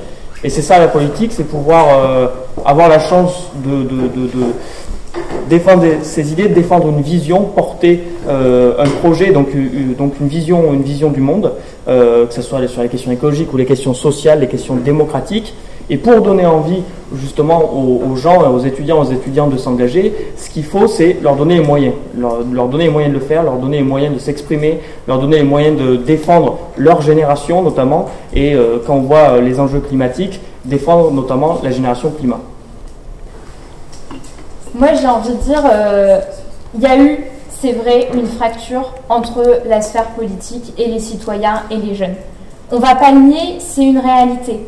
[0.43, 1.87] Et c'est ça la politique, c'est pouvoir
[2.65, 4.45] avoir la chance de, de, de
[5.49, 9.47] défendre ces idées, défendre une vision, porter un projet, donc,
[9.97, 11.53] donc une, vision, une vision du monde,
[11.87, 15.55] que ce soit sur les questions écologiques ou les questions sociales, les questions démocratiques,
[15.89, 16.83] et pour donner envie
[17.15, 21.55] justement aux, gens, aux étudiants, aux étudiantes de s'engager, ce qu'il faut, c'est leur donner
[21.55, 24.79] les moyens, leur, donner les moyens de le faire, leur donner les moyens de s'exprimer,
[25.07, 28.05] leur donner les moyens de défendre leur génération notamment,
[28.35, 32.39] et euh, quand on voit euh, les enjeux climatiques, défendre notamment la génération climat.
[34.79, 36.21] Moi j'ai envie de dire, euh,
[36.73, 41.63] il y a eu, c'est vrai, une fracture entre la sphère politique et les citoyens
[41.69, 42.15] et les jeunes.
[42.71, 44.65] On ne va pas le nier, c'est une réalité.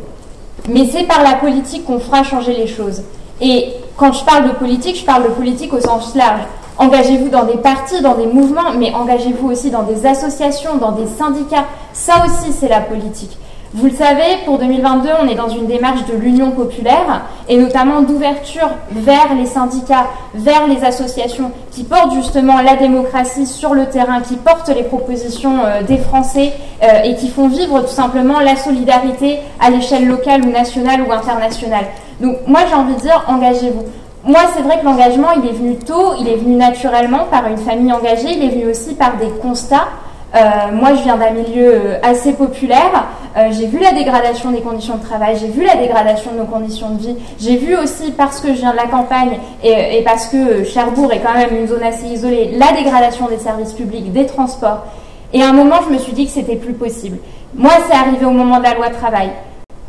[0.68, 3.04] Mais c'est par la politique qu'on fera changer les choses.
[3.40, 6.42] Et quand je parle de politique, je parle de politique au sens large.
[6.78, 11.08] Engagez-vous dans des partis, dans des mouvements, mais engagez-vous aussi dans des associations, dans des
[11.08, 11.68] syndicats.
[11.94, 13.38] Ça aussi, c'est la politique.
[13.74, 18.02] Vous le savez, pour 2022, on est dans une démarche de l'union populaire et notamment
[18.02, 24.20] d'ouverture vers les syndicats, vers les associations qui portent justement la démocratie sur le terrain,
[24.20, 26.52] qui portent les propositions euh, des Français
[26.84, 31.12] euh, et qui font vivre tout simplement la solidarité à l'échelle locale ou nationale ou
[31.14, 31.86] internationale.
[32.20, 33.86] Donc moi j'ai envie de dire, engagez-vous.
[34.26, 37.58] Moi, c'est vrai que l'engagement, il est venu tôt, il est venu naturellement par une
[37.58, 39.88] famille engagée, il est venu aussi par des constats.
[40.34, 43.08] Moi, je viens d'un milieu assez populaire.
[43.52, 46.92] j'ai vu la dégradation des conditions de travail, j'ai vu la dégradation de nos conditions
[46.92, 47.16] de vie.
[47.40, 51.12] J'ai vu aussi, parce que je viens de la campagne et, et, parce que Cherbourg
[51.12, 54.86] est quand même une zone assez isolée, la dégradation des services publics, des transports.
[55.34, 57.18] Et à un moment, je me suis dit que c'était plus possible.
[57.54, 59.30] Moi, c'est arrivé au moment de la loi travail.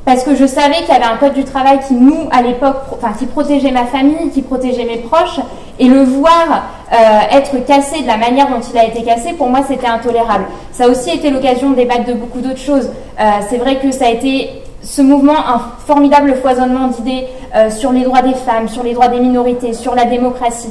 [0.05, 2.77] Parce que je savais qu'il y avait un code du travail qui, nous, à l'époque,
[2.93, 5.39] enfin, qui protégeait ma famille, qui protégeait mes proches,
[5.79, 6.97] et le voir euh,
[7.31, 10.45] être cassé de la manière dont il a été cassé, pour moi, c'était intolérable.
[10.73, 12.91] Ça a aussi été l'occasion de débattre de beaucoup d'autres choses.
[13.21, 14.51] Euh, c'est vrai que ça a été
[14.83, 19.09] ce mouvement, un formidable foisonnement d'idées euh, sur les droits des femmes, sur les droits
[19.09, 20.71] des minorités, sur la démocratie.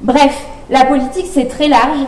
[0.00, 1.98] Bref, la politique, c'est très large.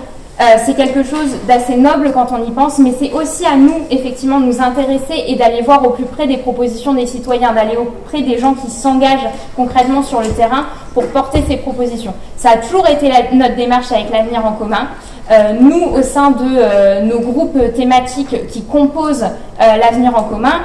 [0.42, 3.82] Euh, c'est quelque chose d'assez noble quand on y pense, mais c'est aussi à nous,
[3.90, 7.76] effectivement, de nous intéresser et d'aller voir au plus près des propositions des citoyens, d'aller
[7.76, 10.64] auprès des gens qui s'engagent concrètement sur le terrain
[10.94, 12.12] pour porter ces propositions.
[12.36, 14.88] Ça a toujours été notre démarche avec l'avenir en commun.
[15.30, 19.26] Euh, nous, au sein de euh, nos groupes thématiques qui composent
[19.60, 20.62] l'avenir en commun,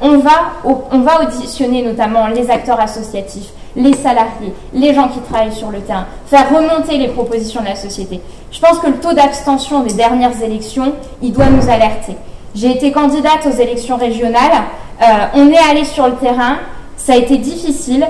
[0.00, 0.30] on, va,
[0.64, 5.80] on va auditionner notamment les acteurs associatifs, les salariés, les gens qui travaillent sur le
[5.80, 8.20] terrain, faire remonter les propositions de la société.
[8.50, 10.92] Je pense que le taux d'abstention des dernières élections,
[11.22, 12.16] il doit nous alerter.
[12.54, 14.62] J'ai été candidate aux élections régionales,
[15.00, 16.58] euh, on est allé sur le terrain,
[16.96, 18.06] ça a été difficile,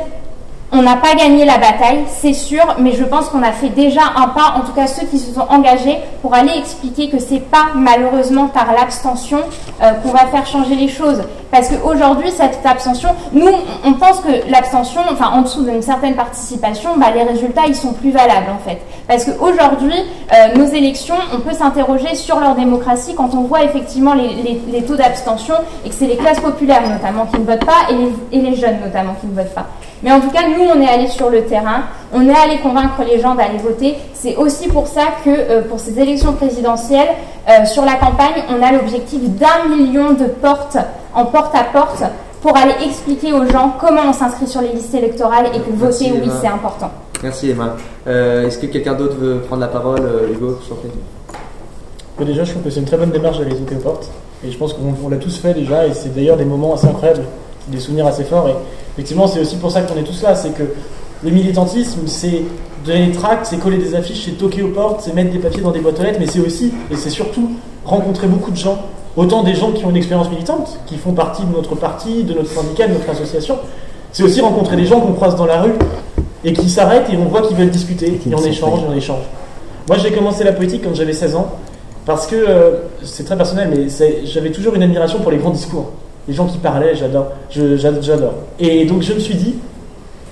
[0.73, 4.03] on n'a pas gagné la bataille, c'est sûr, mais je pense qu'on a fait déjà
[4.17, 7.41] un pas, en tout cas ceux qui se sont engagés, pour aller expliquer que c'est
[7.41, 9.41] pas malheureusement par l'abstention
[9.83, 11.23] euh, qu'on va faire changer les choses.
[11.51, 13.51] Parce qu'aujourd'hui, cette abstention, nous,
[13.85, 17.93] on pense que l'abstention, enfin en dessous d'une certaine participation, bah, les résultats, ils sont
[17.93, 18.81] plus valables en fait.
[19.09, 19.95] Parce qu'aujourd'hui,
[20.33, 24.97] euh, nos élections, on peut s'interroger sur leur démocratie quand on voit effectivement les, taux
[24.97, 28.51] d'abstention et que c'est les classes populaires notamment qui ne votent pas et les, et
[28.51, 29.67] les jeunes notamment qui ne votent pas.
[30.03, 31.83] Mais en tout cas, nous, on est allé sur le terrain,
[32.13, 33.97] on est allé convaincre les gens d'aller voter.
[34.15, 37.09] C'est aussi pour ça que euh, pour ces élections présidentielles,
[37.49, 40.79] euh, sur la campagne, on a l'objectif d'un million de portes
[41.15, 42.03] en porte-à-porte
[42.41, 46.13] pour aller expliquer aux gens comment on s'inscrit sur les listes électorales et que voter,
[46.13, 46.91] oui, c'est important.
[47.23, 47.77] Merci Emma.
[48.07, 50.01] Euh, est-ce que quelqu'un d'autre veut prendre la parole
[50.33, 50.59] Hugo,
[52.19, 54.11] Déjà, je trouve que c'est une très bonne démarche d'aller voter aux portes.
[54.47, 57.25] Et je pense qu'on l'a tous fait déjà, et c'est d'ailleurs des moments assez incroyables,
[57.71, 58.49] des souvenirs assez forts.
[58.49, 58.55] Et
[58.95, 60.35] effectivement, c'est aussi pour ça qu'on est tous là.
[60.35, 60.65] C'est que
[61.23, 62.43] le militantisme, c'est
[62.85, 65.63] donner des tracts, c'est coller des affiches, c'est toquer aux portes, c'est mettre des papiers
[65.63, 67.51] dans des boîtes aux lettres, mais c'est aussi, et c'est surtout,
[67.85, 68.79] rencontrer beaucoup de gens.
[69.17, 72.35] Autant des gens qui ont une expérience militante, qui font partie de notre parti, de
[72.35, 73.59] notre syndicat, de notre association.
[74.13, 75.75] C'est aussi rencontrer des gens qu'on croise dans la rue
[76.45, 79.23] et qui s'arrêtent et on voit qu'ils veulent discuter, et on échange, et on échange.
[79.89, 81.49] Moi, j'ai commencé la politique quand j'avais 16 ans,
[82.07, 82.71] parce que, euh,
[83.03, 83.89] c'est très personnel, mais
[84.25, 85.91] j'avais toujours une admiration pour les grands discours.
[86.31, 87.27] Les gens qui parlaient, j'adore.
[87.51, 88.35] J'adore.
[88.61, 89.57] Et donc je me suis dit,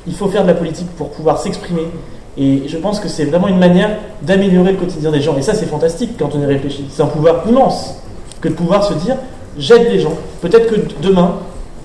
[0.07, 1.89] il faut faire de la politique pour pouvoir s'exprimer.
[2.37, 5.37] Et je pense que c'est vraiment une manière d'améliorer le quotidien des gens.
[5.37, 6.87] Et ça, c'est fantastique quand on y réfléchit.
[6.89, 7.97] C'est un pouvoir immense
[8.41, 9.17] que de pouvoir se dire,
[9.59, 10.13] j'aide les gens.
[10.41, 11.35] Peut-être que demain,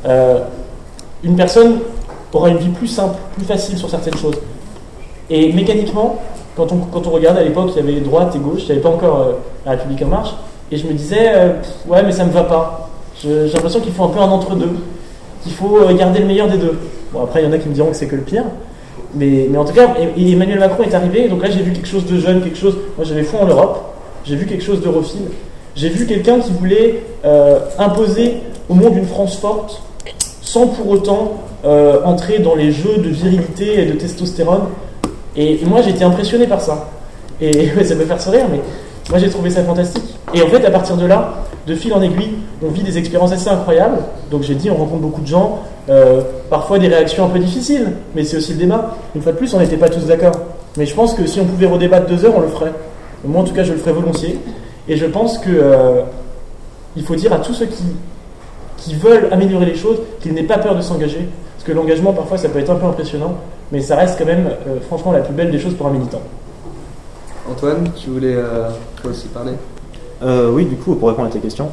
[0.05, 0.41] euh,
[1.23, 1.79] une personne
[2.33, 4.35] aura une vie plus simple, plus facile sur certaines choses.
[5.27, 6.21] Et mécaniquement,
[6.55, 8.71] quand on, quand on regarde à l'époque, il y avait droite et gauche, il n'y
[8.73, 9.31] avait pas encore euh,
[9.65, 10.35] la République en marche,
[10.71, 11.53] et je me disais, euh,
[11.87, 12.89] ouais, mais ça ne me va pas.
[13.23, 14.71] J'ai l'impression qu'il faut un peu un entre-deux,
[15.43, 16.77] qu'il faut euh, garder le meilleur des deux.
[17.13, 18.43] Bon, après, il y en a qui me diront que c'est que le pire.
[19.15, 22.05] Mais, mais en tout cas, Emmanuel Macron est arrivé, donc là j'ai vu quelque chose
[22.05, 22.77] de jeune, quelque chose.
[22.97, 23.93] Moi j'avais fou en Europe,
[24.25, 25.27] j'ai vu quelque chose d'europhile.
[25.75, 28.37] J'ai vu quelqu'un qui voulait euh, imposer
[28.69, 29.83] au monde une France forte,
[30.41, 34.63] sans pour autant euh, entrer dans les jeux de virilité et de testostérone.
[35.35, 36.89] Et, moi j'ai été impressionné par ça.
[37.39, 38.59] Et ça peut faire sourire, mais
[39.09, 40.15] moi j'ai trouvé ça fantastique.
[40.33, 43.31] Et en fait, à partir de là, de fil en aiguille, on vit des expériences
[43.31, 43.99] assez incroyables.
[44.31, 45.59] Donc j'ai dit, on rencontre beaucoup de gens,
[45.89, 48.95] euh, parfois des réactions un peu difficiles, mais c'est aussi le débat.
[49.15, 50.33] Une fois de plus, on n'était pas tous d'accord.
[50.77, 52.73] Mais je pense que si on pouvait redébattre deux heures, on le ferait.
[53.23, 54.39] Moi, en tout cas, je le ferais volontiers.
[54.87, 56.01] Et je pense que euh,
[56.95, 57.83] il faut dire à tous ceux qui,
[58.95, 61.29] veulent améliorer les choses qu'ils n'aient pas peur de s'engager.
[61.55, 63.35] Parce que l'engagement, parfois, ça peut être un peu impressionnant,
[63.71, 66.21] mais ça reste quand même, euh, franchement, la plus belle des choses pour un militant.
[67.49, 68.35] Antoine, tu voulais
[69.05, 69.53] aussi parler?
[70.23, 71.69] Euh, oui, du coup, pour répondre à tes questions,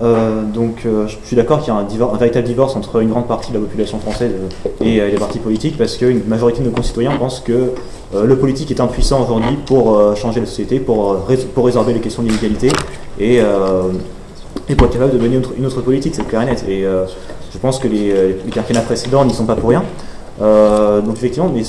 [0.00, 3.26] euh, donc, euh, je suis d'accord qu'il y a un, véritable divorce entre une grande
[3.26, 4.32] partie de la population française
[4.80, 7.72] et les partis politiques, parce qu'une majorité de nos concitoyens pensent que
[8.14, 11.16] le politique est impuissant aujourd'hui pour changer la société, pour,
[11.54, 12.68] pour résorber les questions d'inégalité
[13.18, 13.38] et,
[14.68, 16.64] et pour être capable de mener une autre, politique, c'est clair et net.
[16.68, 19.82] Et je pense que les, les précédents n'y sont pas pour rien.
[20.40, 21.62] donc, effectivement, mais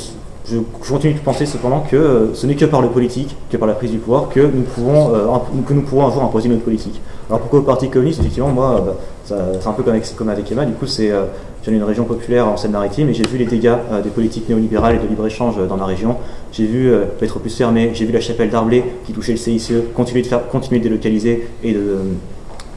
[0.50, 0.58] je,
[0.90, 3.74] continue de penser cependant que euh, ce n'est que par le politique, que par la
[3.74, 5.28] prise du pouvoir, que nous pouvons, euh,
[5.68, 7.00] que nous pourrons un jour imposer notre politique.
[7.30, 10.66] Alors pourquoi le Parti communiste Effectivement, moi, bah, c'est un peu comme avec, comme Emma,
[10.66, 11.12] du coup, c'est
[11.64, 14.98] viens d'une région populaire en Seine-Maritime et j'ai vu les dégâts des politiques néolibérales et
[14.98, 16.16] de libre-échange dans la région.
[16.52, 20.28] J'ai vu Petropus fermé, j'ai vu la chapelle d'Arblay qui touchait le CICE continuer de,
[20.28, 21.98] faire, continuer de délocaliser et de,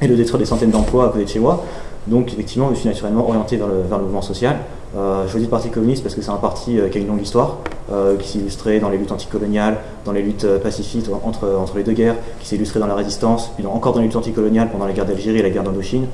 [0.03, 1.65] et de détruire des centaines d'emplois à côté de chez moi.
[2.07, 4.57] Donc effectivement, je suis naturellement orienté vers le, vers le mouvement social.
[4.95, 7.07] Euh, je choisis le Parti communiste parce que c'est un parti euh, qui a une
[7.07, 7.59] longue histoire,
[7.91, 11.83] euh, qui s'est illustré dans les luttes anticoloniales, dans les luttes pacifiques entre, entre les
[11.83, 14.87] deux guerres, qui s'est illustré dans la résistance, puis encore dans les luttes anticoloniales pendant
[14.87, 16.07] la guerre d'Algérie et la guerre d'Indochine.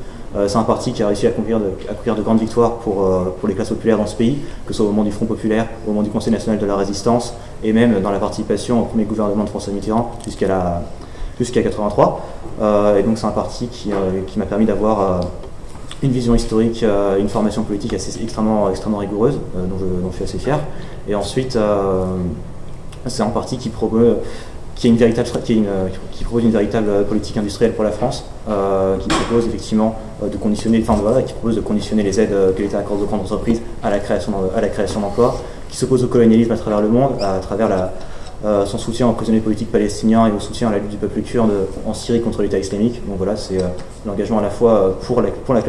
[0.46, 3.09] c'est un parti qui a réussi à accomplir de, grandes victoires pour,
[3.40, 5.66] pour les classes populaires dans ce pays, que ce soit au moment du Front populaire,
[5.86, 7.34] au moment du Conseil national de la résistance,
[7.64, 10.82] et même dans la participation au premier gouvernement de François Mitterrand jusqu'à la
[11.38, 12.20] jusqu'à 83.
[12.98, 13.90] et donc c'est un parti qui,
[14.26, 15.20] qui m'a permis d'avoir
[16.03, 20.25] une vision historique, euh, une formation politique assez extrêmement, extrêmement rigoureuse, euh, dont je, suis
[20.25, 20.59] assez fier.
[21.09, 22.05] Et ensuite, euh,
[23.07, 24.19] c'est un parti qui promeut
[24.75, 25.66] qui, est une véritable, qui, une,
[26.12, 28.25] qui, propose une véritable politique industrielle pour la France,
[29.01, 32.79] qui propose effectivement de conditionner, enfin voilà, qui propose de conditionner les aides que l'État
[32.79, 35.37] accorde aux grandes entreprises à la création, à la création d'emplois,
[35.69, 37.93] qui s'oppose au colonialisme à travers le monde, à travers la,
[38.44, 41.23] euh, son soutien aux prisonniers politiques palestiniens et au soutien à la lutte du peuple
[41.23, 41.51] kurde
[41.85, 43.05] en Syrie contre l'État islamique.
[43.09, 43.66] Donc voilà, c'est euh,
[44.06, 45.66] l'engagement à la fois euh, pour, les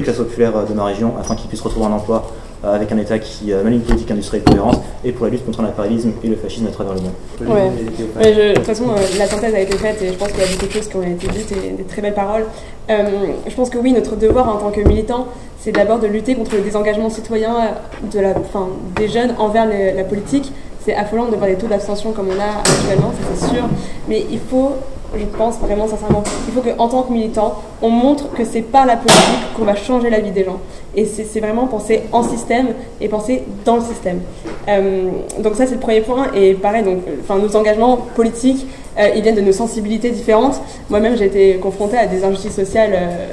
[0.00, 2.30] classes, populaires de ma région afin qu'ils puissent retrouver un emploi
[2.64, 6.12] avec un État qui mène une politique industrielle cohérente et pour la lutte contre l'impérialisme
[6.22, 7.12] et le fascisme à travers le monde.
[7.40, 8.84] De toute façon,
[9.18, 10.94] la synthèse a été faite et je pense qu'il y a beaucoup de choses qui
[10.94, 12.44] ont été dites et des très belles paroles.
[12.88, 15.26] je pense que oui, notre devoir en tant que militant,
[15.58, 17.74] c'est d'abord de lutter contre le désengagement citoyen
[18.04, 20.52] des jeunes envers la politique,
[20.84, 23.64] c'est affolant de voir les taux d'abstention comme on a actuellement, ça c'est sûr.
[24.08, 24.72] Mais il faut,
[25.16, 28.86] je pense vraiment sincèrement, il faut qu'en tant que militant, on montre que c'est par
[28.86, 30.58] la politique qu'on va changer la vie des gens.
[30.94, 32.68] Et c'est vraiment penser en système
[33.00, 34.20] et penser dans le système.
[34.68, 36.26] Euh, donc ça c'est le premier point.
[36.34, 38.66] Et pareil, donc, enfin, nos engagements politiques,
[38.98, 40.60] euh, ils viennent de nos sensibilités différentes.
[40.90, 42.92] Moi-même j'ai été confrontée à des injustices sociales.
[42.94, 43.26] Euh,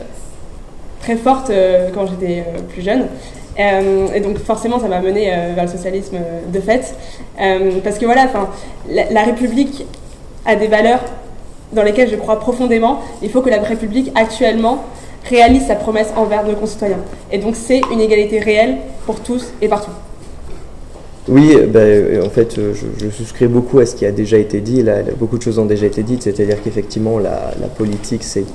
[1.01, 1.49] très fortes
[1.95, 2.43] quand j'étais
[2.73, 3.07] plus jeune.
[3.59, 6.95] Euh, et donc forcément, ça m'a mené euh, vers le socialisme euh, de fait.
[7.83, 8.27] parce que voilà,
[8.89, 9.85] la, la République
[10.45, 11.03] a des valeurs
[11.73, 13.01] dans lesquelles je crois profondément.
[13.21, 14.83] Il faut que la République actuellement
[15.29, 16.99] réalise sa promesse envers nos concitoyens.
[17.31, 19.91] Et donc c'est une égalité réelle pour tous et partout.
[21.27, 24.81] Oui, ben, en fait, je, souscris beaucoup à ce qui a déjà été dit.
[24.81, 28.45] Là, beaucoup de choses ont déjà été dites, c'est-à-dire qu'effectivement, la, politique, c'est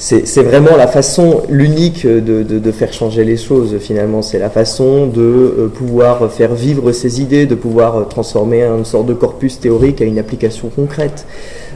[0.00, 4.22] c'est vraiment la façon, l'unique de, faire changer les choses finalement.
[4.22, 8.86] C'est la façon de euh, pouvoir faire vivre ses idées, de pouvoir euh, transformer une
[8.86, 11.26] sorte de corpus théorique à une application concrète.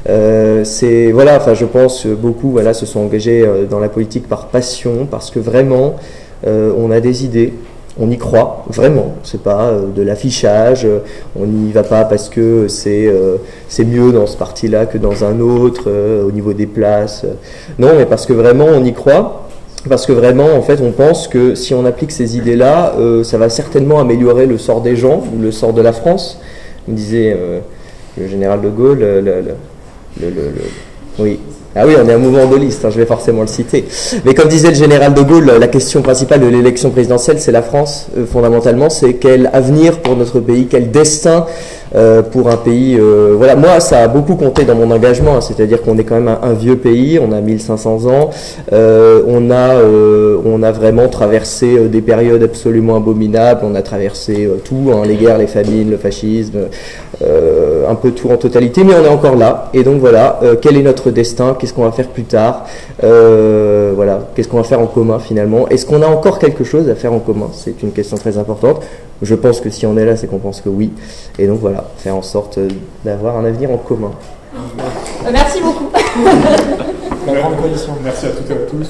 [0.09, 4.47] Euh, c'est voilà, enfin je pense beaucoup voilà se sont engagés dans la politique par
[4.49, 5.97] passion parce que vraiment
[6.47, 7.53] on a des idées,
[7.99, 9.15] on y croit vraiment.
[9.23, 10.85] C'est pas euh, de l'affichage.
[10.85, 10.99] Euh,
[11.39, 13.37] on n'y va pas parce que c'est euh,
[13.69, 15.91] c'est mieux dans ce parti-là que dans un autre
[16.27, 17.25] au niveau des places.
[17.79, 19.41] Non, mais parce que vraiment on y croit.
[19.87, 23.51] Parce que vraiment, en fait, on pense que si on applique ces idées-là, ça va
[23.51, 26.41] certainement améliorer le sort des gens le sort de la France.
[26.89, 27.37] Me disait
[28.17, 29.01] le général de Gaulle.
[29.01, 30.31] Le, le, le,
[31.19, 31.39] oui,
[31.77, 33.85] ah oui, on est un mouvement gaulliste, hein, je vais forcément le citer.
[34.25, 37.63] Mais comme disait le général de Gaulle, la question principale de l'élection présidentielle, c'est la
[37.63, 41.47] France, euh, fondamentalement, c'est quel avenir pour notre pays, quel destin
[41.95, 42.97] euh, pour un pays.
[42.99, 46.17] Euh, voilà, moi, ça a beaucoup compté dans mon engagement, hein, c'est-à-dire qu'on est quand
[46.17, 48.31] même un, vieux pays, on a 1500 ans,
[48.73, 49.77] euh, on, a,
[50.45, 55.39] on a vraiment traversé des périodes absolument abominables, on a traversé tout, hein, les guerres,
[55.39, 56.67] les famines, le fascisme,
[57.23, 59.71] un peu tout en totalité, mais on est encore là.
[59.73, 61.57] Et donc voilà, quel est notre destin?
[61.59, 62.67] Qu'est-ce qu'on va faire plus tard?
[63.01, 65.69] Voilà, qu'est-ce qu'on va faire en commun finalement?
[65.69, 67.51] Est-ce qu'on a encore quelque chose à faire en commun?
[67.53, 68.81] C'est une question très importante.
[69.23, 70.91] Je pense que si on est là, c'est qu'on pense que oui.
[71.39, 72.59] Et donc voilà, faire en sorte
[73.05, 74.13] d'avoir un avenir en commun.
[74.55, 75.91] Euh, merci beaucoup.
[78.05, 78.87] Merci à toutes et à tous.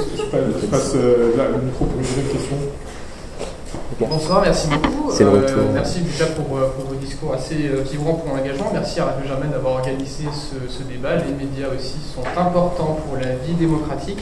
[0.61, 2.57] Je passe, euh, le micro pour une deuxième question.
[4.01, 5.13] Bonsoir, merci beaucoup.
[5.21, 8.71] Euh, merci déjà pour, pour, vos discours assez vibrants pour l'engagement.
[8.73, 11.17] Merci à Radio Germaine d'avoir organisé ce, ce, débat.
[11.17, 14.19] Les médias aussi sont importants pour la vie démocratique.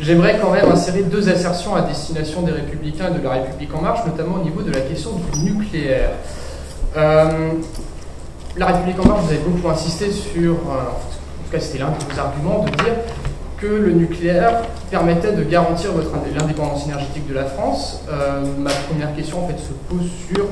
[0.00, 3.80] J'aimerais quand même insérer deux assertions à destination des Républicains et de la République en
[3.80, 6.10] marche, notamment au niveau de la question du nucléaire.
[6.96, 7.52] Euh,
[8.58, 11.90] la République en marche, vous avez beaucoup insisté sur, euh, en tout cas c'était l'un
[11.90, 12.94] de vos arguments, de dire
[13.58, 15.90] que le nucléaire permettait de garantir
[16.38, 18.02] l'indépendance énergétique de la France.
[18.10, 20.46] Euh, ma première question en fait se pose sur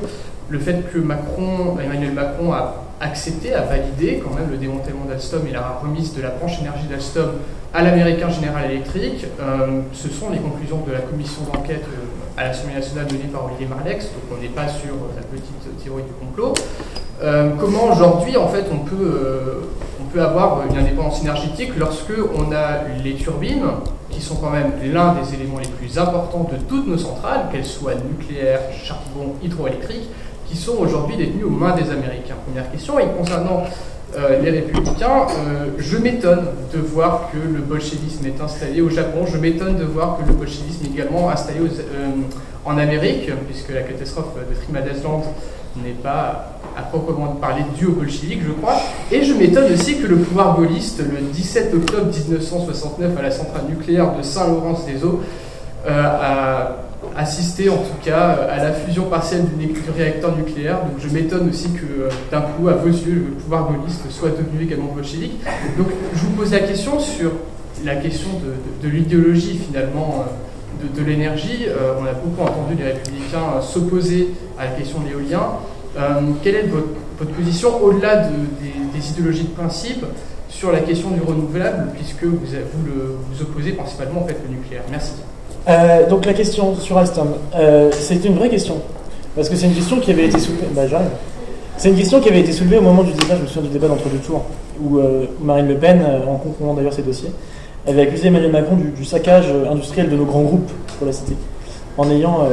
[0.49, 5.45] le fait que Macron, Emmanuel Macron a accepté, a validé quand même le démantèlement d'Alstom
[5.47, 7.31] et la remise de la branche énergie d'Alstom
[7.73, 9.25] à l'américain General Electric.
[9.39, 11.83] Euh, ce sont les conclusions de la commission d'enquête
[12.37, 16.03] à l'Assemblée nationale menée par Olivier Marlex, donc on n'est pas sur la petite théorie
[16.03, 16.53] du complot.
[17.23, 19.61] Euh, comment aujourd'hui en fait on peut,
[20.01, 23.63] on peut avoir une indépendance énergétique lorsque on a les turbines,
[24.15, 27.65] qui sont quand même l'un des éléments les plus importants de toutes nos centrales, qu'elles
[27.65, 30.09] soient nucléaires, charbon, hydroélectriques,
[30.47, 32.35] qui sont aujourd'hui détenues aux mains des Américains.
[32.45, 32.99] Première question.
[32.99, 33.63] Et concernant
[34.15, 39.25] euh, les républicains, euh, je m'étonne de voir que le bolchevisme est installé au Japon,
[39.25, 42.11] je m'étonne de voir que le bolchevisme est également installé euh,
[42.63, 44.95] en Amérique, puisque la catastrophe de Trinidad
[45.83, 48.75] n'est pas à proprement parler due au bolchevique, je crois.
[49.11, 53.63] Et je m'étonne aussi que le pouvoir gaulliste, le 17 octobre 1969, à la centrale
[53.69, 55.21] nucléaire de Saint-Laurent-des-Eaux,
[55.87, 56.85] a
[57.15, 60.79] assisté en tout cas à la fusion partielle du, réacteur nucléaire.
[60.79, 64.29] Donc je m'étonne aussi que euh, d'un coup, à vos yeux, le pouvoir gaulliste soit
[64.29, 65.39] devenu également bolchevique.
[65.77, 67.31] Donc je vous pose la question sur
[67.83, 68.29] la question
[68.83, 71.65] de, l'idéologie finalement euh, de, l'énergie.
[71.67, 75.43] Euh, on a beaucoup entendu les républicains s'opposer à la question de l'éolien.
[76.43, 80.05] Quelle est votre, position au-delà des, idéologies de principe
[80.49, 84.83] sur la question du renouvelable, puisque vous, vous, opposez principalement en fait le nucléaire?
[84.89, 85.13] Merci.
[85.67, 88.77] Euh, donc la question sur Alstom, euh, c'est une vraie question.
[89.35, 90.67] Parce que c'est une question qui avait été soulevée.
[90.73, 90.83] Bah,
[91.77, 93.73] C'est une question qui avait été soulevée au moment du débat, je me souviens du
[93.73, 94.43] débat d'entre deux tours,
[94.81, 97.31] où euh, Marine Le Pen, en concluant d'ailleurs ses dossiers,
[97.87, 101.35] avait accusé Emmanuel Macron du, saccage industriel de nos grands groupes, pour la cité,
[101.97, 102.47] en ayant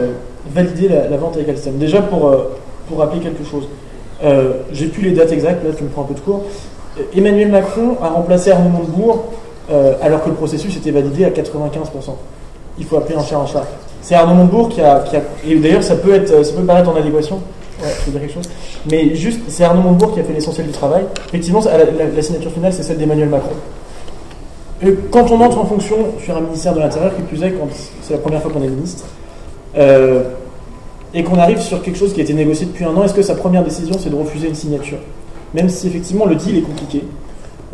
[0.52, 1.78] validé la, vente avec Alstom.
[1.78, 2.34] Déjà, pour,
[2.92, 3.66] pour rappeler quelque chose,
[4.72, 6.42] j'ai plus les dates exactes, là tu me prends un peu de cours.
[7.16, 9.32] Emmanuel Macron a remplacé Arnaud Montebourg
[10.02, 12.12] alors que le processus était validé à 95%
[12.78, 13.64] il faut appeler un chat un chat.
[14.00, 15.04] C'est Arnaud Montebourg qui a,
[15.46, 17.40] et d'ailleurs ça peut être, ça peut paraître en adéquation.
[17.80, 18.48] Ouais, dire quelque chose.
[18.90, 21.04] Mais juste, c'est Arnaud Montebourg qui a fait l'essentiel du travail.
[21.28, 23.54] Effectivement, la, signature finale, c'est celle d'Emmanuel Macron.
[24.84, 27.68] Et quand on entre en fonction sur un ministère de l'Intérieur, qui plus est, quand
[28.02, 29.04] c'est la première fois qu'on est ministre,
[29.76, 30.22] euh,
[31.14, 33.22] et qu'on arrive sur quelque chose qui a été négocié depuis un an, est-ce que
[33.22, 34.98] sa première décision, c'est de refuser une signature?
[35.54, 37.04] Même si effectivement le deal est compliqué,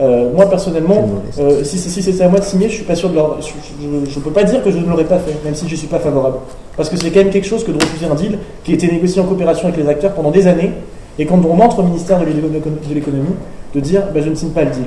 [0.01, 1.09] euh, moi personnellement,
[1.39, 3.87] euh, si, si c'était à moi de signer, je suis pas sûr de leur, je,
[3.87, 5.99] ne peux pas dire que je ne l'aurais pas fait, même si je suis pas
[5.99, 6.39] favorable.
[6.77, 8.91] Parce que c'est quand même quelque chose que de refuser un deal qui a été
[8.91, 10.71] négocié en coopération avec les acteurs pendant des années,
[11.19, 13.35] et quand on entre au ministère de l'économie,
[13.75, 14.85] de dire bah, je ne signe pas le deal.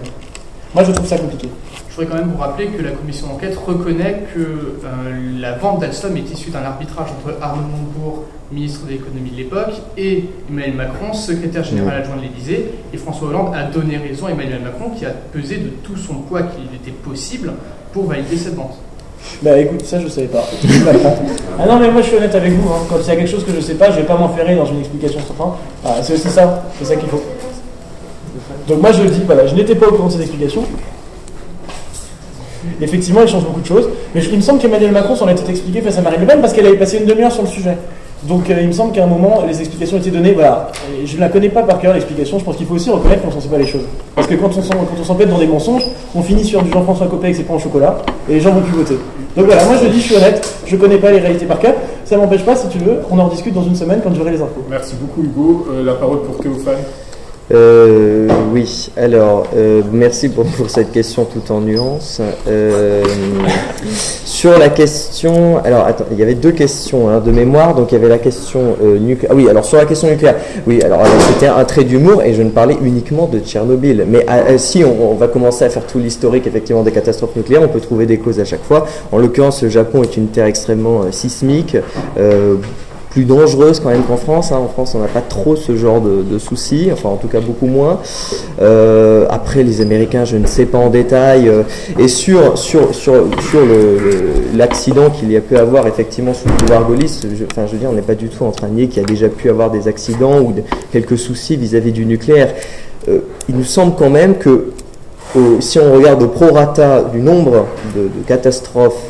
[0.74, 1.50] Moi je trouve ça compliqué.
[1.92, 5.82] Je voudrais quand même vous rappeler que la commission d'enquête reconnaît que euh, la vente
[5.82, 10.74] d'Alstom est issue d'un arbitrage entre Arnaud Montebourg, ministre de l'économie de l'époque, et Emmanuel
[10.76, 12.72] Macron, secrétaire général adjoint de l'Élysée.
[12.94, 16.14] Et François Hollande a donné raison à Emmanuel Macron qui a pesé de tout son
[16.14, 17.52] poids qu'il était possible
[17.92, 18.78] pour valider cette vente.
[19.42, 20.46] Bah écoute, ça je savais pas.
[21.60, 22.70] ah non, mais moi je suis honnête avec vous.
[22.70, 22.86] Hein.
[22.90, 24.66] Quand il y a quelque chose que je sais pas, je vais pas m'enferrer dans
[24.66, 25.56] une explication sans fin.
[25.84, 27.22] Ah, c'est aussi ça, c'est ça qu'il faut.
[28.70, 30.64] Donc moi je le dis, voilà, je n'étais pas au courant de cette explication.
[32.82, 33.90] Effectivement, il change beaucoup de choses.
[34.14, 36.54] Mais il me semble qu'Emmanuel Macron s'en était expliqué face à Marine Le Pen parce
[36.54, 37.78] qu'elle avait passé une demi-heure sur le sujet.
[38.24, 40.34] Donc euh, il me semble qu'à un moment, les explications étaient données.
[40.34, 40.72] Voilà.
[41.04, 42.38] je ne la connais pas par cœur, l'explication.
[42.38, 43.86] Je pense qu'il faut aussi reconnaître qu'on ne sait pas les choses.
[44.16, 45.84] Parce que quand on s'empête dans des mensonges,
[46.14, 47.98] on finit sur du Jean-François Copé avec ses pains au chocolat
[48.30, 48.98] et les gens vont plus voter.
[49.36, 51.60] Donc voilà, moi je dis, je suis honnête, je ne connais pas les réalités par
[51.60, 51.74] cœur.
[52.06, 54.42] Ça m'empêche pas, si tu veux, qu'on en discute dans une semaine quand j'aurai les
[54.42, 54.66] infos.
[54.70, 55.68] Merci beaucoup Hugo.
[55.72, 56.76] Euh, la parole pour Théophane.
[57.54, 62.22] Euh, oui, alors, euh, merci pour, cette question tout en nuance.
[62.48, 63.04] Euh,
[64.26, 67.96] sur la question, alors attends, il y avait deux questions hein, de mémoire, donc il
[67.96, 69.32] y avait la question nucléaire.
[69.32, 71.02] Ah oui, alors sur la question nucléaire, oui, alors,
[71.34, 74.06] c'était un trait d'humour et je ne parlais uniquement de Tchernobyl.
[74.08, 74.26] Mais
[74.58, 78.06] si on, va commencer à faire tout l'historique effectivement des catastrophes nucléaires, on peut trouver
[78.06, 78.86] des causes à chaque fois.
[79.12, 81.76] En l'occurrence, le Japon est une terre extrêmement sismique
[83.12, 84.52] plus dangereuse quand même qu'en France.
[84.52, 84.58] Hein.
[84.58, 87.68] En France, on n'a pas trop ce genre de, soucis, enfin en tout cas beaucoup
[87.68, 88.00] moins.
[88.62, 91.48] Euh, après, les Américains, je ne sais pas en détail.
[91.48, 91.64] Euh,
[92.00, 93.60] et sur, sur, sur, sur
[94.56, 97.78] l'accident qu'il y a pu avoir effectivement sous le pouvoir gaulliste, je, enfin, je veux
[97.78, 99.50] dire, on n'est pas du tout en train de nier qu'il y a déjà pu
[99.50, 100.56] avoir des accidents ou
[100.92, 102.54] quelques soucis vis-à-vis du nucléaire.
[103.10, 103.20] Euh,
[103.50, 104.72] il nous semble quand même que
[105.60, 107.66] si on regarde au prorata du nombre
[107.96, 109.02] de catastrophes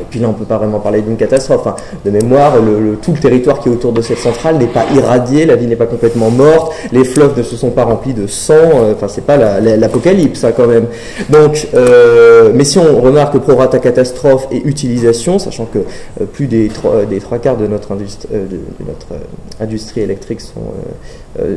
[0.00, 1.66] et puis là, on ne peut pas vraiment parler d'une catastrophe.
[1.66, 1.76] Hein.
[2.04, 2.54] De mémoire,
[3.02, 5.76] tout le territoire qui est autour de cette centrale n'est pas irradié, la vie n'est
[5.76, 8.54] pas complètement morte, les fleuves ne se sont pas remplis de sang.
[8.54, 10.86] Euh, enfin, c'est pas l'apocalypse, hein, quand même.
[11.28, 16.68] Donc, euh, mais si on remarque prorata catastrophe et utilisation, sachant que euh, plus des
[16.68, 19.20] trois, des trois quarts de notre, industrie, de, notre
[19.60, 20.60] industrie électrique sont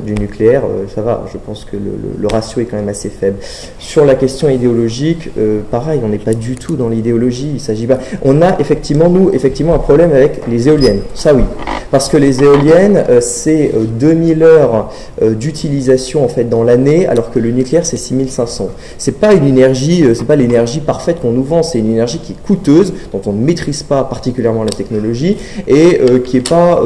[0.05, 1.25] du nucléaire, ça va.
[1.31, 3.37] Je pense que le, ratio est quand même assez faible.
[3.79, 5.29] Sur la question idéologique,
[5.71, 7.51] pareil, on n'est pas du tout dans l'idéologie.
[7.55, 11.01] Il s'agit pas on a effectivement, nous, effectivement, un problème avec les éoliennes.
[11.13, 11.43] Ça, oui.
[11.91, 14.89] Parce que les éoliennes, euh, c'est 2000 heures
[15.21, 18.69] d'utilisation en fait dans l'année, alors que le nucléaire c'est 6500.
[18.97, 22.33] C'est pas une énergie, c'est pas l'énergie parfaite qu'on nous vend, c'est une énergie qui
[22.33, 25.37] est coûteuse, dont on ne maîtrise pas particulièrement la technologie
[25.67, 26.81] et qui est pas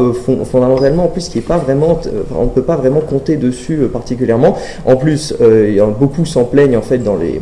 [0.51, 1.99] fondamentalement en plus qui est pas vraiment,
[2.35, 4.57] on ne peut pas vraiment compter dessus particulièrement.
[4.85, 5.34] En plus,
[5.99, 7.41] beaucoup s'en plaignent en fait dans les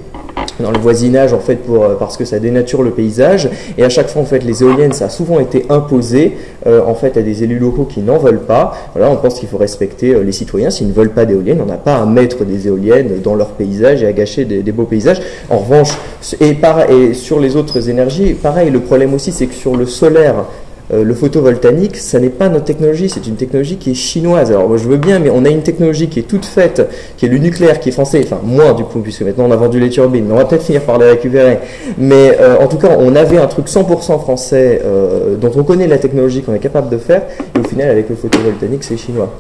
[0.59, 3.49] dans le voisinage en fait pour, euh, parce que ça dénature le paysage.
[3.77, 6.37] Et à chaque fois en fait les éoliennes ça a souvent été imposé
[6.67, 8.73] euh, en fait à des élus locaux qui n'en veulent pas.
[8.93, 10.69] Voilà on pense qu'il faut respecter euh, les citoyens.
[10.69, 14.03] S'ils ne veulent pas d'éoliennes on n'a pas à mettre des éoliennes dans leur paysage
[14.03, 15.21] et à gâcher des, beaux paysages.
[15.49, 15.97] En revanche
[16.39, 19.85] et, par, et sur les autres énergies pareil le problème aussi c'est que sur le
[19.85, 20.45] solaire
[20.93, 24.51] euh, le photovoltaïque, ça n'est pas notre technologie, c'est une technologie qui est chinoise.
[24.51, 26.87] Alors je veux bien, mais on a une technologie qui est toute faite,
[27.17, 29.55] qui est le nucléaire, qui est français, enfin moins du coup, puisque maintenant on a
[29.55, 31.59] vendu les turbines, on va peut-être finir par les récupérer.
[31.97, 35.87] Mais euh, en tout cas, on avait un truc 100% français euh, dont on connaît
[35.87, 37.23] la technologie qu'on est capable de faire,
[37.55, 39.31] et au final avec le photovoltaïque c'est chinois.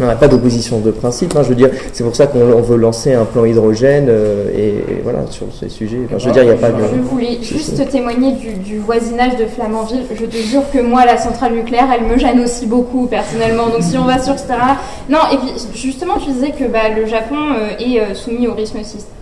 [0.00, 2.76] On n'a pas d'opposition de principe, hein, je veux dire, c'est pour ça qu'on veut
[2.76, 5.98] lancer un plan hydrogène euh, et, voilà sur ces sujets.
[6.16, 6.82] je veux dire, il n'y a pas de.
[6.94, 10.04] Je voulais juste témoigner du, voisinage de Flamanville.
[10.18, 13.66] Je te jure que moi, la centrale nucléaire, elle me gêne aussi beaucoup personnellement.
[13.66, 14.76] Donc si on va sur ce terrain,
[15.10, 15.18] non.
[15.30, 18.74] Et puis justement, tu disais que bah, le Japon euh, est euh, soumis au risque,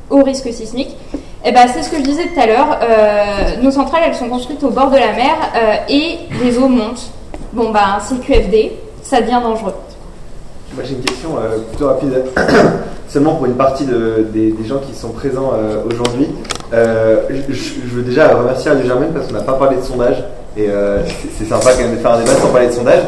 [0.09, 0.97] au risque sismique.
[1.45, 2.79] Eh ben, c'est ce que je disais tout à l'heure.
[3.63, 5.37] nos centrales, elles sont construites au bord de la mer
[5.89, 7.11] et les eaux montent.
[7.55, 8.73] Bon, bah, c'est QFD,
[9.03, 9.73] ça devient dangereux.
[10.75, 12.13] Moi j'ai une question euh, plutôt rapide,
[13.09, 16.29] seulement pour une partie des, gens qui sont présents euh, aujourd'hui.
[16.73, 20.23] Euh, je, veux déjà remercier Radio Germaine parce qu'on n'a pas parlé de sondage.
[20.57, 20.69] Et
[21.39, 23.03] c'est sympa quand même de faire un débat sans parler de sondage.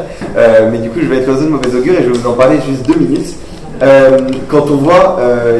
[0.71, 2.33] mais du coup, je vais être l'oiseau de mauvaise augure et je vais vous en
[2.33, 3.35] parler juste deux minutes.
[4.49, 5.17] quand on voit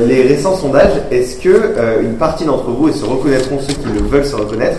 [0.07, 4.01] les récents sondages, est-ce que une partie d'entre vous, et se reconnaîtront ceux qui le
[4.07, 4.77] veulent se reconnaître,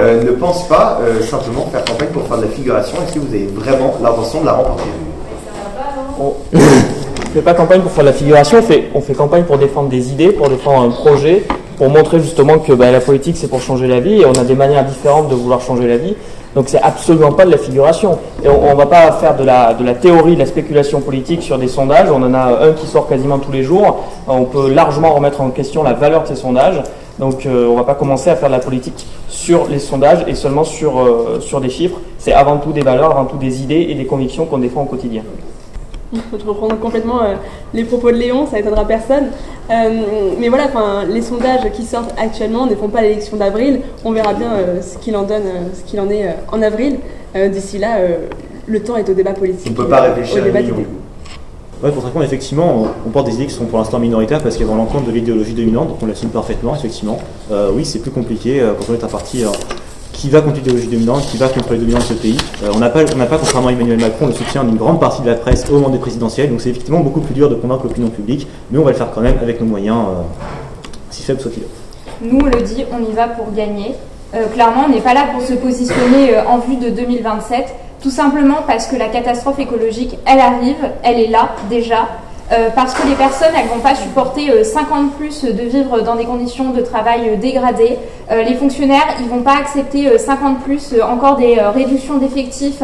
[0.00, 2.96] ne pensent pas simplement faire campagne pour faire de la figuration?
[3.04, 4.88] Est-ce que vous avez vraiment l'intention de la remporter?
[6.20, 6.60] On ne
[7.34, 9.88] fait pas campagne pour faire de la figuration, on fait, on fait campagne pour défendre
[9.88, 11.44] des idées, pour défendre un projet,
[11.76, 14.44] pour montrer justement que bah, la politique c'est pour changer la vie et on a
[14.44, 16.14] des manières différentes de vouloir changer la vie.
[16.54, 18.18] Donc c'est absolument pas de la figuration.
[18.44, 21.42] Et on, ne va pas faire de la, de la théorie, de la spéculation politique
[21.42, 22.08] sur des sondages.
[22.12, 24.04] On en a un qui sort quasiment tous les jours.
[24.28, 26.80] On peut largement remettre en question la valeur de ces sondages.
[27.18, 30.34] Donc euh, on va pas commencer à faire de la politique sur les sondages et
[30.34, 31.98] seulement sur, euh, sur des chiffres.
[32.18, 34.86] C'est avant tout des valeurs, avant tout des idées et des convictions qu'on défend au
[34.86, 35.22] quotidien
[36.30, 37.34] faut te reprendre complètement euh,
[37.72, 39.26] les propos de Léon, ça étonnera personne.
[39.70, 40.00] Euh,
[40.38, 40.68] mais voilà,
[41.08, 43.80] les sondages qui sortent actuellement ne font pas l'élection d'avril.
[44.04, 46.98] On verra bien euh, ce qu'il en donne, ce qu'il en est en avril.
[47.34, 47.98] D'ici là,
[48.68, 49.66] le temps est au débat politique.
[49.66, 53.54] On ne peut pas réfléchir à Ouais, pour répondre, effectivement, on, porte des idées qui
[53.54, 56.76] sont pour l'instant minoritaires parce qu'elles vont l'encontre de l'idéologie dominante, donc on l'assume parfaitement,
[56.76, 57.18] effectivement.
[57.74, 59.42] oui, c'est plus compliqué quand on est un parti
[60.24, 62.38] qui va contre l'idéologie dominante, qui va contre les dominants de ce pays.
[62.62, 65.26] Euh, on n'a pas, pas, contrairement à Emmanuel Macron, le soutien d'une grande partie de
[65.26, 68.08] la presse au moment des présidentielles, donc c'est effectivement beaucoup plus dur de convaincre l'opinion
[68.08, 70.22] publique, mais on va le faire quand même avec nos moyens, euh,
[71.10, 71.64] si faibles soient-ils.
[72.26, 73.96] Nous, on le dit, on y va pour gagner.
[74.34, 78.62] Euh, clairement, on n'est pas là pour se positionner en vue de 2027, tout simplement
[78.66, 82.08] parce que la catastrophe écologique, elle arrive, elle est là déjà,
[82.52, 86.14] euh, parce que les personnes, elles vont pas supporter 50 euh, plus de vivre dans
[86.14, 87.96] des conditions de travail euh, dégradées.
[88.30, 92.82] les fonctionnaires, ils vont pas accepter 50 plus encore des réductions d'effectifs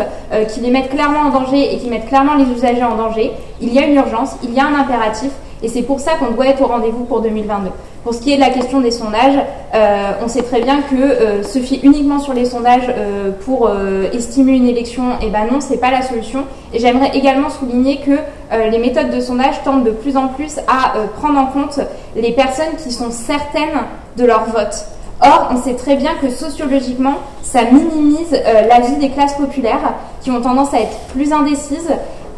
[0.48, 3.32] qui les mettent clairement en danger et qui mettent clairement les usagers en danger.
[3.62, 5.30] Il y a une urgence, il y a un impératif,
[5.62, 7.70] et c'est pour ça qu'on doit être au rendez-vous pour 2022.
[8.02, 9.38] Pour ce qui est de la question des sondages,
[9.74, 13.70] euh, on sait très bien que euh, se fier uniquement sur les sondages euh, pour
[14.12, 16.44] estimer une élection, eh ben non, c'est pas la solution.
[16.72, 18.12] Et j'aimerais également souligner que
[18.52, 21.80] les méthodes de sondage tendent de plus en plus à prendre en compte
[22.16, 23.78] les personnes qui sont certaines
[24.16, 24.86] de leur vote.
[25.22, 30.30] Or, on sait très bien que sociologiquement, ça minimise la vie des classes populaires qui
[30.30, 31.90] ont tendance à être plus indécises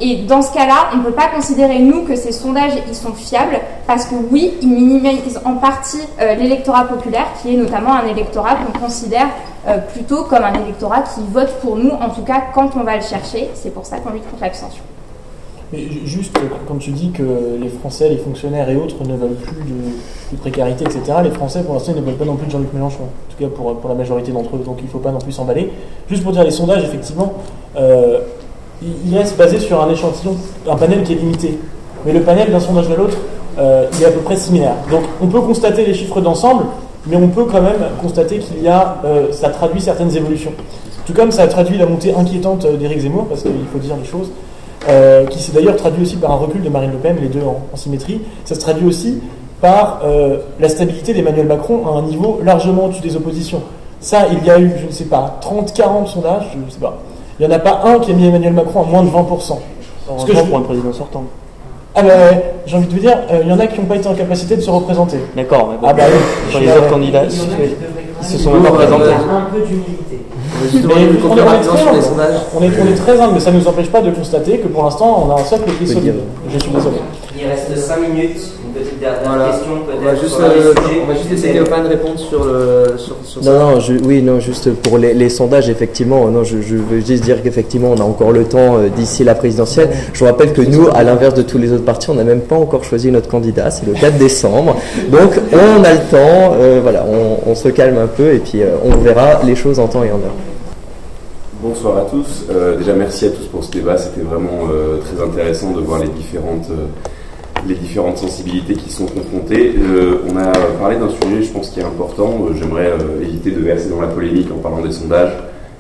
[0.05, 3.13] et dans ce cas-là, on ne peut pas considérer, nous, que ces sondages, ils sont
[3.13, 8.07] fiables, parce que oui, ils minimisent en partie euh, l'électorat populaire, qui est notamment un
[8.09, 9.29] électorat qu'on considère
[9.69, 12.97] euh, plutôt comme un électorat qui vote pour nous, en tout cas quand on va
[12.97, 13.49] le chercher.
[13.55, 14.83] C'est pour ça qu'on lutte contre l'abstention.
[16.05, 16.39] Juste,
[16.69, 17.23] quand tu dis que
[17.61, 21.73] les Français, les fonctionnaires et autres ne veulent plus de, précarité, etc., les Français, pour
[21.73, 23.89] l'instant, ils ne veulent pas non plus de Jean-Luc Mélenchon, en tout cas pour, pour
[23.89, 25.71] la majorité d'entre eux, donc il ne faut pas non plus s'emballer.
[26.09, 27.33] Juste pour dire les sondages, effectivement,
[27.77, 28.19] euh,
[29.07, 30.37] il reste basé sur un échantillon,
[30.69, 31.59] un panel qui est limité.
[32.05, 33.17] Mais le panel d'un sondage à l'autre,
[33.59, 34.75] euh, il est à peu près similaire.
[34.91, 36.65] Donc on peut constater les chiffres d'ensemble,
[37.07, 40.53] mais on peut quand même constater qu'il y a, euh, ça traduit certaines évolutions.
[41.07, 44.05] Tout comme ça a traduit la montée inquiétante d'Éric Zemmour, parce qu'il faut dire les
[44.05, 44.31] choses,
[44.89, 47.43] euh, qui s'est d'ailleurs traduit aussi par un recul de Marine Le Pen, les deux
[47.43, 48.21] en, en symétrie.
[48.45, 49.21] Ça se traduit aussi
[49.61, 50.01] par
[50.59, 53.63] la stabilité d'Emmanuel Macron à un niveau largement au-dessus des oppositions.
[54.01, 56.81] Ça, il y a eu, je ne sais pas, 30, 40 sondages, je ne sais
[56.81, 56.99] pas,
[57.39, 59.59] Il n'y en a pas un qui a mis Emmanuel Macron à moins de 20%.
[60.19, 61.23] Ce que je- pour un président sortant.
[61.95, 63.87] Ah bah ouais, j'ai envie de vous dire, euh, il y en a qui n'ont
[63.87, 65.19] pas été en capacité de se représenter.
[65.37, 66.51] D'accord, mais bon, Ah bah oui.
[66.51, 69.05] sur les autres candidats, ils se sont même pas présentés.
[69.05, 70.19] euh, Un peu d'humilité.
[70.71, 72.03] Justement, Mais une on est, on très les humble.
[72.03, 72.35] sondages.
[72.57, 74.69] On est, on est très humble, mais ça ne nous empêche pas de constater que
[74.69, 76.03] pour l'instant, on a un socle qui est solide.
[76.03, 76.15] dire.
[76.53, 76.97] Je suis désolé.
[77.39, 78.37] Il reste 5 minutes.
[78.75, 79.49] Une petite dernière Voilà.
[79.51, 80.23] question On va peut-être.
[80.23, 80.73] juste, euh,
[81.03, 81.53] on va juste thème.
[81.53, 83.51] Théophane répondre sur, le, sur, sur ça.
[83.53, 87.01] Non, non, je- oui, non, juste pour les, les sondages, effectivement, non, je, je veux
[87.05, 89.91] juste dire qu'effectivement, on a encore le temps euh, d'ici la présidentielle.
[90.15, 92.41] Je vous rappelle que nous, à l'inverse de tous les autres partis, on n'a même
[92.41, 94.77] pas encore choisi notre candidat, c'est le 4 décembre.
[95.11, 98.63] Donc, on a le temps, euh, voilà, on, on se calme un peu et puis
[98.63, 100.35] euh, on verra les choses en temps et en heure.
[101.63, 102.47] Bonsoir à tous.
[102.51, 103.97] Euh, déjà, merci à tous pour ce débat.
[103.97, 106.87] C'était vraiment euh, très intéressant de voir les différentes, euh,
[107.69, 109.73] les différentes sensibilités qui sont confrontées.
[110.29, 112.49] On a parlé d'un sujet, je pense, qui est important.
[112.59, 112.91] J'aimerais
[113.23, 115.35] éviter de verser dans la polémique en parlant des sondages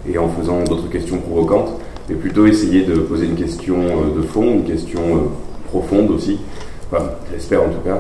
[0.09, 1.73] et en faisant d'autres questions provocantes,
[2.09, 3.79] mais plutôt essayer de poser une question
[4.17, 5.01] de fond, une question
[5.69, 6.39] profonde aussi.
[6.93, 7.99] Enfin, j'espère en tout cas.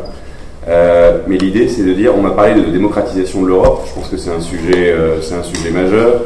[1.26, 3.82] Mais l'idée, c'est de dire, on a parlé de démocratisation de l'Europe.
[3.88, 6.22] Je pense que c'est un sujet, c'est un sujet majeur.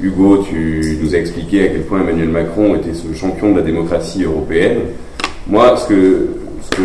[0.00, 3.62] Hugo, tu nous as expliqué à quel point Emmanuel Macron était ce champion de la
[3.62, 4.80] démocratie européenne.
[5.46, 6.28] Moi, ce que,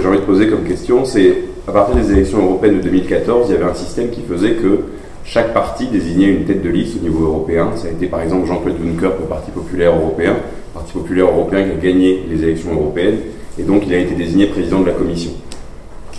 [0.01, 1.35] j'ai envie de poser comme question, c'est
[1.67, 4.85] à partir des élections européennes de 2014, il y avait un système qui faisait que
[5.25, 7.71] chaque parti désignait une tête de liste au niveau européen.
[7.75, 10.37] Ça a été par exemple Jean-Claude Juncker pour le Parti populaire européen,
[10.73, 13.17] Parti populaire européen qui a gagné les élections européennes,
[13.59, 15.31] et donc il a été désigné président de la Commission.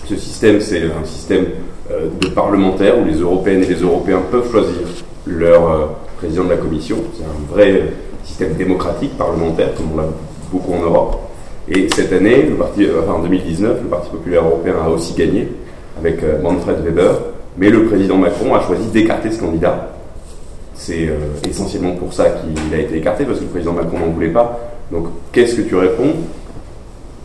[0.05, 1.47] Ce système, c'est un système
[1.90, 4.77] euh, de parlementaires où les Européennes et les Européens peuvent choisir
[5.27, 5.86] leur euh,
[6.23, 6.99] président de la Commission.
[7.16, 7.93] C'est un vrai
[8.23, 10.07] système démocratique parlementaire, comme on l'a
[10.53, 11.16] beaucoup en Europe.
[11.69, 15.49] Et cette année, euh, en 2019, le Parti populaire européen a aussi gagné
[15.99, 17.19] avec euh, Manfred Weber,
[17.59, 19.94] mais le président Macron a choisi d'écarter ce candidat.
[20.74, 24.12] C'est euh, essentiellement pour ça qu'il a été écarté, parce que le président Macron n'en
[24.12, 24.61] voulait pas.
[24.93, 26.12] Donc, qu'est-ce que tu réponds?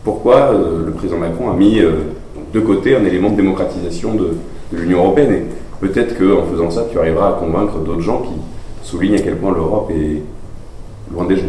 [0.02, 0.52] Pourquoi
[0.86, 4.30] le président Macron a mis de côté un élément de démocratisation de,
[4.72, 5.32] de l'Union européenne?
[5.32, 5.42] Et
[5.86, 8.30] peut-être qu'en faisant ça, tu arriveras à convaincre d'autres gens qui
[8.82, 10.22] soulignent à quel point l'Europe est
[11.12, 11.42] loin des gens.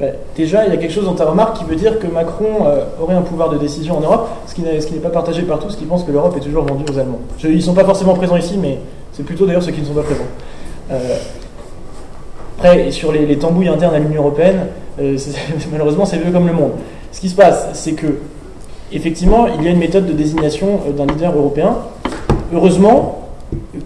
[0.00, 0.06] Bah,
[0.36, 2.84] déjà, il y a quelque chose dans ta remarque qui veut dire que Macron euh,
[3.00, 5.84] aurait un pouvoir de décision en Europe, ce qui n'est pas partagé par tous qui
[5.86, 7.18] pensent que l'Europe est toujours vendue aux Allemands.
[7.38, 8.78] Je- ils ne sont pas forcément présents ici, mais
[9.12, 10.22] c'est plutôt d'ailleurs ceux qui ne sont pas présents.
[10.92, 11.16] Euh,
[12.58, 14.66] après, sur les, les tambouilles internes à l'Union européenne,
[15.00, 15.16] euh,
[15.72, 16.72] malheureusement, c'est vieux comme le monde.
[17.12, 18.06] Ce qui se passe, c'est que,
[18.92, 21.76] effectivement, il y a une méthode de désignation d'un leader européen.
[22.54, 23.28] Heureusement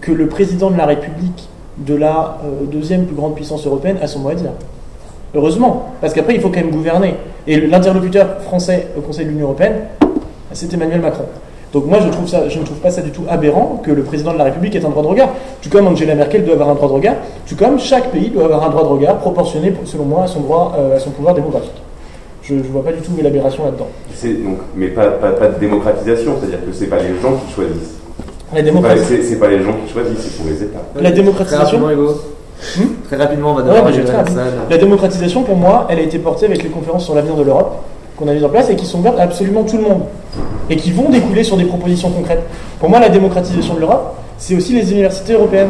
[0.01, 4.07] que le président de la République de la euh, deuxième plus grande puissance européenne a
[4.07, 4.51] son mot à dire.
[5.35, 7.15] Heureusement, parce qu'après, il faut quand même gouverner.
[7.47, 9.81] Et l'interlocuteur français au Conseil de l'Union européenne,
[10.51, 11.25] c'est Emmanuel Macron.
[11.73, 14.03] Donc moi, je, trouve ça, je ne trouve pas ça du tout aberrant que le
[14.03, 15.29] président de la République ait un droit de regard.
[15.59, 17.15] Tout comme Angela Merkel doit avoir un droit de regard,
[17.47, 20.41] tout comme chaque pays doit avoir un droit de regard proportionné, selon moi, à son,
[20.41, 21.81] droit, euh, à son pouvoir démographique.
[22.43, 23.87] Je ne vois pas du tout l'aberration là-dedans.
[24.75, 28.02] Mais pas, pas, de démocratisation, c'est-à-dire que c'est pas les gens qui choisissent.
[28.53, 30.79] La C'est démocratie- pas- C'est c'est pas les gens qui choisissent, c'est pour les États.
[31.01, 31.79] La démocratisation
[33.07, 33.53] Très rapidement.
[33.55, 33.75] Très on va devoir
[34.13, 34.33] la rapide.
[34.35, 34.53] salle.
[34.69, 37.81] La démocratisation, pour moi, elle a été portée avec les conférences sur l'avenir de l'Europe
[38.17, 40.03] qu'on a mises en place et qui sont ouvertes à absolument tout le monde
[40.69, 42.43] et qui vont découler sur des propositions concrètes.
[42.79, 45.69] Pour moi, la démocratisation de l'Europe, c'est aussi les universités européennes.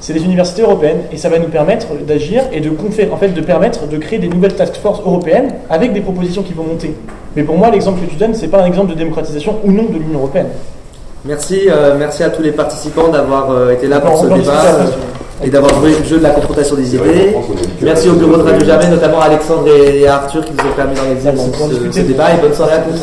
[0.00, 3.28] C'est les universités européennes et ça va nous permettre d'agir et de conférer, en fait,
[3.28, 6.94] de permettre de créer des nouvelles task force européennes avec des propositions qui vont monter.
[7.34, 9.84] Mais pour moi, l'exemple que tu donnes, c'est pas un exemple de démocratisation ou non
[9.84, 10.48] de l'Union européenne.
[11.26, 14.84] Merci, euh, merci à tous les participants d'avoir euh, été là pour ce débat euh,
[15.44, 17.34] et d'avoir joué le jeu de la confrontation des idées.
[17.82, 20.70] Merci au bureau de Radio Germain, notamment à Alexandre et et à Arthur qui nous
[20.70, 21.30] ont permis d'organiser
[21.92, 23.00] ce, ce débat et bonne soirée à tous.